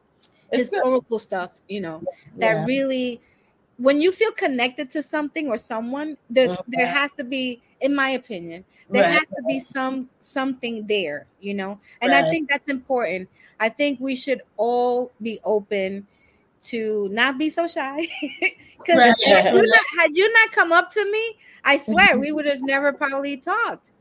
It's 0.50 0.68
good. 0.70 0.82
historical 0.82 1.18
stuff, 1.18 1.52
you 1.68 1.80
know, 1.80 2.04
that 2.38 2.58
Yeah. 2.58 2.64
really 2.64 3.20
when 3.78 4.00
you 4.00 4.12
feel 4.12 4.32
connected 4.32 4.90
to 4.92 5.02
something 5.02 5.48
or 5.48 5.56
someone, 5.56 6.16
there's 6.30 6.62
there 6.68 6.86
Mhm. 6.86 6.94
has 6.94 7.12
to 7.12 7.24
be, 7.24 7.62
in 7.80 7.94
my 7.94 8.10
opinion, 8.10 8.64
there 8.90 9.04
Right. 9.04 9.12
has 9.12 9.26
to 9.36 9.42
be 9.46 9.60
some 9.60 10.10
something 10.20 10.86
there, 10.86 11.26
you 11.40 11.54
know, 11.54 11.80
and 12.00 12.14
I 12.14 12.22
think 12.22 12.48
that's 12.48 12.68
important. 12.70 13.28
I 13.60 13.68
think 13.70 14.00
we 14.00 14.16
should 14.16 14.42
all 14.56 15.12
be 15.22 15.40
open 15.44 16.06
to 16.62 17.08
not 17.12 17.38
be 17.38 17.50
so 17.50 17.66
shy. 17.66 18.08
Because 18.82 18.98
Right. 18.98 19.14
had, 19.24 19.54
you 19.54 19.62
not, 19.66 19.80
had 20.00 20.16
you 20.16 20.32
not 20.32 20.50
come 20.50 20.72
up 20.72 20.90
to 20.94 21.04
me, 21.12 21.38
I 21.62 21.76
swear 21.76 22.18
we 22.18 22.32
would 22.32 22.46
have 22.46 22.62
never 22.62 22.92
probably 22.92 23.36
talked. 23.36 23.92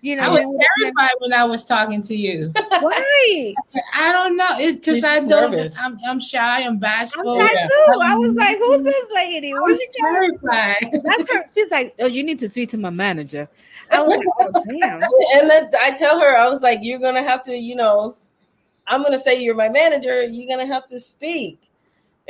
You 0.00 0.14
know, 0.14 0.22
I 0.22 0.28
was 0.28 0.44
would 0.44 0.44
have 0.44 0.52
never- 0.52 0.94
terrified 0.94 1.16
when 1.18 1.32
I 1.32 1.42
was 1.42 1.64
talking 1.64 2.02
to 2.04 2.14
you. 2.14 2.52
why? 2.68 3.54
I 3.96 4.12
don't 4.12 4.36
know. 4.36 4.50
It's 4.58 4.78
because 4.78 5.02
I 5.02 5.18
don't. 5.26 5.50
nervous. 5.50 5.76
I'm, 5.80 5.98
I'm 6.06 6.20
shy. 6.20 6.62
I'm 6.62 6.74
I'm 6.74 6.78
bashful. 6.78 7.36
shy 7.40 7.52
yeah. 7.52 7.66
too. 7.66 8.00
I 8.00 8.14
was 8.14 8.36
like, 8.36 8.58
"Who's 8.58 8.84
this 8.84 9.06
lady? 9.12 9.52
I 9.52 9.58
Where's 9.58 9.70
was 9.70 9.80
she 9.80 10.00
terrified. 10.00 11.02
That's 11.02 11.32
her. 11.32 11.44
She's 11.52 11.70
like, 11.72 11.94
"Oh, 11.98 12.06
you 12.06 12.22
need 12.22 12.38
to 12.38 12.48
speak 12.48 12.68
to 12.68 12.78
my 12.78 12.90
manager." 12.90 13.48
I 13.90 14.00
was 14.02 14.16
like, 14.18 14.26
"Oh, 14.38 14.64
damn." 14.68 15.00
and 15.34 15.50
then 15.50 15.68
I 15.80 15.90
tell 15.98 16.20
her, 16.20 16.36
I 16.36 16.46
was 16.48 16.62
like, 16.62 16.78
you're 16.82 17.00
gonna 17.00 17.24
have 17.24 17.42
to, 17.46 17.56
you 17.56 17.74
know, 17.74 18.14
I'm 18.86 19.02
gonna 19.02 19.18
say 19.18 19.42
you're 19.42 19.56
my 19.56 19.68
manager. 19.68 20.22
You're 20.24 20.46
gonna 20.48 20.72
have 20.72 20.86
to 20.90 21.00
speak. 21.00 21.67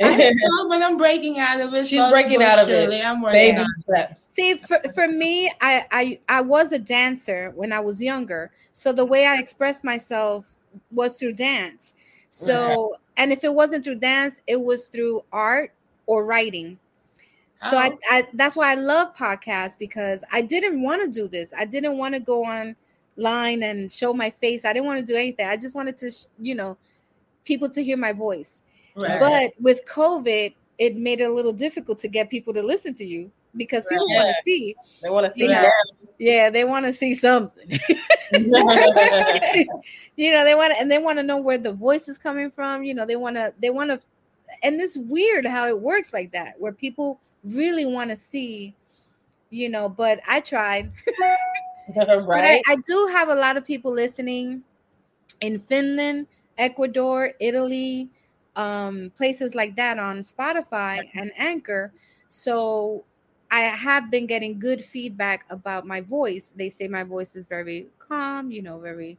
I 0.01 0.31
know, 0.35 0.69
but 0.69 0.81
I'm 0.81 0.97
breaking 0.97 1.39
out 1.39 1.59
of 1.59 1.73
it. 1.73 1.87
She's 1.87 1.99
slowly 1.99 2.11
breaking 2.11 2.41
out 2.41 2.59
of 2.59 2.69
it. 2.69 3.05
I'm 3.05 3.21
working 3.21 3.55
Baby 3.55 3.57
on 3.59 3.67
steps. 3.77 4.33
See, 4.33 4.55
for, 4.55 4.79
for 4.93 5.07
me, 5.07 5.51
I, 5.61 5.85
I 5.91 6.19
I 6.29 6.41
was 6.41 6.71
a 6.71 6.79
dancer 6.79 7.51
when 7.55 7.73
I 7.73 7.79
was 7.79 8.01
younger. 8.01 8.51
So 8.73 8.93
the 8.93 9.05
way 9.05 9.25
I 9.25 9.37
expressed 9.37 9.83
myself 9.83 10.45
was 10.91 11.15
through 11.15 11.33
dance. 11.33 11.95
So 12.29 12.95
and 13.17 13.33
if 13.33 13.43
it 13.43 13.53
wasn't 13.53 13.83
through 13.83 13.95
dance, 13.95 14.41
it 14.47 14.61
was 14.61 14.85
through 14.85 15.23
art 15.31 15.73
or 16.05 16.25
writing. 16.25 16.79
So 17.55 17.77
I, 17.77 17.89
Oh. 17.89 17.97
I 18.09 18.27
that's 18.33 18.55
why 18.55 18.71
I 18.71 18.75
love 18.75 19.15
podcasts 19.17 19.77
because 19.77 20.23
I 20.31 20.41
didn't 20.41 20.81
want 20.81 21.01
to 21.01 21.09
do 21.09 21.27
this. 21.27 21.51
I 21.57 21.65
didn't 21.65 21.97
want 21.97 22.13
to 22.15 22.21
go 22.21 22.45
online 22.45 23.63
and 23.63 23.91
show 23.91 24.13
my 24.13 24.29
face. 24.29 24.63
I 24.63 24.71
didn't 24.71 24.85
want 24.85 25.05
to 25.05 25.11
do 25.11 25.17
anything. 25.17 25.45
I 25.45 25.57
just 25.57 25.75
wanted 25.75 25.97
to, 25.97 26.09
sh- 26.09 26.25
you 26.39 26.55
know, 26.55 26.77
people 27.43 27.69
to 27.71 27.83
hear 27.83 27.97
my 27.97 28.13
voice. 28.13 28.61
Right. 29.01 29.19
But 29.19 29.53
with 29.61 29.85
COVID, 29.85 30.53
it 30.77 30.95
made 30.95 31.21
it 31.21 31.25
a 31.25 31.33
little 31.33 31.53
difficult 31.53 31.99
to 31.99 32.07
get 32.07 32.29
people 32.29 32.53
to 32.53 32.63
listen 32.63 32.93
to 32.95 33.05
you 33.05 33.31
because 33.55 33.85
people 33.85 34.07
want 34.09 34.29
to 34.29 34.35
see. 34.43 34.75
They 35.01 35.09
want 35.09 35.25
to 35.25 35.29
see 35.29 35.47
Yeah. 35.47 35.63
you 35.63 35.71
Yeah, 36.19 36.49
they 36.49 36.63
want 36.63 36.85
to 36.85 36.93
see 36.93 37.13
something. 37.13 37.67
you 40.15 40.31
know, 40.31 40.43
they 40.43 40.55
want 40.55 40.73
to, 40.73 40.79
and 40.79 40.91
they 40.91 40.99
want 40.99 41.17
to 41.17 41.23
know 41.23 41.37
where 41.37 41.57
the 41.57 41.73
voice 41.73 42.07
is 42.07 42.17
coming 42.17 42.51
from. 42.51 42.83
You 42.83 42.93
know, 42.93 43.05
they 43.05 43.15
want 43.15 43.35
to, 43.35 43.53
they 43.59 43.69
want 43.69 43.89
to, 43.89 43.99
and 44.63 44.79
it's 44.79 44.97
weird 44.97 45.45
how 45.45 45.67
it 45.67 45.79
works 45.79 46.13
like 46.13 46.31
that, 46.31 46.59
where 46.59 46.71
people 46.71 47.19
really 47.43 47.85
want 47.85 48.09
to 48.09 48.17
see, 48.17 48.75
you 49.49 49.69
know. 49.69 49.89
But 49.89 50.21
I 50.27 50.41
tried. 50.41 50.91
But 51.95 52.07
I, 52.07 52.17
right? 52.17 52.61
I 52.67 52.75
do 52.87 53.09
have 53.11 53.29
a 53.29 53.35
lot 53.35 53.57
of 53.57 53.65
people 53.65 53.91
listening 53.91 54.61
in 55.41 55.59
Finland, 55.59 56.27
Ecuador, 56.59 57.31
Italy, 57.39 58.11
um, 58.59 59.09
places 59.15 59.55
like 59.55 59.77
that 59.77 59.97
on 59.97 60.21
Spotify 60.21 61.09
and 61.13 61.31
Anchor. 61.37 61.93
So 62.27 63.05
I 63.49 63.61
have 63.61 64.11
been 64.11 64.25
getting 64.25 64.59
good 64.59 64.83
feedback 64.83 65.45
about 65.49 65.87
my 65.87 66.01
voice. 66.01 66.51
They 66.53 66.69
say 66.69 66.89
my 66.89 67.03
voice 67.03 67.37
is 67.37 67.45
very 67.45 67.87
calm, 67.99 68.51
you 68.51 68.61
know, 68.61 68.77
very 68.77 69.17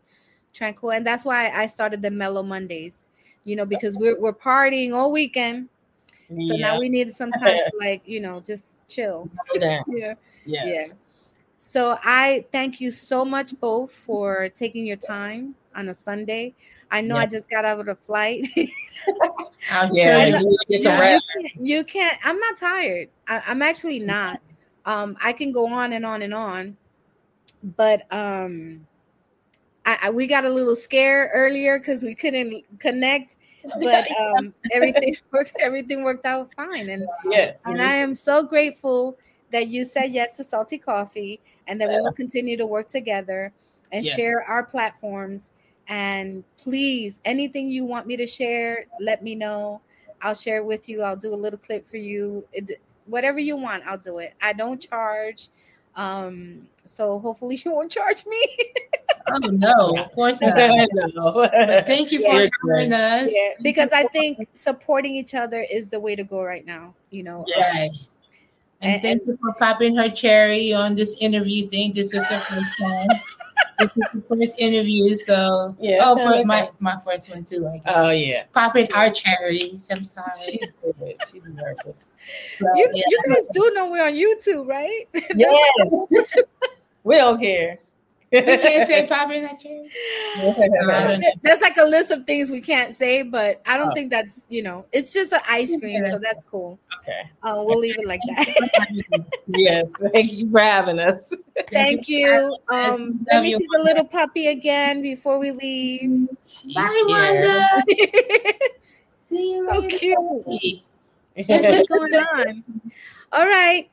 tranquil. 0.53 0.93
And 0.93 1.07
that's 1.07 1.25
why 1.25 1.51
I 1.51 1.67
started 1.67 2.03
the 2.03 2.11
Mellow 2.11 2.43
Mondays, 2.43 3.07
you 3.45 3.57
know, 3.57 3.65
because 3.65 3.97
we're, 3.97 4.21
we're 4.21 4.35
partying 4.35 4.93
all 4.95 5.11
weekend. 5.11 5.71
So 6.29 6.55
yeah. 6.55 6.73
now 6.73 6.79
we 6.79 6.91
need 6.91 7.11
some 7.11 7.33
time 7.33 7.57
to 7.57 7.73
like, 7.81 8.03
you 8.05 8.21
know, 8.21 8.41
just 8.41 8.67
chill. 8.89 9.31
Down. 9.59 9.83
Yeah. 9.89 10.15
Yes. 10.45 10.97
So 11.57 11.99
I 12.05 12.45
thank 12.53 12.79
you 12.79 12.91
so 12.91 13.25
much 13.25 13.59
both 13.59 13.91
for 13.91 14.51
taking 14.51 14.85
your 14.85 14.99
time 14.99 15.55
on 15.75 15.89
a 15.89 15.95
Sunday. 15.95 16.55
I 16.91 17.01
know 17.01 17.17
I 17.17 17.27
just 17.27 17.49
got 17.49 17.65
out 17.65 17.81
of 17.81 17.87
the 17.87 17.95
flight. 17.95 18.49
Yeah, 19.93 20.29
know- 20.31 20.39
you 20.41 20.59
get 20.69 20.81
some 20.83 21.01
rest. 21.01 21.27
you 21.59 21.85
can't. 21.85 22.19
I'm 22.25 22.39
not 22.39 22.57
tired. 22.59 23.09
I, 23.29 23.43
I'm 23.47 23.63
actually 23.63 23.99
not. 24.17 24.41
Um, 24.85 25.17
I 25.23 25.33
can 25.33 25.53
go 25.53 25.67
on 25.73 25.93
and 25.93 26.05
on 26.05 26.23
and 26.23 26.35
on, 26.35 26.77
but 27.77 28.03
um, 28.13 28.87
I, 29.87 29.99
I 30.05 30.11
we 30.11 30.27
got 30.27 30.45
a 30.45 30.49
little 30.51 30.77
scared 30.77 31.31
earlier 31.33 31.79
because 31.79 32.03
we 32.03 32.15
couldn't 32.15 32.65
connect, 32.79 33.37
but 33.83 34.07
um, 34.19 34.53
everything 34.73 35.17
worked. 35.33 35.53
Everything 35.61 36.03
worked 36.03 36.27
out 36.27 36.51
fine, 36.57 36.91
and 36.91 37.07
Yes. 37.31 37.63
and 37.67 37.81
I 37.81 37.95
am 37.95 38.15
so 38.15 38.43
grateful 38.43 39.17
that 39.53 39.69
you 39.69 39.85
said 39.85 40.07
yes 40.11 40.37
to 40.37 40.45
Salty 40.45 40.79
Coffee 40.79 41.41
and 41.67 41.81
that 41.81 41.89
we 41.89 42.01
will 42.01 42.13
continue 42.13 42.57
to 42.57 42.67
work 42.67 42.89
together 42.89 43.53
and 43.93 44.05
Yes. 44.05 44.15
share 44.17 44.43
our 44.45 44.63
platforms. 44.63 45.51
And 45.91 46.45
please, 46.57 47.19
anything 47.25 47.69
you 47.69 47.85
want 47.85 48.07
me 48.07 48.17
to 48.17 48.27
share, 48.27 48.85
let 49.01 49.23
me 49.23 49.35
know. 49.35 49.81
I'll 50.23 50.35
share 50.35 50.59
it 50.59 50.65
with 50.65 50.89
you. 50.89 51.03
I'll 51.03 51.17
do 51.17 51.35
a 51.35 51.37
little 51.37 51.59
clip 51.59 51.87
for 51.89 51.97
you. 51.97 52.47
It, 52.53 52.81
whatever 53.07 53.41
you 53.41 53.57
want, 53.57 53.83
I'll 53.87 53.99
do 53.99 54.19
it. 54.19 54.35
I 54.41 54.53
don't 54.53 54.81
charge. 54.81 55.49
Um, 55.97 56.69
so 56.85 57.19
hopefully 57.19 57.61
you 57.65 57.73
won't 57.73 57.91
charge 58.01 58.25
me. 58.27 58.57
Oh 59.33 59.49
no, 59.51 59.97
of 59.99 60.13
course 60.13 60.41
not. 60.41 60.57
no. 61.15 61.49
Thank 61.87 62.13
you 62.13 62.21
for 62.25 62.41
Yeah. 62.41 62.49
having 62.69 62.93
us. 62.93 63.31
Yeah, 63.35 63.53
because 63.61 63.91
I 63.93 64.05
think 64.05 64.47
supporting 64.55 65.17
each 65.17 65.35
other 65.35 65.65
is 65.71 65.89
the 65.91 65.99
way 66.01 66.15
to 66.17 66.23
go 66.25 66.43
right 66.43 66.65
now. 66.65 66.95
You 67.11 67.25
know, 67.25 67.45
Yes. 67.49 68.11
And 68.81 68.95
And- 68.95 69.03
thank 69.03 69.27
you 69.27 69.37
for 69.43 69.53
popping 69.55 69.97
her 69.97 70.09
cherry 70.09 70.73
on 70.73 70.95
this 70.95 71.17
interview 71.21 71.69
thing. 71.69 71.93
This 71.95 72.15
is 72.15 72.27
her 72.29 72.41
first 72.49 72.67
time. 72.79 73.09
This 73.81 73.91
is 73.97 74.03
the 74.15 74.23
first 74.29 74.59
interview, 74.59 75.15
so 75.15 75.75
Yeah. 75.81 75.99
Oh, 76.03 76.17
for 76.17 76.45
my 76.45 76.71
my 76.79 76.99
first 77.05 77.31
one 77.31 77.45
too. 77.45 77.67
I 77.67 77.79
guess. 77.79 77.93
Oh 77.97 78.11
yeah. 78.11 78.45
popping 78.53 78.93
our 78.95 79.11
cherry 79.11 79.79
sometimes. 79.79 80.43
She's 80.45 80.73
good. 80.83 81.17
She's 81.31 81.49
nervous. 81.49 82.09
So, 82.59 82.67
you, 82.75 82.89
yeah. 82.93 83.03
you 83.09 83.23
guys 83.29 83.47
do 83.53 83.71
know 83.75 83.91
we're 83.91 84.07
on 84.07 84.15
YouTube, 84.15 84.67
right? 84.67 85.09
Yes. 85.37 86.35
we 87.05 87.17
don't 87.17 87.41
care. 87.41 87.79
We 88.33 88.43
can't 88.43 88.89
say 88.89 89.07
popping 89.09 89.45
our 89.45 89.57
cherry. 89.57 89.91
I 90.37 90.55
don't 90.69 91.21
know. 91.21 91.29
There's 91.43 91.61
like 91.61 91.77
a 91.79 91.85
list 91.85 92.11
of 92.11 92.27
things 92.27 92.51
we 92.51 92.61
can't 92.61 92.95
say, 92.95 93.23
but 93.23 93.61
I 93.67 93.77
don't 93.77 93.91
Oh. 93.91 93.95
think 93.95 94.11
that's 94.11 94.47
you 94.49 94.63
know, 94.63 94.87
it's 94.93 95.13
just 95.13 95.33
an 95.33 95.41
ice 95.49 95.77
cream, 95.79 96.05
so 96.07 96.19
that's 96.19 96.43
cool. 96.51 96.79
okay. 97.03 97.23
Uh, 97.43 97.63
we'll 97.65 97.79
leave 97.79 97.97
it 97.99 98.07
like 98.07 98.21
that. 98.37 99.25
Yes. 99.49 99.93
Thank 100.13 100.33
you 100.33 100.49
for 100.51 100.61
having 100.61 101.01
us. 101.01 101.35
Thank 101.73 102.09
you. 102.09 102.57
Um, 102.71 103.27
let 103.33 103.43
me 103.43 103.51
you, 103.51 103.59
see 103.59 103.67
the 103.73 103.83
little 103.83 104.05
puppy 104.05 104.47
again 104.47 105.03
before 105.03 105.39
we 105.41 105.51
leave. 105.51 106.29
She's 106.47 106.73
Bye. 106.73 107.05
Wanda. 107.09 107.83
See 109.29 109.53
you 109.55 109.69
so 109.73 109.79
later. 109.81 109.97
cute. 109.99 110.83
What's 111.49 111.89
going 111.89 112.15
on? 112.15 112.65
All 113.33 113.47
right. 113.47 113.89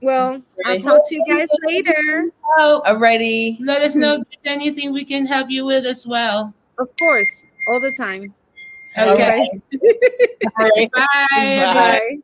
Well, 0.00 0.42
I'll 0.64 0.80
talk 0.80 1.08
to 1.08 1.14
you 1.14 1.24
guys 1.26 1.48
later. 1.64 2.30
Oh, 2.58 2.82
Alrighty. 2.86 3.56
let 3.60 3.82
us 3.82 3.96
know 3.96 4.14
if 4.14 4.22
there's 4.30 4.54
anything 4.54 4.92
we 4.92 5.04
can 5.04 5.26
help 5.26 5.50
you 5.50 5.64
with 5.66 5.86
as 5.86 6.06
well. 6.06 6.54
Of 6.78 6.88
course, 6.98 7.28
all 7.68 7.80
the 7.80 7.90
time. 7.90 8.32
Okay. 8.96 9.48
All 10.58 10.70
right. 10.76 10.90
Bye. 10.92 11.04
Bye. 11.32 11.74
Bye. 11.74 12.16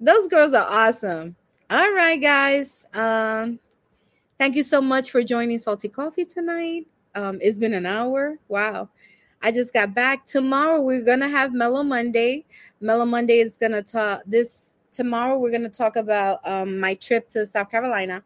Those 0.00 0.28
girls 0.28 0.54
are 0.54 0.66
awesome. 0.68 1.36
All 1.70 1.92
right, 1.92 2.20
guys. 2.20 2.86
Um, 2.94 3.58
thank 4.38 4.56
you 4.56 4.62
so 4.62 4.80
much 4.80 5.10
for 5.10 5.22
joining 5.22 5.58
Salty 5.58 5.88
Coffee 5.88 6.24
tonight. 6.24 6.86
Um, 7.14 7.38
it's 7.42 7.58
been 7.58 7.74
an 7.74 7.84
hour. 7.84 8.38
Wow. 8.48 8.88
I 9.42 9.52
just 9.52 9.72
got 9.72 9.94
back. 9.94 10.24
Tomorrow 10.24 10.80
we're 10.80 11.04
gonna 11.04 11.28
have 11.28 11.52
Mellow 11.52 11.82
Monday. 11.82 12.44
Mellow 12.80 13.04
Monday 13.04 13.38
is 13.38 13.56
gonna 13.56 13.82
talk 13.82 14.22
this 14.26 14.67
tomorrow. 14.90 15.38
We're 15.38 15.52
gonna 15.52 15.68
talk 15.68 15.96
about 15.96 16.40
um, 16.44 16.78
my 16.78 16.94
trip 16.94 17.30
to 17.30 17.46
South 17.46 17.70
Carolina. 17.70 18.22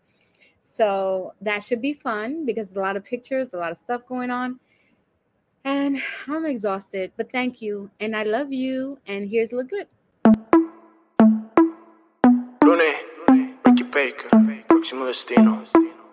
So 0.63 1.35
that 1.41 1.63
should 1.63 1.83
be 1.83 1.93
fun 1.93 2.47
because 2.47 2.75
a 2.75 2.81
lot 2.81 2.97
of 2.97 3.05
pictures, 3.05 3.53
a 3.53 3.59
lot 3.59 3.73
of 3.73 3.79
stuff 3.79 4.07
going 4.07 4.31
on. 4.31 4.59
And 5.65 6.03
I'm 6.27 6.47
exhausted, 6.47 7.13
but 7.17 7.31
thank 7.31 7.63
you. 7.63 7.91
And 8.01 8.17
I 8.17 8.25
love 8.25 8.53
you. 8.53 8.99
And 9.07 9.29
here's 9.29 9.53
look 9.53 9.69
good. 9.69 9.87
Lunes, 12.65 12.97
Ricky 13.65 13.85
Baker, 13.85 14.29
próximo 14.67 15.07
destino, 15.07 15.63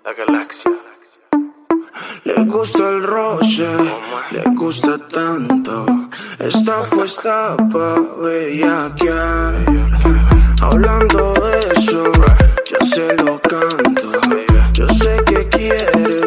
la 0.06 0.14
galaxia. 0.14 0.72
Le 2.26 2.46
gusta 2.46 2.90
el 2.90 3.04
roce, 3.04 3.68
le 4.32 4.44
gusta 4.56 4.98
tanto. 5.08 5.86
Está 6.40 6.90
puesta 6.90 7.56
pa' 7.72 8.00
bellaquear. 8.22 10.39
Hablando 10.62 11.34
de 11.34 11.60
eso, 11.80 12.12
ya 12.70 12.86
se 12.86 13.16
lo 13.24 13.40
canto. 13.40 14.12
Yo 14.74 14.88
sé 14.90 15.18
que 15.26 15.48
quiere 15.48 16.19